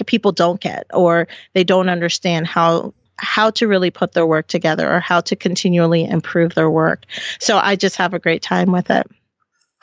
people 0.06 0.32
don't 0.32 0.60
get 0.60 0.86
or 0.92 1.26
they 1.54 1.64
don't 1.64 1.88
understand 1.88 2.46
how 2.46 2.94
how 3.16 3.50
to 3.50 3.66
really 3.66 3.90
put 3.90 4.12
their 4.12 4.26
work 4.26 4.46
together 4.46 4.92
or 4.92 5.00
how 5.00 5.20
to 5.20 5.36
continually 5.36 6.04
improve 6.04 6.54
their 6.54 6.70
work 6.70 7.04
so 7.40 7.58
I 7.58 7.76
just 7.76 7.96
have 7.96 8.14
a 8.14 8.18
great 8.18 8.42
time 8.42 8.70
with 8.70 8.90
it 8.90 9.06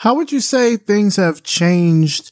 how 0.01 0.15
would 0.15 0.31
you 0.31 0.39
say 0.39 0.77
things 0.77 1.17
have 1.17 1.43
changed 1.43 2.31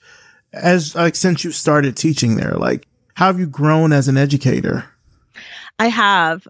as 0.54 0.95
like 0.95 1.16
since 1.16 1.43
you 1.43 1.52
started 1.52 1.95
teaching 1.95 2.36
there? 2.36 2.54
Like 2.54 2.88
how 3.14 3.28
have 3.28 3.39
you 3.39 3.45
grown 3.45 3.93
as 3.93 4.08
an 4.08 4.18
educator? 4.18 4.86
I 5.78 5.88
have. 5.88 6.47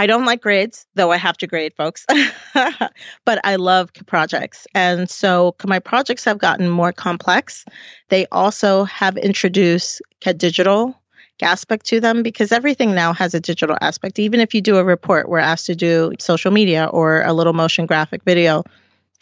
I 0.00 0.06
don't 0.06 0.24
like 0.24 0.40
grades, 0.40 0.86
though 0.94 1.12
I 1.12 1.18
have 1.18 1.36
to 1.36 1.46
grade 1.46 1.74
folks, 1.76 2.06
but 2.54 3.38
I 3.44 3.56
love 3.56 3.92
projects. 4.06 4.66
And 4.74 5.10
so 5.10 5.54
my 5.66 5.78
projects 5.78 6.24
have 6.24 6.38
gotten 6.38 6.70
more 6.70 6.90
complex. 6.90 7.66
They 8.08 8.24
also 8.32 8.84
have 8.84 9.18
introduced 9.18 10.00
a 10.24 10.32
digital 10.32 10.98
aspect 11.42 11.84
to 11.88 12.00
them 12.00 12.22
because 12.22 12.50
everything 12.50 12.94
now 12.94 13.12
has 13.12 13.34
a 13.34 13.40
digital 13.40 13.76
aspect. 13.82 14.18
Even 14.18 14.40
if 14.40 14.54
you 14.54 14.62
do 14.62 14.78
a 14.78 14.84
report, 14.84 15.28
we're 15.28 15.38
asked 15.38 15.66
to 15.66 15.74
do 15.74 16.14
social 16.18 16.50
media 16.50 16.86
or 16.86 17.20
a 17.20 17.34
little 17.34 17.52
motion 17.52 17.84
graphic 17.84 18.22
video 18.24 18.64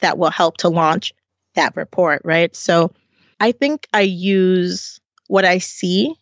that 0.01 0.17
will 0.17 0.31
help 0.31 0.59
to 0.59 0.69
launch 0.69 1.13
that 1.57 1.75
report, 1.75 2.23
right? 2.25 2.55
So 2.55 2.93
I 3.41 3.51
think 3.51 3.89
I 3.93 4.03
use 4.03 5.01
what 5.27 5.45
I 5.45 5.59
see 5.59 6.15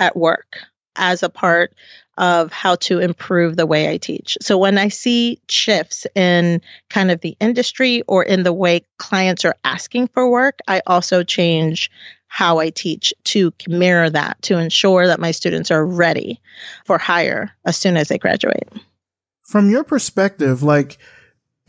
at 0.00 0.16
work 0.16 0.60
as 0.96 1.22
a 1.22 1.28
part 1.28 1.74
of 2.18 2.52
how 2.52 2.74
to 2.74 2.98
improve 2.98 3.56
the 3.56 3.64
way 3.64 3.88
I 3.88 3.96
teach. 3.96 4.36
So 4.42 4.58
when 4.58 4.76
I 4.76 4.88
see 4.88 5.40
shifts 5.48 6.04
in 6.16 6.60
kind 6.90 7.12
of 7.12 7.20
the 7.20 7.36
industry 7.40 8.02
or 8.02 8.24
in 8.24 8.42
the 8.42 8.52
way 8.52 8.82
clients 8.98 9.44
are 9.44 9.54
asking 9.64 10.08
for 10.08 10.28
work, 10.28 10.58
I 10.66 10.82
also 10.86 11.22
change 11.22 11.90
how 12.26 12.58
I 12.58 12.70
teach 12.70 13.14
to 13.24 13.52
mirror 13.68 14.10
that 14.10 14.42
to 14.42 14.58
ensure 14.58 15.06
that 15.06 15.20
my 15.20 15.30
students 15.30 15.70
are 15.70 15.86
ready 15.86 16.40
for 16.84 16.98
hire 16.98 17.52
as 17.64 17.76
soon 17.76 17.96
as 17.96 18.08
they 18.08 18.18
graduate. 18.18 18.68
From 19.44 19.70
your 19.70 19.84
perspective, 19.84 20.62
like 20.62 20.98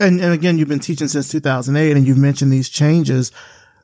and, 0.00 0.20
and 0.20 0.32
again, 0.32 0.58
you've 0.58 0.68
been 0.68 0.80
teaching 0.80 1.08
since 1.08 1.30
2008 1.30 1.96
and 1.96 2.06
you've 2.06 2.18
mentioned 2.18 2.52
these 2.52 2.68
changes. 2.68 3.30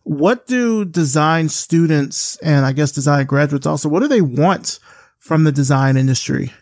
What 0.02 0.46
do 0.46 0.84
design 0.84 1.48
students 1.48 2.36
and 2.38 2.66
I 2.66 2.72
guess 2.72 2.90
design 2.90 3.26
graduates 3.26 3.66
also, 3.66 3.88
what 3.88 4.00
do 4.00 4.08
they 4.08 4.20
want 4.20 4.80
from 5.26 5.44
the 5.44 5.52
design 5.52 5.96
industry? 5.96 6.52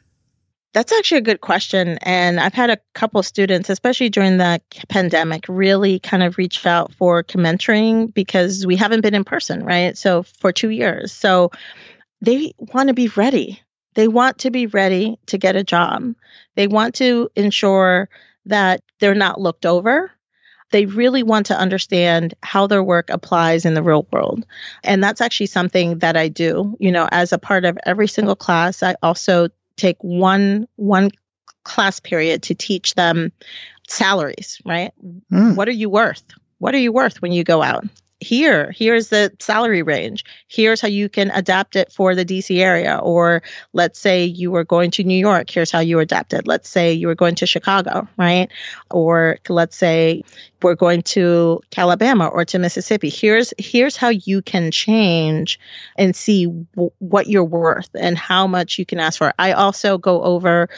That's 0.73 0.91
actually 0.91 1.19
a 1.19 1.23
good 1.23 1.41
question. 1.41 1.99
And 2.03 2.41
I've 2.41 2.55
had 2.55 2.71
a 2.71 2.79
couple 2.95 3.23
students, 3.23 3.71
especially 3.71 4.09
during 4.09 4.39
the 4.39 4.61
pandemic, 4.89 5.45
really 5.49 6.01
kind 6.01 6.25
of 6.25 6.37
reach 6.37 6.67
out 6.67 6.93
for 6.95 7.23
mentoring 7.23 8.12
because 8.12 8.67
we 8.67 8.75
haven't 8.75 9.03
been 9.03 9.15
in 9.15 9.23
person, 9.23 9.65
right? 9.65 9.97
So 9.97 10.25
for 10.25 10.51
two 10.51 10.71
years. 10.71 11.12
So 11.12 11.53
they 12.21 12.53
want 12.59 12.89
to 12.89 12.95
be 12.95 13.09
ready. 13.09 13.61
They 13.95 14.09
want 14.09 14.39
to 14.39 14.51
be 14.51 14.67
ready 14.67 15.17
to 15.27 15.39
get 15.39 15.55
a 15.55 15.62
job. 15.62 16.15
They 16.57 16.67
want 16.67 16.97
to 16.97 17.31
ensure 17.37 18.09
that 18.47 18.83
they're 18.99 19.15
not 19.15 19.41
looked 19.41 19.67
over. 19.67 20.11
They 20.75 20.87
really 20.87 21.22
want 21.22 21.47
to 21.47 21.57
understand 21.57 22.35
how 22.43 22.66
their 22.66 22.83
work 22.83 23.09
applies 23.09 23.64
in 23.64 23.75
the 23.75 23.83
real 23.83 24.09
world. 24.11 24.45
And 24.83 25.05
that's 25.05 25.20
actually 25.20 25.47
something 25.47 26.01
that 26.01 26.16
I 26.16 26.27
do. 26.27 26.77
You 26.81 26.91
know, 26.91 27.09
as 27.12 27.33
a 27.33 27.39
part 27.39 27.64
of 27.64 27.79
every 27.87 28.09
single 28.09 28.35
class, 28.35 28.83
I 28.83 28.97
also 29.01 29.51
take 29.77 29.99
one 30.01 30.66
one 30.75 31.12
class 31.62 32.01
period 32.01 32.43
to 32.43 32.57
teach 32.57 32.97
them 32.97 33.31
salaries, 33.87 34.61
right? 34.66 34.91
Mm. 35.31 35.55
What 35.55 35.68
are 35.68 35.70
you 35.70 35.89
worth? 35.89 36.25
What 36.59 36.75
are 36.75 36.79
you 36.79 36.91
worth 36.91 37.22
when 37.22 37.31
you 37.31 37.45
go 37.45 37.62
out? 37.62 37.85
Here 38.25 38.72
here's 38.77 39.09
the 39.09 39.33
salary 39.39 39.83
range. 39.83 40.25
Here's 40.49 40.81
how 40.81 40.89
you 40.89 41.09
can 41.09 41.31
adapt 41.31 41.77
it 41.77 41.93
for 41.93 42.14
the 42.14 42.25
dc 42.25 42.59
area. 42.59 42.99
Or 43.03 43.43
let's 43.72 43.99
say 43.99 44.25
you 44.25 44.51
were 44.51 44.64
going 44.64 44.91
to 44.93 45.05
new 45.05 45.18
york 45.18 45.51
here's 45.51 45.70
how 45.70 45.81
you 45.81 45.99
adapt 46.01 46.33
it. 46.33 46.47
Let's 46.47 46.68
say 46.68 46.93
you 46.93 47.07
were 47.07 47.14
going 47.14 47.37
to 47.37 47.47
chicago 47.47 48.09
right? 48.16 48.49
Or 48.91 49.39
let's 49.49 49.77
say 49.77 50.25
we're 50.62 50.75
going 50.75 51.03
to 51.03 51.61
alabama 51.77 52.27
or 52.27 52.45
to 52.47 52.59
mississippi. 52.59 53.11
Here's 53.11 53.53
here's 53.59 53.97
how 53.97 54.09
you 54.09 54.43
can 54.43 54.70
change 54.70 55.61
and 55.97 56.16
see 56.16 56.47
w- 56.47 56.91
what 56.99 57.29
you're 57.29 57.45
worth 57.45 57.91
and 57.95 58.16
how 58.16 58.47
much 58.47 58.79
you 58.79 58.87
can 58.87 58.99
ask 58.99 59.18
for. 59.18 59.33
I 59.39 59.53
also 59.53 59.99
go 59.99 60.22
over 60.22 60.68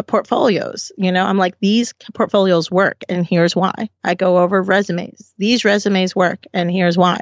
portfolios. 0.00 0.90
You 0.96 1.12
know, 1.12 1.26
I'm 1.26 1.36
like, 1.36 1.58
these 1.60 1.92
portfolios 2.14 2.70
work, 2.70 3.02
and 3.08 3.26
here's 3.26 3.54
why. 3.54 3.90
I 4.04 4.14
go 4.14 4.38
over 4.38 4.62
resumes. 4.62 5.34
These 5.38 5.64
resumes 5.64 6.16
work, 6.16 6.44
and 6.54 6.70
here's 6.70 6.96
why. 6.96 7.18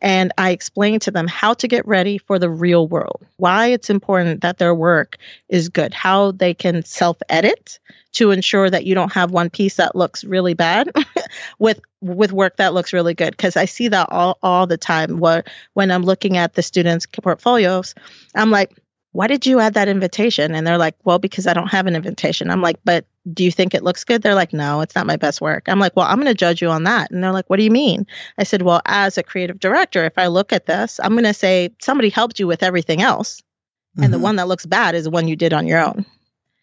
And 0.00 0.32
I 0.38 0.50
explain 0.50 1.00
to 1.00 1.10
them 1.10 1.26
how 1.26 1.54
to 1.54 1.68
get 1.68 1.86
ready 1.86 2.18
for 2.18 2.38
the 2.38 2.48
real 2.48 2.88
world, 2.88 3.26
why 3.36 3.66
it's 3.66 3.90
important 3.90 4.40
that 4.40 4.58
their 4.58 4.74
work 4.74 5.18
is 5.48 5.68
good, 5.68 5.92
how 5.92 6.30
they 6.30 6.54
can 6.54 6.84
self 6.84 7.18
edit 7.28 7.78
to 8.12 8.30
ensure 8.30 8.70
that 8.70 8.86
you 8.86 8.94
don't 8.94 9.12
have 9.12 9.30
one 9.30 9.50
piece 9.50 9.76
that 9.76 9.94
looks 9.94 10.24
really 10.24 10.54
bad 10.54 10.90
with 11.58 11.80
with 12.00 12.32
work 12.32 12.56
that 12.56 12.72
looks 12.72 12.94
really 12.94 13.12
good 13.12 13.32
because 13.32 13.56
I 13.58 13.66
see 13.66 13.88
that 13.88 14.08
all 14.10 14.38
all 14.42 14.66
the 14.66 14.78
time 14.78 15.18
where 15.18 15.44
when 15.74 15.90
I'm 15.90 16.02
looking 16.02 16.38
at 16.38 16.54
the 16.54 16.62
students 16.62 17.04
portfolios 17.04 17.94
I'm 18.34 18.50
like 18.50 18.72
why 19.16 19.28
did 19.28 19.46
you 19.46 19.60
add 19.60 19.72
that 19.74 19.88
invitation? 19.88 20.54
And 20.54 20.66
they're 20.66 20.76
like, 20.76 20.94
well, 21.04 21.18
because 21.18 21.46
I 21.46 21.54
don't 21.54 21.68
have 21.68 21.86
an 21.86 21.96
invitation. 21.96 22.50
I'm 22.50 22.60
like, 22.60 22.76
but 22.84 23.06
do 23.32 23.44
you 23.44 23.50
think 23.50 23.72
it 23.72 23.82
looks 23.82 24.04
good? 24.04 24.20
They're 24.20 24.34
like, 24.34 24.52
no, 24.52 24.82
it's 24.82 24.94
not 24.94 25.06
my 25.06 25.16
best 25.16 25.40
work. 25.40 25.68
I'm 25.68 25.78
like, 25.78 25.96
well, 25.96 26.04
I'm 26.04 26.16
going 26.16 26.26
to 26.26 26.34
judge 26.34 26.60
you 26.60 26.68
on 26.68 26.84
that. 26.84 27.10
And 27.10 27.24
they're 27.24 27.32
like, 27.32 27.48
what 27.48 27.56
do 27.56 27.62
you 27.62 27.70
mean? 27.70 28.06
I 28.36 28.44
said, 28.44 28.60
well, 28.60 28.82
as 28.84 29.16
a 29.16 29.22
creative 29.22 29.58
director, 29.58 30.04
if 30.04 30.18
I 30.18 30.26
look 30.26 30.52
at 30.52 30.66
this, 30.66 31.00
I'm 31.02 31.12
going 31.12 31.24
to 31.24 31.32
say 31.32 31.70
somebody 31.80 32.10
helped 32.10 32.38
you 32.38 32.46
with 32.46 32.62
everything 32.62 33.00
else. 33.00 33.40
Mm-hmm. 33.40 34.02
And 34.02 34.12
the 34.12 34.18
mm-hmm. 34.18 34.24
one 34.24 34.36
that 34.36 34.48
looks 34.48 34.66
bad 34.66 34.94
is 34.94 35.04
the 35.04 35.10
one 35.10 35.28
you 35.28 35.36
did 35.36 35.54
on 35.54 35.66
your 35.66 35.82
own. 35.82 36.04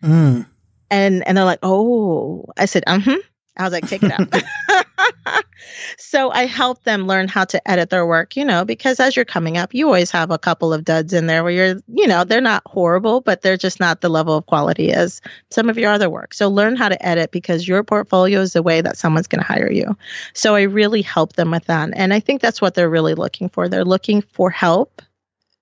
Mm. 0.04 0.46
And, 0.92 1.28
and 1.28 1.36
they're 1.36 1.46
like, 1.46 1.60
oh, 1.64 2.46
I 2.56 2.66
said, 2.66 2.84
uh 2.86 3.00
huh. 3.00 3.18
I 3.56 3.64
was 3.64 3.74
like, 3.74 3.88
take 3.88 4.02
it 4.04 4.12
out. 4.12 5.44
so 5.98 6.32
I 6.32 6.46
help 6.46 6.84
them 6.84 7.06
learn 7.06 7.28
how 7.28 7.46
to 7.46 7.70
edit 7.70 7.90
their 7.90 8.06
work, 8.06 8.36
you 8.36 8.46
know, 8.46 8.66
because 8.66 9.00
as 9.00 9.16
you're 9.16 9.26
coming 9.26 9.58
up, 9.58 9.74
you 9.74 9.86
always 9.86 10.10
have 10.12 10.32
a 10.32 10.40
couple 10.40 10.74
of 10.74 10.84
duds 10.84 11.14
in 11.14 11.28
there 11.28 11.44
where 11.44 11.52
you're, 11.52 11.82
you 11.88 12.08
know, 12.08 12.24
they're 12.24 12.42
not 12.42 12.64
horrible, 12.66 13.22
but 13.22 13.42
they're 13.42 13.58
just 13.58 13.80
not 13.80 14.02
the 14.02 14.10
level 14.10 14.36
of 14.36 14.46
quality 14.48 14.92
as 14.92 15.22
some 15.52 15.70
of 15.70 15.78
your 15.78 15.92
other 15.92 16.10
work. 16.10 16.34
So 16.34 16.50
learn 16.50 16.76
how 16.76 16.90
to 16.90 17.06
edit 17.06 17.32
because 17.32 17.68
your 17.68 17.84
portfolio 17.84 18.40
is 18.42 18.54
the 18.54 18.64
way 18.64 18.82
that 18.82 18.98
someone's 18.98 19.28
going 19.28 19.42
to 19.42 19.48
hire 19.48 19.72
you. 19.72 19.96
So 20.34 20.56
I 20.56 20.64
really 20.64 21.04
help 21.04 21.34
them 21.34 21.52
with 21.52 21.66
that. 21.66 21.90
And 21.94 22.14
I 22.14 22.20
think 22.20 22.42
that's 22.42 22.62
what 22.62 22.74
they're 22.74 22.90
really 22.90 23.14
looking 23.14 23.50
for. 23.50 23.70
They're 23.70 23.86
looking 23.86 24.22
for 24.22 24.50
help 24.50 25.02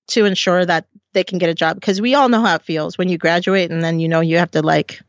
to 0.07 0.25
ensure 0.25 0.65
that 0.65 0.87
they 1.13 1.23
can 1.23 1.39
get 1.39 1.49
a 1.49 1.53
job 1.53 1.75
because 1.75 1.99
we 1.99 2.15
all 2.15 2.29
know 2.29 2.41
how 2.41 2.55
it 2.55 2.63
feels 2.63 2.97
when 2.97 3.09
you 3.09 3.17
graduate 3.17 3.71
and 3.71 3.83
then 3.83 3.99
you 3.99 4.07
know 4.07 4.21
you 4.21 4.37
have 4.37 4.51
to 4.51 4.61
like 4.61 5.01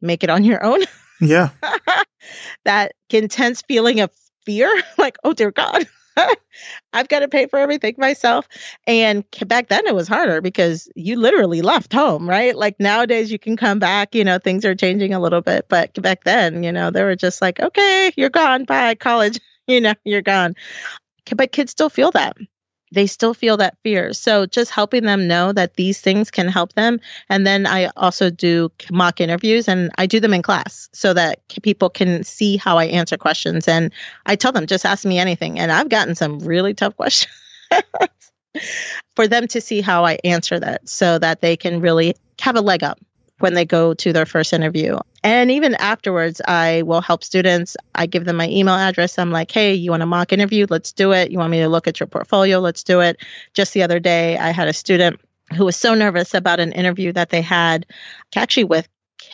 make 0.00 0.22
it 0.22 0.30
on 0.30 0.44
your 0.44 0.62
own. 0.64 0.80
Yeah. 1.20 1.50
that 2.64 2.92
intense 3.10 3.62
feeling 3.62 4.00
of 4.00 4.10
fear, 4.44 4.70
like, 4.98 5.16
oh 5.24 5.32
dear 5.32 5.50
God, 5.50 5.86
I've 6.92 7.08
got 7.08 7.20
to 7.20 7.28
pay 7.28 7.46
for 7.46 7.58
everything 7.58 7.94
myself. 7.98 8.48
And 8.86 9.24
back 9.46 9.68
then 9.68 9.86
it 9.86 9.94
was 9.94 10.08
harder 10.08 10.40
because 10.40 10.88
you 10.94 11.16
literally 11.18 11.62
left 11.62 11.92
home, 11.92 12.28
right? 12.28 12.56
Like 12.56 12.78
nowadays 12.78 13.32
you 13.32 13.38
can 13.38 13.56
come 13.56 13.78
back, 13.78 14.14
you 14.14 14.24
know, 14.24 14.38
things 14.38 14.64
are 14.64 14.74
changing 14.74 15.14
a 15.14 15.20
little 15.20 15.40
bit. 15.40 15.66
But 15.68 15.94
back 16.02 16.24
then, 16.24 16.62
you 16.62 16.72
know, 16.72 16.90
they 16.90 17.02
were 17.02 17.16
just 17.16 17.40
like, 17.40 17.60
okay, 17.60 18.12
you're 18.16 18.30
gone. 18.30 18.64
Bye, 18.64 18.94
college. 18.94 19.38
You 19.68 19.80
know, 19.80 19.94
you're 20.04 20.22
gone. 20.22 20.56
But 21.36 21.52
kids 21.52 21.72
still 21.72 21.88
feel 21.88 22.10
that 22.12 22.36
they 22.92 23.06
still 23.06 23.34
feel 23.34 23.56
that 23.56 23.76
fear. 23.82 24.12
So 24.12 24.46
just 24.46 24.70
helping 24.70 25.04
them 25.04 25.26
know 25.26 25.52
that 25.52 25.74
these 25.74 26.00
things 26.00 26.30
can 26.30 26.46
help 26.46 26.74
them. 26.74 27.00
And 27.28 27.46
then 27.46 27.66
I 27.66 27.90
also 27.96 28.30
do 28.30 28.70
mock 28.90 29.20
interviews 29.20 29.66
and 29.66 29.90
I 29.96 30.06
do 30.06 30.20
them 30.20 30.34
in 30.34 30.42
class 30.42 30.88
so 30.92 31.14
that 31.14 31.40
people 31.62 31.88
can 31.88 32.22
see 32.22 32.56
how 32.56 32.76
I 32.78 32.84
answer 32.84 33.16
questions. 33.16 33.66
And 33.66 33.92
I 34.26 34.36
tell 34.36 34.52
them, 34.52 34.66
just 34.66 34.84
ask 34.84 35.04
me 35.04 35.18
anything. 35.18 35.58
And 35.58 35.72
I've 35.72 35.88
gotten 35.88 36.14
some 36.14 36.38
really 36.40 36.74
tough 36.74 36.96
questions 36.96 37.32
for 39.16 39.26
them 39.26 39.48
to 39.48 39.60
see 39.60 39.80
how 39.80 40.04
I 40.04 40.18
answer 40.24 40.60
that 40.60 40.88
so 40.88 41.18
that 41.18 41.40
they 41.40 41.56
can 41.56 41.80
really 41.80 42.14
have 42.40 42.56
a 42.56 42.60
leg 42.60 42.82
up 42.82 43.00
when 43.42 43.54
they 43.54 43.64
go 43.64 43.92
to 43.92 44.12
their 44.12 44.24
first 44.24 44.52
interview. 44.52 44.98
And 45.24 45.50
even 45.50 45.74
afterwards, 45.74 46.40
I 46.46 46.82
will 46.82 47.00
help 47.00 47.24
students. 47.24 47.76
I 47.94 48.06
give 48.06 48.24
them 48.24 48.36
my 48.36 48.48
email 48.48 48.74
address. 48.74 49.18
I'm 49.18 49.32
like, 49.32 49.50
hey, 49.50 49.74
you 49.74 49.90
want 49.90 50.02
a 50.02 50.06
mock 50.06 50.32
interview? 50.32 50.66
Let's 50.70 50.92
do 50.92 51.12
it. 51.12 51.30
You 51.30 51.38
want 51.38 51.50
me 51.50 51.58
to 51.58 51.68
look 51.68 51.88
at 51.88 51.98
your 51.98 52.06
portfolio? 52.06 52.60
Let's 52.60 52.84
do 52.84 53.00
it. 53.00 53.16
Just 53.52 53.74
the 53.74 53.82
other 53.82 53.98
day, 53.98 54.38
I 54.38 54.50
had 54.50 54.68
a 54.68 54.72
student 54.72 55.20
who 55.56 55.64
was 55.64 55.76
so 55.76 55.94
nervous 55.94 56.34
about 56.34 56.60
an 56.60 56.72
interview 56.72 57.12
that 57.12 57.30
they 57.30 57.42
had 57.42 57.84
actually 58.36 58.64
with 58.64 58.88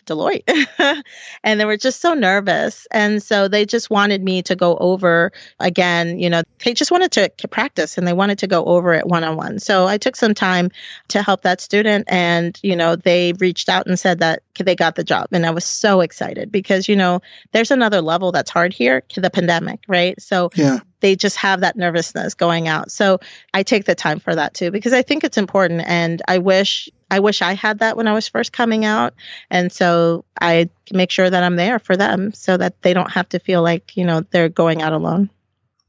Deloitte. 0.07 0.45
and 1.45 1.61
they 1.61 1.65
were 1.65 1.77
just 1.77 2.01
so 2.01 2.15
nervous. 2.15 2.87
And 2.91 3.23
so 3.23 3.49
they 3.49 3.65
just 3.67 3.91
wanted 3.91 4.23
me 4.23 4.43
to 4.43 4.57
go 4.57 4.77
over 4.77 5.33
again, 5.61 6.19
you 6.19 6.31
know, 6.31 6.43
they 6.65 6.75
just 6.75 6.91
wanted 6.91 7.13
to, 7.13 7.29
practice 7.49 7.97
and 7.97 8.07
they 8.07 8.13
wanted 8.13 8.39
to 8.39 8.47
go 8.47 8.65
over 8.67 8.93
it 8.93 9.07
one 9.07 9.25
on 9.25 9.37
one. 9.37 9.59
So 9.59 9.87
I 9.87 9.97
took 9.97 10.17
some 10.17 10.35
time 10.35 10.71
to 11.09 11.23
help 11.23 11.43
that 11.43 11.63
student 11.63 12.05
and, 12.09 12.59
you 12.63 12.77
know, 12.77 12.95
they 12.95 13.33
reached 13.35 13.71
out 13.71 13.87
and 13.87 13.99
said 13.99 14.19
that 14.19 14.43
they 14.59 14.77
got 14.77 14.95
the 14.95 15.05
job. 15.05 15.29
And 15.33 15.47
I 15.47 15.51
was 15.51 15.65
so 15.65 16.03
excited 16.03 16.53
because, 16.53 16.89
you 16.89 16.97
know, 16.97 17.21
there's 17.53 17.71
another 17.71 18.03
level 18.03 18.33
that's 18.33 18.51
hard 18.51 18.75
here, 18.75 19.01
to 19.11 19.21
the 19.21 19.31
pandemic, 19.31 19.81
right? 19.89 20.21
So 20.21 20.51
yeah 20.55 20.81
they 21.01 21.17
just 21.17 21.37
have 21.37 21.61
that 21.61 21.77
nervousness 21.77 22.35
going 22.35 22.69
out. 22.69 22.91
So 22.91 23.21
I 23.55 23.63
take 23.63 23.85
the 23.85 23.95
time 23.95 24.19
for 24.19 24.35
that 24.35 24.55
too 24.55 24.71
because 24.71 24.93
I 24.93 25.03
think 25.03 25.25
it's 25.25 25.39
important 25.39 25.83
and 25.87 26.23
I 26.27 26.39
wish 26.39 26.89
I 27.11 27.21
wish 27.21 27.43
I 27.43 27.55
had 27.55 27.79
that 27.81 27.97
when 27.97 28.07
I 28.07 28.13
was 28.13 28.29
first 28.29 28.53
coming 28.53 28.85
out. 28.85 29.15
And 29.51 29.73
so 29.73 30.25
I 30.41 30.69
make 30.93 31.11
sure 31.11 31.29
that 31.29 31.43
I'm 31.43 31.57
there 31.57 31.79
for 31.79 31.97
them 31.97 32.33
so 32.33 32.57
that 32.57 32.83
they 32.83 32.95
don't 32.95 33.11
have 33.11 33.29
to 33.31 33.39
feel 33.39 33.63
like, 33.63 33.97
you 33.97 34.05
know, 34.05 34.23
they're 34.31 34.49
going 34.49 34.83
out 34.83 34.93
alone. 34.93 35.31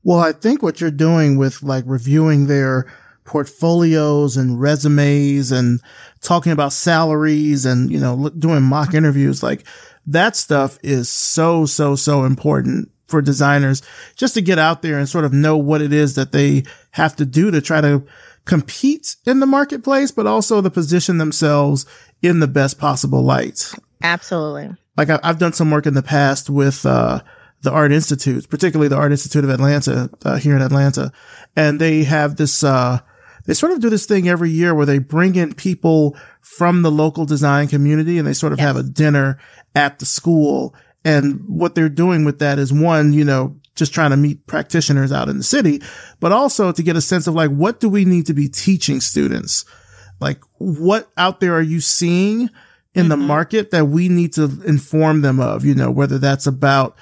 Well, 0.03 0.20
I 0.20 0.32
think 0.32 0.63
what 0.63 0.80
you're 0.80 0.91
doing 0.91 1.38
with 1.38 1.61
like 1.61 1.84
reviewing 1.86 2.47
their 2.47 2.91
portfolios 3.26 4.38
and 4.38 4.59
resumes 4.59 5.51
and 5.51 5.82
talking 6.22 6.51
about 6.51 6.74
salaries 6.74 7.65
and, 7.65 7.91
you 7.91 7.99
know, 7.99 8.30
doing 8.30 8.63
mock 8.63 8.93
interviews, 8.93 9.43
like 9.43 9.65
that 10.07 10.36
stuff 10.36 10.80
is 10.82 11.09
so, 11.09 11.65
so, 11.65 11.95
so 11.95 12.24
important 12.24 12.89
for 13.07 13.22
designers 13.22 13.82
just 14.15 14.36
to 14.36 14.41
get 14.41 14.59
out 14.59 14.82
there 14.82 14.97
and 14.97 15.09
sort 15.09 15.26
of 15.26 15.34
know 15.34 15.57
what 15.57 15.82
it 15.82 15.91
is 15.91 16.15
that 16.15 16.32
they 16.32 16.63
have 16.91 17.15
to 17.15 17.26
do 17.26 17.51
to 17.51 17.59
try 17.59 17.82
to 17.82 18.03
compete 18.50 19.16
in 19.28 19.39
the 19.39 19.45
marketplace, 19.45 20.10
but 20.10 20.26
also 20.26 20.60
to 20.60 20.72
position 20.72 21.20
themselves 21.20 21.86
in 22.24 22.39
the 22.39 22.47
best 22.47 22.80
possible 22.80 23.22
light. 23.22 23.72
Absolutely. 24.02 24.76
Like 24.97 25.12
I, 25.12 25.20
have 25.24 25.38
done 25.38 25.54
some 25.54 25.70
work 25.70 25.86
in 25.86 25.93
the 25.93 26.02
past 26.02 26.50
with, 26.50 26.84
uh, 26.84 27.22
the 27.62 27.72
Art 27.72 27.91
Institute, 27.91 28.50
particularly 28.50 28.88
the 28.88 28.95
Art 28.95 29.12
Institute 29.12 29.43
of 29.43 29.52
Atlanta, 29.52 30.10
uh, 30.26 30.38
here 30.38 30.56
in 30.56 30.64
Atlanta. 30.64 31.12
And 31.56 31.80
they 31.80 32.06
have 32.06 32.38
this, 32.38 32.64
uh, 32.64 33.00
they 33.45 33.54
sort 33.54 33.72
of 33.72 33.82
do 33.82 33.89
this 33.89 34.08
thing 34.08 34.28
every 34.28 34.50
year 34.50 34.74
where 34.74 34.86
they 34.86 34.97
bring 34.97 35.36
in 35.36 35.54
people 35.54 36.18
from 36.41 36.82
the 36.82 36.91
local 36.91 37.26
design 37.26 37.68
community 37.68 38.18
and 38.18 38.28
they 38.28 38.34
sort 38.34 38.54
of 38.54 38.58
yes. 38.58 38.66
have 38.66 38.78
a 38.78 38.84
dinner 38.84 39.38
at 39.76 40.00
the 40.00 40.06
school 40.06 40.74
and 41.06 41.43
what 41.47 41.76
they're 41.76 41.89
doing 41.89 42.26
with 42.26 42.39
that 42.39 42.60
is 42.60 42.74
one, 42.74 43.14
you 43.14 43.24
know, 43.24 43.59
just 43.80 43.93
trying 43.93 44.11
to 44.11 44.17
meet 44.17 44.45
practitioners 44.45 45.11
out 45.11 45.30
in 45.30 45.38
the 45.38 45.43
city, 45.43 45.82
but 46.19 46.32
also 46.32 46.71
to 46.71 46.84
get 46.84 46.95
a 46.95 47.01
sense 47.01 47.25
of 47.25 47.34
like, 47.34 47.49
what 47.49 47.80
do 47.80 47.89
we 47.89 48.05
need 48.05 48.27
to 48.27 48.34
be 48.34 48.47
teaching 48.47 49.01
students? 49.01 49.65
Like, 50.19 50.41
what 50.57 51.09
out 51.17 51.39
there 51.39 51.55
are 51.55 51.61
you 51.61 51.80
seeing 51.80 52.41
in 52.41 52.49
mm-hmm. 53.03 53.09
the 53.09 53.17
market 53.17 53.71
that 53.71 53.86
we 53.86 54.09
need 54.09 54.34
to 54.34 54.43
inform 54.65 55.21
them 55.21 55.39
of? 55.39 55.65
You 55.65 55.73
know, 55.73 55.89
whether 55.89 56.19
that's 56.19 56.45
about 56.45 56.95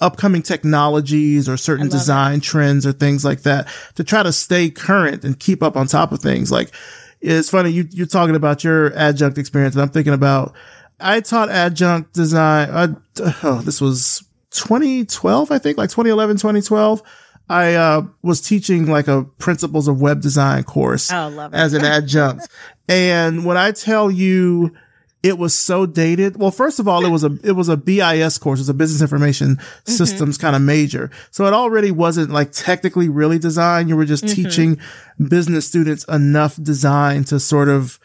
upcoming 0.00 0.42
technologies 0.42 1.48
or 1.48 1.56
certain 1.56 1.88
design 1.88 2.38
it. 2.38 2.42
trends 2.42 2.84
or 2.84 2.92
things 2.92 3.24
like 3.24 3.42
that 3.42 3.68
to 3.94 4.02
try 4.02 4.22
to 4.22 4.32
stay 4.32 4.68
current 4.68 5.22
and 5.22 5.38
keep 5.38 5.62
up 5.62 5.76
on 5.76 5.86
top 5.86 6.10
of 6.10 6.20
things. 6.20 6.50
Like, 6.50 6.72
it's 7.20 7.50
funny, 7.50 7.70
you, 7.70 7.86
you're 7.90 8.06
talking 8.06 8.34
about 8.34 8.64
your 8.64 8.92
adjunct 8.94 9.38
experience 9.38 9.76
and 9.76 9.82
I'm 9.82 9.90
thinking 9.90 10.14
about 10.14 10.54
I 11.02 11.20
taught 11.20 11.50
adjunct 11.50 12.14
design. 12.14 12.70
Uh, 12.70 12.94
oh, 13.42 13.60
this 13.64 13.80
was 13.80 14.24
2012, 14.52 15.50
I 15.50 15.58
think, 15.58 15.78
like 15.78 15.90
2011, 15.90 16.36
2012. 16.36 17.02
I 17.48 17.74
uh, 17.74 18.02
was 18.22 18.40
teaching 18.40 18.86
like 18.86 19.08
a 19.08 19.24
principles 19.38 19.88
of 19.88 20.00
web 20.00 20.22
design 20.22 20.62
course 20.64 21.12
oh, 21.12 21.50
as 21.52 21.74
an 21.74 21.84
adjunct. 21.84 22.48
and 22.88 23.44
when 23.44 23.56
I 23.56 23.72
tell 23.72 24.10
you 24.10 24.74
it 25.22 25.38
was 25.38 25.54
so 25.54 25.86
dated, 25.86 26.36
well, 26.36 26.50
first 26.50 26.80
of 26.80 26.88
all, 26.88 27.04
it 27.04 27.10
was 27.10 27.22
a 27.22 27.38
it 27.44 27.52
was 27.52 27.68
a 27.68 27.76
BIS 27.76 28.38
course, 28.38 28.58
it 28.58 28.62
was 28.62 28.68
a 28.68 28.74
business 28.74 29.02
information 29.02 29.56
mm-hmm. 29.56 29.92
systems 29.92 30.36
kind 30.36 30.56
of 30.56 30.62
major. 30.62 31.10
So 31.30 31.46
it 31.46 31.52
already 31.52 31.90
wasn't 31.90 32.30
like 32.30 32.52
technically 32.52 33.08
really 33.08 33.38
design. 33.38 33.88
You 33.88 33.96
were 33.96 34.04
just 34.04 34.24
mm-hmm. 34.24 34.42
teaching 34.42 34.80
business 35.28 35.66
students 35.66 36.04
enough 36.04 36.60
design 36.60 37.24
to 37.24 37.38
sort 37.38 37.68
of 37.68 38.00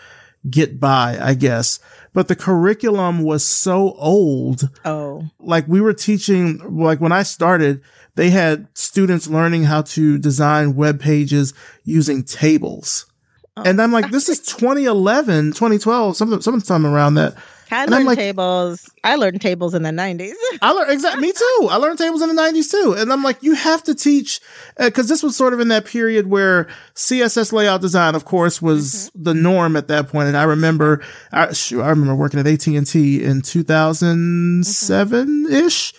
get 0.50 0.80
by, 0.80 1.18
I 1.22 1.34
guess. 1.34 1.80
But 2.14 2.28
the 2.28 2.36
curriculum 2.36 3.24
was 3.24 3.46
so 3.46 3.94
old. 3.98 4.70
Oh. 4.84 5.30
Like 5.40 5.68
we 5.68 5.82
were 5.82 5.94
teaching, 5.94 6.60
like 6.80 7.00
when 7.00 7.12
I 7.12 7.24
started, 7.24 7.82
they 8.16 8.32
had 8.32 8.68
students 8.76 9.28
learning 9.28 9.66
how 9.66 9.84
to 9.84 10.18
design 10.18 10.76
web 10.76 11.00
pages 11.00 11.54
using 11.84 12.24
tables. 12.24 13.06
Oh. 13.56 13.64
And 13.64 13.82
I'm 13.82 13.92
like, 13.92 14.10
this 14.12 14.30
is 14.30 14.40
2011, 14.58 15.54
2012, 15.54 16.18
something, 16.18 16.42
sometime 16.42 16.86
around 16.86 17.16
that. 17.16 17.36
I 17.72 17.86
learned 17.86 18.06
like, 18.06 18.18
tables. 18.18 18.90
I 19.04 19.16
learned 19.16 19.42
tables 19.42 19.74
in 19.74 19.84
the 19.84 19.90
90s. 19.90 20.34
I 20.62 20.72
learned 20.72 20.92
exactly 20.92 21.22
me 21.22 21.32
too. 21.32 21.68
I 21.70 21.78
learned 21.78 21.98
tables 21.98 22.22
in 22.22 22.34
the 22.34 22.42
90s 22.42 22.72
too. 22.72 22.96
And 22.98 23.12
I'm 23.12 23.24
like, 23.24 23.42
you 23.42 23.56
have 23.56 23.84
to 23.84 23.96
teach 23.96 24.40
because 24.78 25.06
uh, 25.06 25.14
this 25.14 25.24
was 25.24 25.36
sort 25.36 25.54
of 25.54 25.60
in 25.60 25.68
that 25.70 25.86
period 25.86 26.28
where 26.28 26.68
CSS 26.96 27.52
layout 27.52 27.82
design, 27.82 28.16
of 28.16 28.26
course, 28.26 28.62
was 28.62 29.12
mm-hmm. 29.12 29.24
the 29.24 29.34
norm 29.34 29.76
at 29.76 29.88
that 29.88 30.10
point. 30.10 30.28
And 30.28 30.38
I 30.38 30.44
remember, 30.44 31.04
I, 31.32 31.54
shoot, 31.54 31.82
I 31.82 31.90
remember 31.90 32.16
working 32.16 32.40
at 32.40 32.48
AT 32.48 32.68
and 32.68 32.88
T 32.88 33.24
in 33.24 33.42
2007 33.42 35.48
ish, 35.52 35.94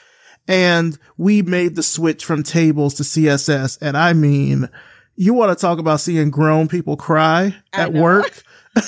and 0.47 0.99
we 1.17 1.43
made 1.43 1.77
the 1.77 1.83
switch 1.83 2.25
from 2.25 2.43
tables 2.43 2.95
to 2.95 3.03
CSS. 3.03 3.79
And 3.83 3.97
I 3.97 4.13
mean, 4.13 4.69
you 5.17 5.35
want 5.35 5.57
to 5.57 5.61
talk 5.61 5.79
about 5.79 6.01
seeing 6.01 6.31
grown 6.31 6.69
people 6.69 6.97
cry 6.97 7.55
at 7.73 7.93
work? 7.93 8.43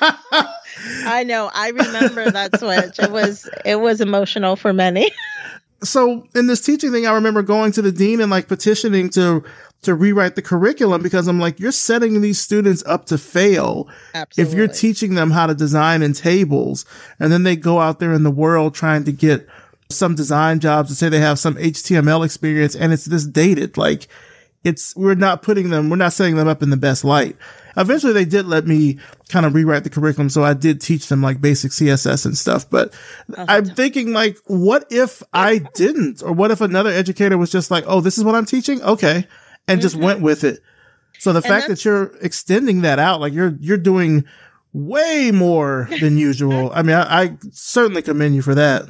I 1.04 1.24
know. 1.24 1.50
I 1.52 1.70
remember 1.70 2.30
that 2.30 2.58
switch. 2.58 2.98
It 2.98 3.10
was 3.10 3.48
it 3.64 3.76
was 3.76 4.00
emotional 4.00 4.56
for 4.56 4.72
many. 4.72 5.10
so 5.82 6.26
in 6.34 6.46
this 6.46 6.60
teaching 6.60 6.92
thing, 6.92 7.06
I 7.06 7.12
remember 7.12 7.42
going 7.42 7.72
to 7.72 7.82
the 7.82 7.92
dean 7.92 8.20
and 8.20 8.30
like 8.30 8.48
petitioning 8.48 9.10
to 9.10 9.44
to 9.82 9.94
rewrite 9.94 10.34
the 10.34 10.42
curriculum 10.42 11.02
because 11.02 11.28
I'm 11.28 11.38
like, 11.38 11.60
you're 11.60 11.70
setting 11.70 12.20
these 12.20 12.40
students 12.40 12.82
up 12.86 13.06
to 13.06 13.18
fail 13.18 13.88
Absolutely. 14.14 14.50
if 14.50 14.56
you're 14.56 14.74
teaching 14.74 15.14
them 15.14 15.30
how 15.30 15.46
to 15.46 15.54
design 15.54 16.02
in 16.02 16.12
tables 16.12 16.84
and 17.20 17.30
then 17.30 17.42
they 17.42 17.56
go 17.56 17.80
out 17.80 18.00
there 18.00 18.12
in 18.12 18.22
the 18.22 18.30
world 18.30 18.74
trying 18.74 19.04
to 19.04 19.12
get 19.12 19.46
some 19.88 20.14
design 20.14 20.58
jobs 20.60 20.90
and 20.90 20.96
say 20.96 21.08
they 21.08 21.20
have 21.20 21.38
some 21.38 21.54
HTML 21.56 22.24
experience 22.24 22.74
and 22.74 22.92
it's 22.92 23.04
this 23.04 23.24
dated. 23.24 23.76
Like 23.76 24.08
it's, 24.66 24.94
we're 24.96 25.14
not 25.14 25.42
putting 25.42 25.70
them, 25.70 25.88
we're 25.88 25.96
not 25.96 26.12
setting 26.12 26.36
them 26.36 26.48
up 26.48 26.62
in 26.62 26.70
the 26.70 26.76
best 26.76 27.04
light. 27.04 27.36
Eventually 27.76 28.12
they 28.12 28.24
did 28.24 28.46
let 28.46 28.66
me 28.66 28.98
kind 29.28 29.46
of 29.46 29.54
rewrite 29.54 29.84
the 29.84 29.90
curriculum. 29.90 30.28
So 30.30 30.42
I 30.42 30.54
did 30.54 30.80
teach 30.80 31.08
them 31.08 31.22
like 31.22 31.40
basic 31.40 31.72
CSS 31.72 32.26
and 32.26 32.36
stuff, 32.36 32.68
but 32.68 32.92
I'm 33.36 33.66
thinking 33.66 34.12
like, 34.12 34.38
what 34.46 34.86
if 34.90 35.22
I 35.32 35.58
didn't? 35.74 36.22
Or 36.22 36.32
what 36.32 36.50
if 36.50 36.60
another 36.60 36.90
educator 36.90 37.38
was 37.38 37.50
just 37.50 37.70
like, 37.70 37.84
Oh, 37.86 38.00
this 38.00 38.18
is 38.18 38.24
what 38.24 38.34
I'm 38.34 38.46
teaching? 38.46 38.82
Okay. 38.82 39.26
And 39.68 39.78
mm-hmm. 39.78 39.80
just 39.80 39.96
went 39.96 40.20
with 40.20 40.42
it. 40.42 40.60
So 41.18 41.32
the 41.32 41.38
and 41.38 41.46
fact 41.46 41.68
that 41.68 41.84
you're 41.84 42.14
extending 42.20 42.82
that 42.82 42.98
out, 42.98 43.20
like 43.20 43.32
you're, 43.32 43.56
you're 43.60 43.78
doing 43.78 44.24
way 44.72 45.30
more 45.32 45.88
than 46.00 46.18
usual. 46.18 46.72
I 46.74 46.82
mean, 46.82 46.96
I, 46.96 47.22
I 47.22 47.38
certainly 47.52 48.02
commend 48.02 48.34
you 48.34 48.42
for 48.42 48.54
that. 48.54 48.86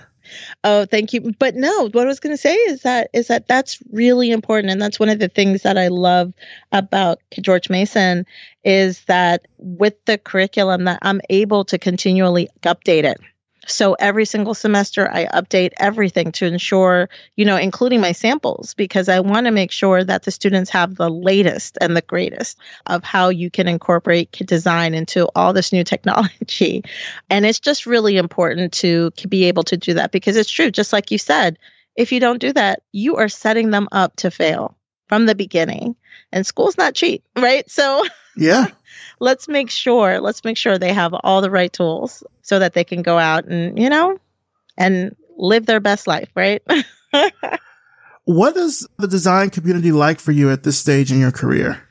Oh, 0.64 0.84
thank 0.84 1.12
you. 1.12 1.32
But 1.38 1.54
no, 1.54 1.88
what 1.90 2.04
I 2.04 2.06
was 2.06 2.20
going 2.20 2.34
to 2.34 2.40
say 2.40 2.54
is 2.54 2.82
that 2.82 3.10
is 3.12 3.28
that 3.28 3.48
that's 3.48 3.78
really 3.92 4.30
important, 4.30 4.72
and 4.72 4.80
that's 4.80 4.98
one 4.98 5.08
of 5.08 5.18
the 5.18 5.28
things 5.28 5.62
that 5.62 5.78
I 5.78 5.88
love 5.88 6.32
about 6.72 7.20
George 7.40 7.70
Mason 7.70 8.26
is 8.64 9.04
that 9.04 9.46
with 9.58 9.94
the 10.06 10.18
curriculum 10.18 10.84
that 10.84 10.98
I'm 11.02 11.20
able 11.30 11.64
to 11.66 11.78
continually 11.78 12.48
update 12.62 13.04
it. 13.04 13.18
So 13.66 13.94
every 13.94 14.24
single 14.24 14.54
semester, 14.54 15.10
I 15.10 15.26
update 15.26 15.72
everything 15.78 16.32
to 16.32 16.46
ensure, 16.46 17.08
you 17.36 17.44
know, 17.44 17.56
including 17.56 18.00
my 18.00 18.12
samples, 18.12 18.74
because 18.74 19.08
I 19.08 19.20
want 19.20 19.46
to 19.46 19.50
make 19.50 19.72
sure 19.72 20.04
that 20.04 20.22
the 20.22 20.30
students 20.30 20.70
have 20.70 20.96
the 20.96 21.10
latest 21.10 21.76
and 21.80 21.96
the 21.96 22.02
greatest 22.02 22.58
of 22.86 23.04
how 23.04 23.28
you 23.28 23.50
can 23.50 23.68
incorporate 23.68 24.32
design 24.32 24.94
into 24.94 25.28
all 25.34 25.52
this 25.52 25.72
new 25.72 25.84
technology. 25.96 26.84
And 27.28 27.44
it's 27.44 27.60
just 27.60 27.86
really 27.86 28.16
important 28.16 28.72
to 28.74 29.10
be 29.28 29.44
able 29.44 29.64
to 29.64 29.76
do 29.76 29.94
that 29.94 30.12
because 30.12 30.36
it's 30.36 30.50
true, 30.50 30.70
just 30.70 30.92
like 30.92 31.10
you 31.10 31.18
said, 31.18 31.58
if 31.96 32.12
you 32.12 32.20
don't 32.20 32.40
do 32.40 32.52
that, 32.52 32.82
you 32.92 33.16
are 33.16 33.28
setting 33.28 33.70
them 33.70 33.88
up 33.90 34.16
to 34.16 34.30
fail 34.30 34.76
from 35.08 35.26
the 35.26 35.34
beginning. 35.34 35.96
And 36.32 36.46
school's 36.46 36.76
not 36.76 36.94
cheap, 36.94 37.24
right? 37.36 37.68
So, 37.70 38.04
yeah. 38.36 38.66
let's 39.20 39.48
make 39.48 39.70
sure, 39.70 40.20
let's 40.20 40.44
make 40.44 40.56
sure 40.56 40.78
they 40.78 40.92
have 40.92 41.14
all 41.14 41.40
the 41.40 41.50
right 41.50 41.72
tools 41.72 42.22
so 42.42 42.58
that 42.58 42.74
they 42.74 42.84
can 42.84 43.02
go 43.02 43.18
out 43.18 43.46
and, 43.46 43.78
you 43.78 43.88
know, 43.88 44.18
and 44.76 45.16
live 45.36 45.66
their 45.66 45.80
best 45.80 46.06
life, 46.06 46.28
right? 46.34 46.62
what 48.24 48.56
is 48.56 48.86
the 48.98 49.08
design 49.08 49.50
community 49.50 49.92
like 49.92 50.20
for 50.20 50.32
you 50.32 50.50
at 50.50 50.62
this 50.62 50.78
stage 50.78 51.10
in 51.10 51.18
your 51.18 51.32
career? 51.32 51.82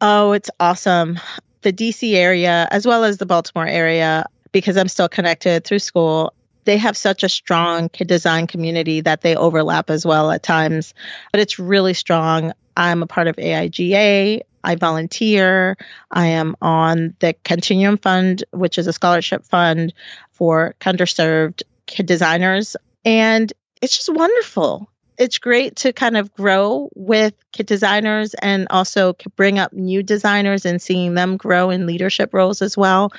Oh, 0.00 0.32
it's 0.32 0.50
awesome. 0.60 1.18
The 1.62 1.72
DC 1.72 2.14
area, 2.14 2.68
as 2.70 2.86
well 2.86 3.04
as 3.04 3.18
the 3.18 3.26
Baltimore 3.26 3.66
area, 3.66 4.26
because 4.52 4.76
I'm 4.76 4.88
still 4.88 5.08
connected 5.08 5.64
through 5.64 5.78
school, 5.78 6.32
they 6.64 6.76
have 6.76 6.96
such 6.96 7.22
a 7.22 7.28
strong 7.28 7.88
design 7.94 8.46
community 8.46 9.00
that 9.00 9.22
they 9.22 9.36
overlap 9.36 9.88
as 9.88 10.04
well 10.04 10.30
at 10.30 10.42
times, 10.42 10.94
but 11.32 11.40
it's 11.40 11.58
really 11.58 11.94
strong. 11.94 12.52
I'm 12.76 13.02
a 13.02 13.06
part 13.06 13.28
of 13.28 13.36
AIGA. 13.36 14.42
I 14.66 14.74
volunteer. 14.74 15.76
I 16.10 16.26
am 16.26 16.56
on 16.60 17.14
the 17.20 17.34
Continuum 17.44 17.96
Fund, 17.98 18.44
which 18.50 18.78
is 18.78 18.88
a 18.88 18.92
scholarship 18.92 19.44
fund 19.44 19.94
for 20.32 20.74
underserved 20.80 21.62
kid 21.86 22.06
designers. 22.06 22.76
And 23.04 23.52
it's 23.80 23.96
just 23.96 24.12
wonderful. 24.12 24.90
It's 25.18 25.38
great 25.38 25.76
to 25.76 25.92
kind 25.92 26.16
of 26.16 26.34
grow 26.34 26.90
with 26.94 27.32
kid 27.52 27.66
designers 27.66 28.34
and 28.34 28.66
also 28.68 29.14
bring 29.36 29.58
up 29.58 29.72
new 29.72 30.02
designers 30.02 30.66
and 30.66 30.82
seeing 30.82 31.14
them 31.14 31.36
grow 31.36 31.70
in 31.70 31.86
leadership 31.86 32.34
roles 32.34 32.60
as 32.60 32.76
well 32.76 33.12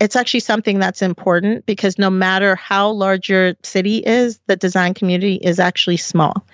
it's 0.00 0.16
actually 0.16 0.40
something 0.40 0.78
that's 0.78 1.02
important 1.02 1.66
because 1.66 1.98
no 1.98 2.08
matter 2.08 2.56
how 2.56 2.90
large 2.90 3.28
your 3.28 3.52
city 3.62 3.98
is, 3.98 4.40
the 4.46 4.56
design 4.56 4.94
community 4.94 5.34
is 5.34 5.60
actually 5.60 5.98
small. 5.98 6.46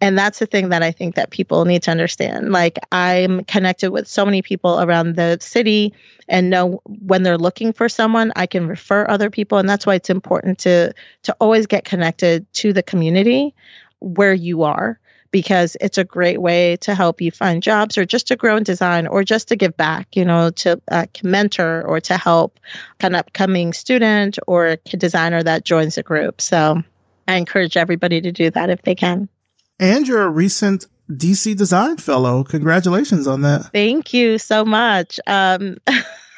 And 0.00 0.18
that's 0.18 0.38
the 0.38 0.46
thing 0.46 0.70
that 0.70 0.82
I 0.82 0.92
think 0.92 1.14
that 1.16 1.30
people 1.30 1.64
need 1.66 1.82
to 1.82 1.90
understand. 1.90 2.52
Like 2.52 2.78
I'm 2.90 3.44
connected 3.44 3.90
with 3.90 4.08
so 4.08 4.24
many 4.24 4.40
people 4.40 4.80
around 4.80 5.16
the 5.16 5.36
city 5.40 5.92
and 6.28 6.48
know 6.48 6.80
when 6.84 7.22
they're 7.22 7.36
looking 7.36 7.72
for 7.72 7.88
someone, 7.88 8.32
I 8.34 8.46
can 8.46 8.66
refer 8.66 9.06
other 9.08 9.28
people. 9.28 9.58
And 9.58 9.68
that's 9.68 9.84
why 9.84 9.96
it's 9.96 10.10
important 10.10 10.58
to 10.60 10.94
to 11.24 11.36
always 11.38 11.66
get 11.66 11.84
connected 11.84 12.50
to 12.54 12.72
the 12.72 12.82
community 12.82 13.54
where 13.98 14.32
you 14.32 14.62
are 14.62 14.98
because 15.32 15.76
it's 15.80 15.98
a 15.98 16.04
great 16.04 16.40
way 16.40 16.76
to 16.78 16.94
help 16.94 17.20
you 17.20 17.30
find 17.30 17.62
jobs 17.62 17.96
or 17.96 18.04
just 18.04 18.26
to 18.28 18.36
grow 18.36 18.56
in 18.56 18.62
design 18.62 19.06
or 19.06 19.22
just 19.22 19.48
to 19.48 19.56
give 19.56 19.76
back, 19.76 20.16
you 20.16 20.24
know, 20.24 20.50
to 20.50 20.80
uh, 20.90 21.06
mentor 21.22 21.82
or 21.82 22.00
to 22.00 22.16
help 22.16 22.58
an 23.00 23.14
upcoming 23.14 23.72
student 23.72 24.38
or 24.46 24.66
a 24.66 24.76
designer 24.76 25.42
that 25.42 25.64
joins 25.64 25.94
the 25.94 26.02
group. 26.02 26.40
So 26.40 26.82
I 27.28 27.36
encourage 27.36 27.76
everybody 27.76 28.20
to 28.22 28.32
do 28.32 28.50
that 28.50 28.70
if 28.70 28.82
they 28.82 28.94
can. 28.94 29.28
And 29.80 30.06
you're 30.06 30.22
a 30.22 30.28
recent 30.28 30.86
DC 31.10 31.56
Design 31.56 31.96
Fellow. 31.96 32.44
Congratulations 32.44 33.26
on 33.26 33.40
that. 33.40 33.72
Thank 33.72 34.12
you 34.12 34.36
so 34.36 34.62
much. 34.62 35.18
Um, 35.26 35.78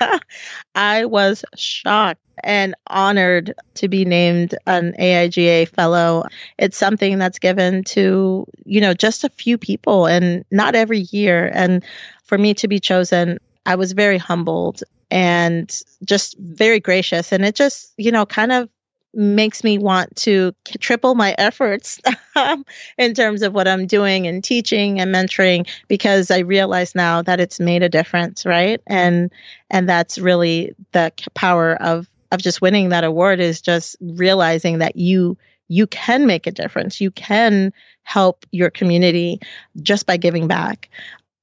I 0.76 1.04
was 1.06 1.44
shocked 1.56 2.20
and 2.44 2.76
honored 2.86 3.54
to 3.74 3.88
be 3.88 4.04
named 4.04 4.54
an 4.66 4.94
AIGA 4.96 5.68
fellow. 5.70 6.24
It's 6.56 6.78
something 6.78 7.18
that's 7.18 7.40
given 7.40 7.82
to, 7.84 8.46
you 8.64 8.80
know, 8.80 8.94
just 8.94 9.24
a 9.24 9.28
few 9.28 9.58
people 9.58 10.06
and 10.06 10.44
not 10.52 10.76
every 10.76 11.00
year. 11.10 11.50
And 11.52 11.84
for 12.22 12.38
me 12.38 12.54
to 12.54 12.68
be 12.68 12.78
chosen, 12.78 13.38
I 13.66 13.74
was 13.74 13.92
very 13.92 14.18
humbled 14.18 14.84
and 15.10 15.76
just 16.04 16.38
very 16.38 16.78
gracious. 16.78 17.32
And 17.32 17.44
it 17.44 17.56
just, 17.56 17.92
you 17.96 18.12
know, 18.12 18.24
kind 18.24 18.52
of 18.52 18.68
makes 19.14 19.62
me 19.62 19.78
want 19.78 20.14
to 20.16 20.54
triple 20.78 21.14
my 21.14 21.34
efforts 21.38 22.00
um, 22.36 22.64
in 22.96 23.14
terms 23.14 23.42
of 23.42 23.52
what 23.52 23.68
I'm 23.68 23.86
doing 23.86 24.26
and 24.26 24.42
teaching 24.42 25.00
and 25.00 25.14
mentoring 25.14 25.68
because 25.88 26.30
I 26.30 26.38
realize 26.38 26.94
now 26.94 27.22
that 27.22 27.40
it's 27.40 27.60
made 27.60 27.82
a 27.82 27.88
difference, 27.88 28.46
right? 28.46 28.80
And 28.86 29.30
and 29.70 29.88
that's 29.88 30.18
really 30.18 30.74
the 30.92 31.12
power 31.34 31.74
of 31.74 32.08
of 32.30 32.40
just 32.40 32.62
winning 32.62 32.88
that 32.88 33.04
award 33.04 33.40
is 33.40 33.60
just 33.60 33.96
realizing 34.00 34.78
that 34.78 34.96
you 34.96 35.36
you 35.68 35.86
can 35.86 36.26
make 36.26 36.46
a 36.46 36.50
difference. 36.50 37.00
You 37.00 37.10
can 37.10 37.72
help 38.02 38.44
your 38.50 38.70
community 38.70 39.40
just 39.80 40.06
by 40.06 40.16
giving 40.16 40.48
back. 40.48 40.90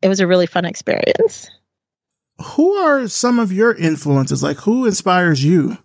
It 0.02 0.08
was 0.08 0.20
a 0.20 0.28
really 0.28 0.46
fun 0.46 0.66
experience. 0.66 1.50
Who 2.56 2.74
are 2.74 3.08
some 3.08 3.40
of 3.40 3.52
your 3.52 3.74
influences? 3.74 4.42
Like 4.42 4.58
who 4.58 4.86
inspires 4.86 5.44
you? 5.44 5.78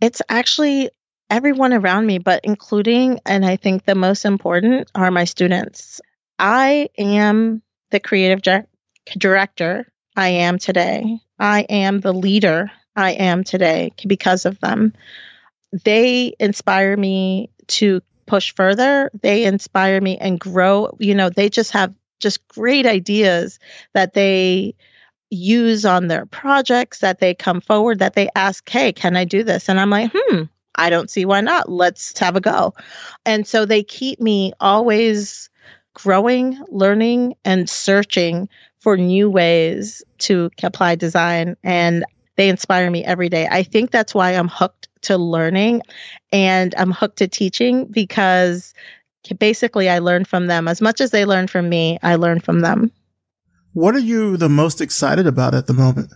It's 0.00 0.22
actually 0.28 0.90
everyone 1.32 1.72
around 1.72 2.06
me, 2.06 2.18
but 2.18 2.44
including, 2.44 3.18
and 3.24 3.42
I 3.44 3.56
think 3.56 3.84
the 3.84 3.94
most 3.94 4.26
important, 4.26 4.90
are 4.94 5.10
my 5.10 5.24
students. 5.24 6.00
I 6.38 6.90
am 6.98 7.62
the 7.90 8.00
creative 8.00 8.42
di- 8.42 8.66
director 9.16 9.90
I 10.14 10.28
am 10.28 10.58
today. 10.58 11.18
I 11.38 11.62
am 11.62 12.00
the 12.00 12.12
leader 12.12 12.70
I 12.94 13.12
am 13.12 13.44
today 13.44 13.92
because 14.06 14.44
of 14.44 14.60
them. 14.60 14.92
They 15.84 16.34
inspire 16.38 16.94
me 16.98 17.48
to 17.68 18.02
push 18.26 18.54
further. 18.54 19.10
They 19.22 19.44
inspire 19.44 20.02
me 20.02 20.18
and 20.18 20.38
grow. 20.38 20.94
You 20.98 21.14
know, 21.14 21.30
they 21.30 21.48
just 21.48 21.70
have 21.70 21.94
just 22.20 22.46
great 22.48 22.84
ideas 22.84 23.58
that 23.94 24.12
they 24.12 24.74
use 25.30 25.86
on 25.86 26.08
their 26.08 26.26
projects 26.26 26.98
that 26.98 27.20
they 27.20 27.34
come 27.34 27.62
forward 27.62 28.00
that 28.00 28.12
they 28.12 28.28
ask, 28.34 28.68
Hey, 28.68 28.92
can 28.92 29.16
I 29.16 29.24
do 29.24 29.42
this? 29.44 29.70
And 29.70 29.80
I'm 29.80 29.88
like, 29.88 30.10
Hmm, 30.14 30.42
I 30.74 30.90
don't 30.90 31.10
see 31.10 31.24
why 31.24 31.40
not. 31.40 31.70
Let's 31.70 32.18
have 32.18 32.36
a 32.36 32.40
go. 32.40 32.74
And 33.26 33.46
so 33.46 33.64
they 33.64 33.82
keep 33.82 34.20
me 34.20 34.52
always 34.60 35.50
growing, 35.94 36.58
learning, 36.68 37.34
and 37.44 37.68
searching 37.68 38.48
for 38.80 38.96
new 38.96 39.30
ways 39.30 40.02
to 40.18 40.50
apply 40.62 40.94
design. 40.94 41.56
And 41.62 42.04
they 42.36 42.48
inspire 42.48 42.90
me 42.90 43.04
every 43.04 43.28
day. 43.28 43.46
I 43.50 43.62
think 43.62 43.90
that's 43.90 44.14
why 44.14 44.30
I'm 44.30 44.48
hooked 44.48 44.88
to 45.02 45.18
learning 45.18 45.82
and 46.32 46.74
I'm 46.78 46.92
hooked 46.92 47.18
to 47.18 47.28
teaching 47.28 47.86
because 47.86 48.72
basically 49.38 49.88
I 49.88 49.98
learn 49.98 50.24
from 50.24 50.46
them. 50.46 50.68
As 50.68 50.80
much 50.80 51.00
as 51.00 51.10
they 51.10 51.24
learn 51.24 51.46
from 51.46 51.68
me, 51.68 51.98
I 52.02 52.16
learn 52.16 52.40
from 52.40 52.60
them. 52.60 52.90
What 53.74 53.94
are 53.94 54.00
you 54.00 54.36
the 54.36 54.48
most 54.48 54.80
excited 54.80 55.26
about 55.26 55.54
at 55.54 55.66
the 55.66 55.72
moment? 55.72 56.12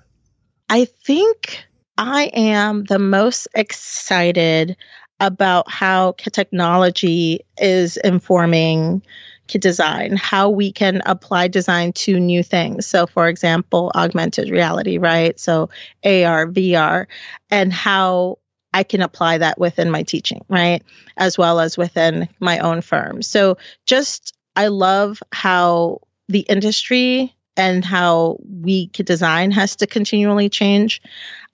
I 0.68 0.84
think 0.84 1.64
I 1.98 2.24
am 2.34 2.84
the 2.84 2.98
most 2.98 3.48
excited 3.54 4.76
about 5.20 5.70
how 5.70 6.12
technology 6.12 7.40
is 7.58 7.96
informing 7.98 9.02
design, 9.48 10.16
how 10.16 10.50
we 10.50 10.72
can 10.72 11.00
apply 11.06 11.48
design 11.48 11.92
to 11.92 12.18
new 12.18 12.42
things. 12.42 12.86
So, 12.86 13.06
for 13.06 13.28
example, 13.28 13.92
augmented 13.94 14.50
reality, 14.50 14.98
right? 14.98 15.38
So, 15.38 15.70
AR, 16.04 16.48
VR, 16.48 17.06
and 17.50 17.72
how 17.72 18.38
I 18.74 18.82
can 18.82 19.02
apply 19.02 19.38
that 19.38 19.58
within 19.58 19.90
my 19.90 20.02
teaching, 20.02 20.44
right? 20.48 20.82
As 21.16 21.38
well 21.38 21.60
as 21.60 21.78
within 21.78 22.28
my 22.40 22.58
own 22.58 22.80
firm. 22.80 23.22
So, 23.22 23.56
just 23.86 24.36
I 24.56 24.66
love 24.66 25.22
how 25.32 26.00
the 26.28 26.40
industry 26.40 27.35
and 27.56 27.84
how 27.84 28.38
we 28.62 28.88
design 28.88 29.50
has 29.50 29.76
to 29.76 29.86
continually 29.86 30.48
change. 30.48 31.00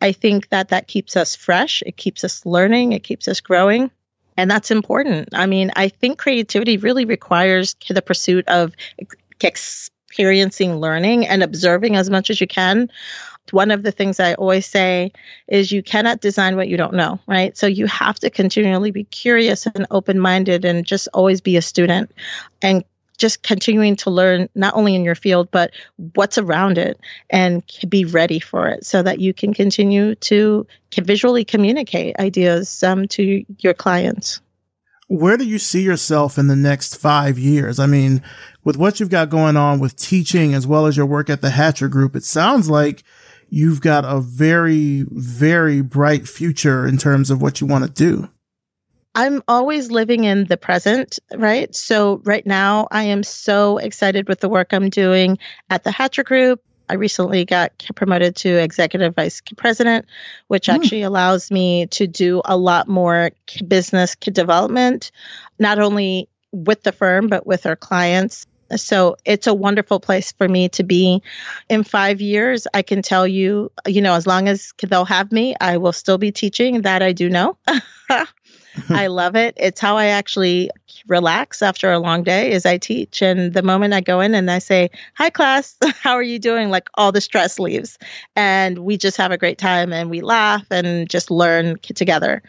I 0.00 0.12
think 0.12 0.48
that 0.48 0.68
that 0.68 0.88
keeps 0.88 1.16
us 1.16 1.36
fresh, 1.36 1.82
it 1.86 1.96
keeps 1.96 2.24
us 2.24 2.44
learning, 2.44 2.92
it 2.92 3.04
keeps 3.04 3.28
us 3.28 3.40
growing. 3.40 3.90
And 4.36 4.50
that's 4.50 4.70
important. 4.70 5.28
I 5.32 5.46
mean, 5.46 5.70
I 5.76 5.88
think 5.88 6.18
creativity 6.18 6.78
really 6.78 7.04
requires 7.04 7.76
the 7.88 8.02
pursuit 8.02 8.48
of 8.48 8.72
experiencing 9.40 10.76
learning 10.76 11.26
and 11.26 11.42
observing 11.42 11.96
as 11.96 12.08
much 12.08 12.30
as 12.30 12.40
you 12.40 12.46
can. 12.46 12.90
One 13.50 13.70
of 13.70 13.82
the 13.82 13.92
things 13.92 14.20
I 14.20 14.34
always 14.34 14.66
say 14.66 15.12
is 15.48 15.72
you 15.72 15.82
cannot 15.82 16.20
design 16.20 16.56
what 16.56 16.68
you 16.68 16.76
don't 16.76 16.94
know, 16.94 17.18
right? 17.26 17.56
So 17.56 17.66
you 17.66 17.86
have 17.86 18.18
to 18.20 18.30
continually 18.30 18.92
be 18.92 19.04
curious 19.04 19.66
and 19.66 19.86
open 19.90 20.18
minded 20.18 20.64
and 20.64 20.86
just 20.86 21.08
always 21.12 21.40
be 21.40 21.56
a 21.56 21.62
student 21.62 22.12
and 22.62 22.84
just 23.22 23.44
continuing 23.44 23.94
to 23.94 24.10
learn 24.10 24.48
not 24.56 24.74
only 24.74 24.96
in 24.96 25.04
your 25.04 25.14
field 25.14 25.48
but 25.52 25.70
what's 26.16 26.38
around 26.38 26.76
it 26.76 26.98
and 27.30 27.62
be 27.88 28.04
ready 28.04 28.40
for 28.40 28.66
it 28.66 28.84
so 28.84 29.00
that 29.00 29.20
you 29.20 29.32
can 29.32 29.54
continue 29.54 30.16
to 30.16 30.66
visually 31.00 31.44
communicate 31.44 32.18
ideas 32.18 32.82
um, 32.82 33.06
to 33.06 33.44
your 33.60 33.74
clients. 33.74 34.40
Where 35.06 35.36
do 35.36 35.44
you 35.44 35.60
see 35.60 35.82
yourself 35.82 36.36
in 36.36 36.48
the 36.48 36.56
next 36.56 36.96
five 36.96 37.38
years? 37.38 37.78
I 37.78 37.86
mean 37.86 38.22
with 38.64 38.76
what 38.76 38.98
you've 38.98 39.08
got 39.08 39.30
going 39.30 39.56
on 39.56 39.78
with 39.78 39.94
teaching 39.94 40.52
as 40.52 40.66
well 40.66 40.86
as 40.86 40.96
your 40.96 41.06
work 41.06 41.30
at 41.30 41.42
the 41.42 41.50
hatcher 41.50 41.86
group 41.86 42.16
it 42.16 42.24
sounds 42.24 42.68
like 42.68 43.04
you've 43.50 43.80
got 43.80 44.04
a 44.04 44.20
very 44.20 45.04
very 45.12 45.80
bright 45.80 46.26
future 46.26 46.88
in 46.88 46.98
terms 46.98 47.30
of 47.30 47.40
what 47.40 47.60
you 47.60 47.68
want 47.68 47.84
to 47.84 47.90
do 47.90 48.28
I'm 49.14 49.42
always 49.46 49.90
living 49.90 50.24
in 50.24 50.44
the 50.46 50.56
present, 50.56 51.18
right? 51.34 51.74
So, 51.74 52.20
right 52.24 52.46
now, 52.46 52.88
I 52.90 53.04
am 53.04 53.22
so 53.22 53.78
excited 53.78 54.28
with 54.28 54.40
the 54.40 54.48
work 54.48 54.72
I'm 54.72 54.88
doing 54.88 55.38
at 55.68 55.84
the 55.84 55.90
Hatcher 55.90 56.24
Group. 56.24 56.62
I 56.88 56.94
recently 56.94 57.44
got 57.44 57.72
promoted 57.94 58.36
to 58.36 58.50
executive 58.50 59.14
vice 59.14 59.42
president, 59.56 60.06
which 60.48 60.66
mm. 60.66 60.74
actually 60.74 61.02
allows 61.02 61.50
me 61.50 61.86
to 61.88 62.06
do 62.06 62.42
a 62.44 62.56
lot 62.56 62.88
more 62.88 63.30
business 63.66 64.16
development, 64.16 65.10
not 65.58 65.78
only 65.78 66.28
with 66.50 66.82
the 66.82 66.92
firm, 66.92 67.28
but 67.28 67.46
with 67.46 67.66
our 67.66 67.76
clients. 67.76 68.46
So 68.76 69.16
it's 69.24 69.46
a 69.46 69.54
wonderful 69.54 70.00
place 70.00 70.32
for 70.32 70.48
me 70.48 70.68
to 70.70 70.82
be. 70.82 71.22
In 71.68 71.84
five 71.84 72.20
years, 72.20 72.66
I 72.72 72.82
can 72.82 73.02
tell 73.02 73.26
you, 73.26 73.70
you 73.86 74.00
know, 74.00 74.14
as 74.14 74.26
long 74.26 74.48
as 74.48 74.72
they'll 74.82 75.04
have 75.04 75.30
me, 75.30 75.54
I 75.60 75.76
will 75.76 75.92
still 75.92 76.18
be 76.18 76.32
teaching. 76.32 76.82
That 76.82 77.02
I 77.02 77.12
do 77.12 77.28
know. 77.28 77.58
I 78.88 79.08
love 79.08 79.36
it. 79.36 79.54
It's 79.56 79.80
how 79.80 79.96
I 79.96 80.06
actually 80.06 80.70
relax 81.06 81.62
after 81.62 81.90
a 81.90 81.98
long 81.98 82.22
day 82.22 82.52
is 82.52 82.64
I 82.64 82.78
teach 82.78 83.22
and 83.22 83.52
the 83.52 83.62
moment 83.62 83.94
I 83.94 84.00
go 84.00 84.20
in 84.20 84.34
and 84.34 84.50
I 84.50 84.58
say, 84.58 84.90
"Hi 85.14 85.30
class, 85.30 85.76
how 86.00 86.12
are 86.12 86.22
you 86.22 86.38
doing?" 86.38 86.70
like 86.70 86.88
all 86.94 87.12
the 87.12 87.20
stress 87.20 87.58
leaves 87.58 87.98
and 88.36 88.78
we 88.78 88.96
just 88.96 89.16
have 89.16 89.32
a 89.32 89.38
great 89.38 89.58
time 89.58 89.92
and 89.92 90.10
we 90.10 90.20
laugh 90.20 90.64
and 90.70 91.08
just 91.08 91.30
learn 91.30 91.78
together. 91.80 92.42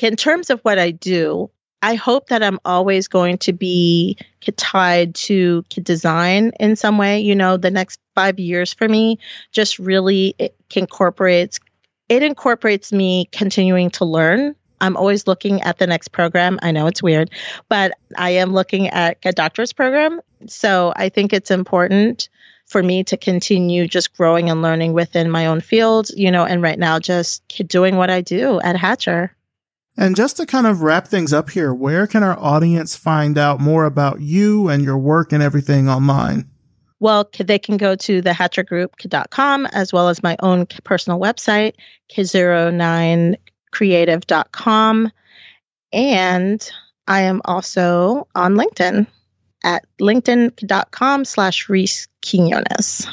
In 0.00 0.16
terms 0.16 0.50
of 0.50 0.60
what 0.60 0.78
I 0.78 0.92
do, 0.92 1.50
I 1.82 1.94
hope 1.94 2.28
that 2.28 2.42
I'm 2.42 2.58
always 2.64 3.08
going 3.08 3.38
to 3.38 3.52
be 3.52 4.16
tied 4.56 5.14
to 5.14 5.62
design 5.62 6.52
in 6.58 6.76
some 6.76 6.98
way. 6.98 7.20
You 7.20 7.34
know, 7.34 7.56
the 7.56 7.70
next 7.70 8.00
five 8.14 8.38
years 8.38 8.72
for 8.72 8.88
me 8.88 9.18
just 9.52 9.78
really 9.78 10.34
it 10.38 10.56
incorporates 10.74 11.60
it 12.08 12.22
incorporates 12.22 12.92
me 12.92 13.28
continuing 13.32 13.90
to 13.90 14.04
learn 14.04 14.56
I'm 14.80 14.96
always 14.96 15.26
looking 15.26 15.60
at 15.62 15.78
the 15.78 15.86
next 15.86 16.08
program. 16.08 16.58
I 16.62 16.70
know 16.72 16.86
it's 16.86 17.02
weird, 17.02 17.30
but 17.68 17.92
I 18.16 18.30
am 18.30 18.52
looking 18.52 18.88
at 18.88 19.18
a 19.24 19.32
doctor's 19.32 19.72
program. 19.72 20.20
So 20.46 20.92
I 20.96 21.08
think 21.08 21.32
it's 21.32 21.50
important 21.50 22.28
for 22.66 22.82
me 22.82 23.02
to 23.04 23.16
continue 23.16 23.88
just 23.88 24.16
growing 24.16 24.50
and 24.50 24.62
learning 24.62 24.92
within 24.92 25.30
my 25.30 25.46
own 25.46 25.60
field, 25.60 26.10
you 26.10 26.30
know, 26.30 26.44
and 26.44 26.62
right 26.62 26.78
now 26.78 26.98
just 26.98 27.42
doing 27.66 27.96
what 27.96 28.10
I 28.10 28.20
do 28.20 28.60
at 28.60 28.76
Hatcher. 28.76 29.34
And 29.96 30.14
just 30.14 30.36
to 30.36 30.46
kind 30.46 30.66
of 30.66 30.82
wrap 30.82 31.08
things 31.08 31.32
up 31.32 31.50
here, 31.50 31.74
where 31.74 32.06
can 32.06 32.22
our 32.22 32.38
audience 32.38 32.94
find 32.94 33.36
out 33.36 33.58
more 33.58 33.84
about 33.84 34.20
you 34.20 34.68
and 34.68 34.84
your 34.84 34.98
work 34.98 35.32
and 35.32 35.42
everything 35.42 35.88
online? 35.88 36.48
Well, 37.00 37.28
they 37.38 37.58
can 37.58 37.76
go 37.78 37.96
to 37.96 38.22
thehatchergroup.com 38.22 39.66
as 39.66 39.92
well 39.92 40.08
as 40.08 40.22
my 40.22 40.36
own 40.40 40.66
personal 40.84 41.18
website, 41.18 41.74
k09 42.12 43.36
creative.com. 43.70 45.10
And 45.92 46.70
I 47.06 47.22
am 47.22 47.40
also 47.44 48.28
on 48.34 48.54
LinkedIn 48.54 49.06
at 49.64 49.84
linkedin.com 50.00 51.24
slash 51.24 51.68
Reece 51.68 52.06
Quiñones. 52.22 53.08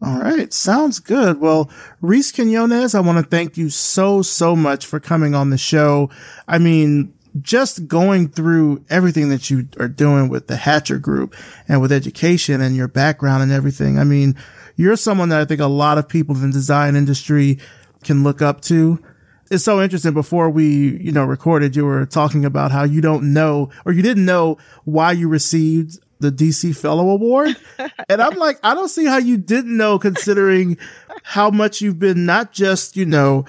All 0.00 0.18
right. 0.18 0.52
Sounds 0.52 1.00
good. 1.00 1.40
Well, 1.40 1.70
Reece 2.00 2.30
Quiñones, 2.32 2.94
I 2.94 3.00
want 3.00 3.18
to 3.18 3.28
thank 3.28 3.56
you 3.56 3.68
so, 3.68 4.22
so 4.22 4.54
much 4.54 4.86
for 4.86 5.00
coming 5.00 5.34
on 5.34 5.50
the 5.50 5.58
show. 5.58 6.08
I 6.46 6.58
mean, 6.58 7.12
just 7.40 7.88
going 7.88 8.28
through 8.28 8.84
everything 8.90 9.28
that 9.30 9.50
you 9.50 9.68
are 9.78 9.88
doing 9.88 10.28
with 10.28 10.46
the 10.46 10.56
Hatcher 10.56 10.98
Group 10.98 11.34
and 11.66 11.80
with 11.80 11.92
education 11.92 12.60
and 12.60 12.76
your 12.76 12.88
background 12.88 13.42
and 13.42 13.52
everything. 13.52 13.98
I 13.98 14.04
mean, 14.04 14.36
you're 14.76 14.96
someone 14.96 15.30
that 15.30 15.40
I 15.40 15.44
think 15.44 15.60
a 15.60 15.66
lot 15.66 15.98
of 15.98 16.08
people 16.08 16.36
in 16.36 16.42
the 16.42 16.52
design 16.52 16.94
industry 16.94 17.58
can 18.04 18.22
look 18.22 18.40
up 18.40 18.60
to 18.62 19.02
it's 19.50 19.64
so 19.64 19.80
interesting. 19.80 20.14
Before 20.14 20.50
we, 20.50 20.98
you 20.98 21.12
know, 21.12 21.24
recorded, 21.24 21.76
you 21.76 21.84
were 21.84 22.06
talking 22.06 22.44
about 22.44 22.70
how 22.70 22.84
you 22.84 23.00
don't 23.00 23.32
know 23.32 23.70
or 23.84 23.92
you 23.92 24.02
didn't 24.02 24.24
know 24.24 24.58
why 24.84 25.12
you 25.12 25.28
received 25.28 25.98
the 26.20 26.30
DC 26.30 26.76
Fellow 26.76 27.10
Award. 27.10 27.56
and 28.08 28.20
I'm 28.20 28.36
like, 28.36 28.58
I 28.62 28.74
don't 28.74 28.88
see 28.88 29.06
how 29.06 29.18
you 29.18 29.36
didn't 29.36 29.76
know 29.76 29.98
considering 29.98 30.78
how 31.22 31.50
much 31.50 31.80
you've 31.80 31.98
been 31.98 32.26
not 32.26 32.52
just, 32.52 32.96
you 32.96 33.06
know, 33.06 33.44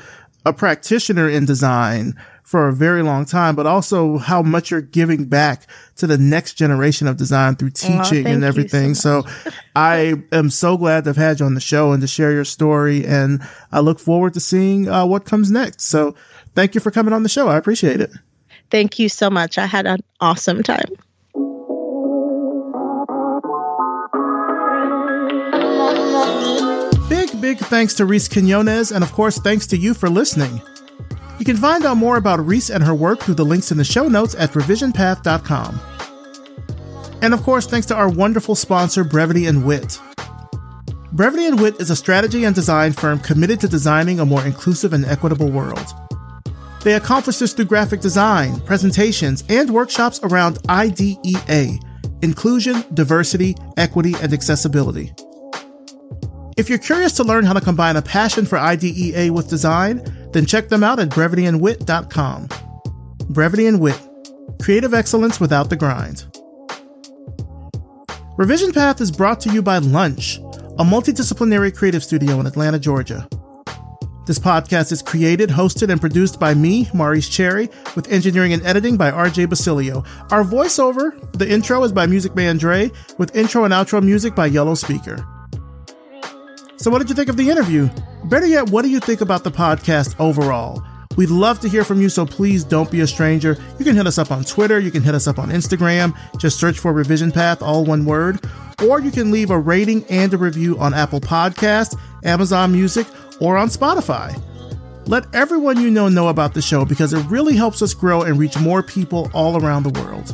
a 0.45 0.53
practitioner 0.53 1.27
in 1.29 1.45
design, 1.45 2.19
for 2.49 2.67
a 2.67 2.73
very 2.73 3.03
long 3.03 3.25
time, 3.25 3.55
but 3.55 3.67
also 3.67 4.17
how 4.17 4.41
much 4.41 4.71
you're 4.71 4.81
giving 4.81 5.25
back 5.25 5.67
to 5.95 6.07
the 6.07 6.17
next 6.17 6.55
generation 6.55 7.05
of 7.05 7.15
design 7.15 7.55
through 7.55 7.69
teaching 7.69 8.25
oh, 8.25 8.31
and 8.31 8.43
everything. 8.43 8.95
So, 8.95 9.21
so 9.21 9.51
I 9.75 10.15
am 10.31 10.49
so 10.49 10.75
glad 10.75 11.03
to 11.03 11.11
have 11.11 11.15
had 11.15 11.39
you 11.39 11.45
on 11.45 11.53
the 11.53 11.61
show 11.61 11.91
and 11.91 12.01
to 12.01 12.07
share 12.07 12.31
your 12.31 12.45
story. 12.45 13.05
And 13.05 13.47
I 13.71 13.81
look 13.81 13.99
forward 13.99 14.33
to 14.33 14.39
seeing 14.39 14.89
uh, 14.89 15.05
what 15.05 15.25
comes 15.25 15.51
next. 15.51 15.83
So 15.83 16.15
thank 16.55 16.73
you 16.73 16.81
for 16.81 16.89
coming 16.89 17.13
on 17.13 17.21
the 17.21 17.29
show. 17.29 17.49
I 17.49 17.55
appreciate 17.55 18.01
it. 18.01 18.09
Thank 18.71 18.97
you 18.97 19.09
so 19.09 19.29
much. 19.29 19.59
I 19.59 19.67
had 19.67 19.85
an 19.85 19.99
awesome 20.19 20.63
time. 20.63 20.89
Big, 27.09 27.39
big 27.39 27.59
thanks 27.59 27.93
to 27.93 28.07
Reece 28.07 28.27
Quiñones. 28.27 28.91
And 28.91 29.03
of 29.03 29.13
course, 29.13 29.37
thanks 29.37 29.67
to 29.67 29.77
you 29.77 29.93
for 29.93 30.09
listening. 30.09 30.63
You 31.39 31.45
can 31.45 31.55
find 31.55 31.85
out 31.85 31.95
more 31.95 32.17
about 32.17 32.45
Reece 32.45 32.69
and 32.69 32.83
her 32.83 32.93
work 32.93 33.21
through 33.21 33.35
the 33.35 33.45
links 33.45 33.71
in 33.71 33.77
the 33.77 33.83
show 33.85 34.09
notes 34.09 34.35
at 34.35 34.51
revisionpath.com. 34.51 35.79
And 37.21 37.33
of 37.33 37.41
course, 37.43 37.65
thanks 37.65 37.87
to 37.87 37.95
our 37.95 38.09
wonderful 38.09 38.55
sponsor, 38.55 39.05
Brevity 39.05 39.45
and 39.45 39.65
Wit. 39.65 39.99
Brevity 41.13 41.47
and 41.47 41.59
Wit 41.59 41.79
is 41.79 41.89
a 41.89 41.95
strategy 41.95 42.43
and 42.43 42.53
design 42.53 42.91
firm 42.91 43.19
committed 43.19 43.61
to 43.61 43.69
designing 43.69 44.19
a 44.19 44.25
more 44.25 44.45
inclusive 44.45 44.91
and 44.91 45.05
equitable 45.05 45.49
world. 45.49 45.93
They 46.83 46.93
accomplish 46.95 47.37
this 47.37 47.53
through 47.53 47.65
graphic 47.65 48.01
design, 48.01 48.59
presentations, 48.61 49.43
and 49.49 49.69
workshops 49.69 50.19
around 50.23 50.59
IDEA 50.67 51.79
inclusion, 52.21 52.83
diversity, 52.93 53.55
equity, 53.77 54.13
and 54.21 54.33
accessibility. 54.33 55.13
If 56.57 56.67
you're 56.67 56.77
curious 56.77 57.13
to 57.13 57.23
learn 57.23 57.45
how 57.45 57.53
to 57.53 57.61
combine 57.61 57.95
a 57.95 58.01
passion 58.01 58.45
for 58.45 58.57
IDEA 58.57 59.31
with 59.31 59.49
design, 59.49 60.03
then 60.31 60.45
check 60.45 60.69
them 60.69 60.83
out 60.83 60.99
at 60.99 61.09
brevityandwit.com. 61.09 62.49
Brevity 63.29 63.67
and 63.67 63.79
Wit 63.79 63.99
Creative 64.61 64.93
excellence 64.93 65.39
without 65.39 65.69
the 65.69 65.75
grind. 65.75 66.25
Revision 68.37 68.73
Path 68.73 68.99
is 68.99 69.11
brought 69.11 69.39
to 69.41 69.51
you 69.51 69.61
by 69.61 69.77
Lunch, 69.77 70.37
a 70.37 70.83
multidisciplinary 70.83 71.75
creative 71.75 72.03
studio 72.03 72.39
in 72.39 72.45
Atlanta, 72.45 72.79
Georgia. 72.79 73.27
This 74.25 74.37
podcast 74.37 74.91
is 74.91 75.01
created, 75.01 75.49
hosted, 75.49 75.89
and 75.89 75.99
produced 75.99 76.39
by 76.39 76.53
me, 76.53 76.89
Maurice 76.93 77.29
Cherry, 77.29 77.69
with 77.95 78.11
engineering 78.11 78.53
and 78.53 78.63
editing 78.65 78.95
by 78.95 79.11
RJ 79.11 79.49
Basilio. 79.49 80.03
Our 80.29 80.43
voiceover, 80.43 81.19
the 81.33 81.49
intro, 81.49 81.83
is 81.83 81.91
by 81.91 82.05
Music 82.05 82.35
Man 82.35 82.57
Dre, 82.57 82.91
with 83.17 83.35
intro 83.35 83.63
and 83.63 83.73
outro 83.73 84.03
music 84.03 84.35
by 84.35 84.45
Yellow 84.45 84.75
Speaker. 84.75 85.25
So, 86.79 86.89
what 86.89 86.99
did 86.99 87.09
you 87.09 87.15
think 87.15 87.27
of 87.27 87.35
the 87.35 87.49
interview? 87.49 87.89
Better 88.23 88.45
yet, 88.45 88.69
what 88.69 88.83
do 88.83 88.89
you 88.89 89.01
think 89.01 89.19
about 89.19 89.43
the 89.43 89.51
podcast 89.51 90.15
overall? 90.17 90.81
We'd 91.17 91.29
love 91.29 91.59
to 91.59 91.67
hear 91.67 91.83
from 91.83 92.01
you, 92.01 92.07
so 92.07 92.25
please 92.25 92.63
don't 92.63 92.89
be 92.89 93.01
a 93.01 93.07
stranger. 93.07 93.57
You 93.77 93.83
can 93.83 93.97
hit 93.97 94.07
us 94.07 94.17
up 94.17 94.31
on 94.31 94.45
Twitter, 94.45 94.79
you 94.79 94.89
can 94.89 95.03
hit 95.03 95.13
us 95.13 95.27
up 95.27 95.39
on 95.39 95.49
Instagram, 95.49 96.17
just 96.37 96.57
search 96.57 96.79
for 96.79 96.93
Revision 96.93 97.33
Path, 97.33 97.61
all 97.61 97.83
one 97.83 98.05
word, 98.05 98.39
or 98.81 99.01
you 99.01 99.11
can 99.11 99.29
leave 99.29 99.51
a 99.51 99.59
rating 99.59 100.05
and 100.05 100.33
a 100.33 100.37
review 100.37 100.79
on 100.79 100.93
Apple 100.93 101.19
Podcasts, 101.19 101.99
Amazon 102.23 102.71
Music, 102.71 103.05
or 103.41 103.57
on 103.57 103.67
Spotify. 103.67 104.41
Let 105.05 105.25
everyone 105.35 105.81
you 105.81 105.91
know 105.91 106.07
know 106.07 106.29
about 106.29 106.53
the 106.53 106.61
show 106.61 106.85
because 106.85 107.11
it 107.11 107.25
really 107.25 107.57
helps 107.57 107.81
us 107.81 107.93
grow 107.93 108.21
and 108.21 108.39
reach 108.39 108.57
more 108.57 108.81
people 108.81 109.29
all 109.33 109.61
around 109.61 109.83
the 109.83 110.01
world. 110.01 110.33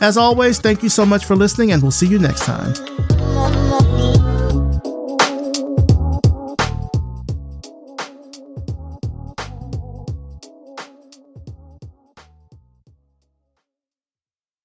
As 0.00 0.16
always, 0.16 0.58
thank 0.58 0.82
you 0.82 0.88
so 0.88 1.06
much 1.06 1.24
for 1.24 1.36
listening, 1.36 1.70
and 1.70 1.80
we'll 1.80 1.92
see 1.92 2.08
you 2.08 2.18
next 2.18 2.44
time. 2.44 2.74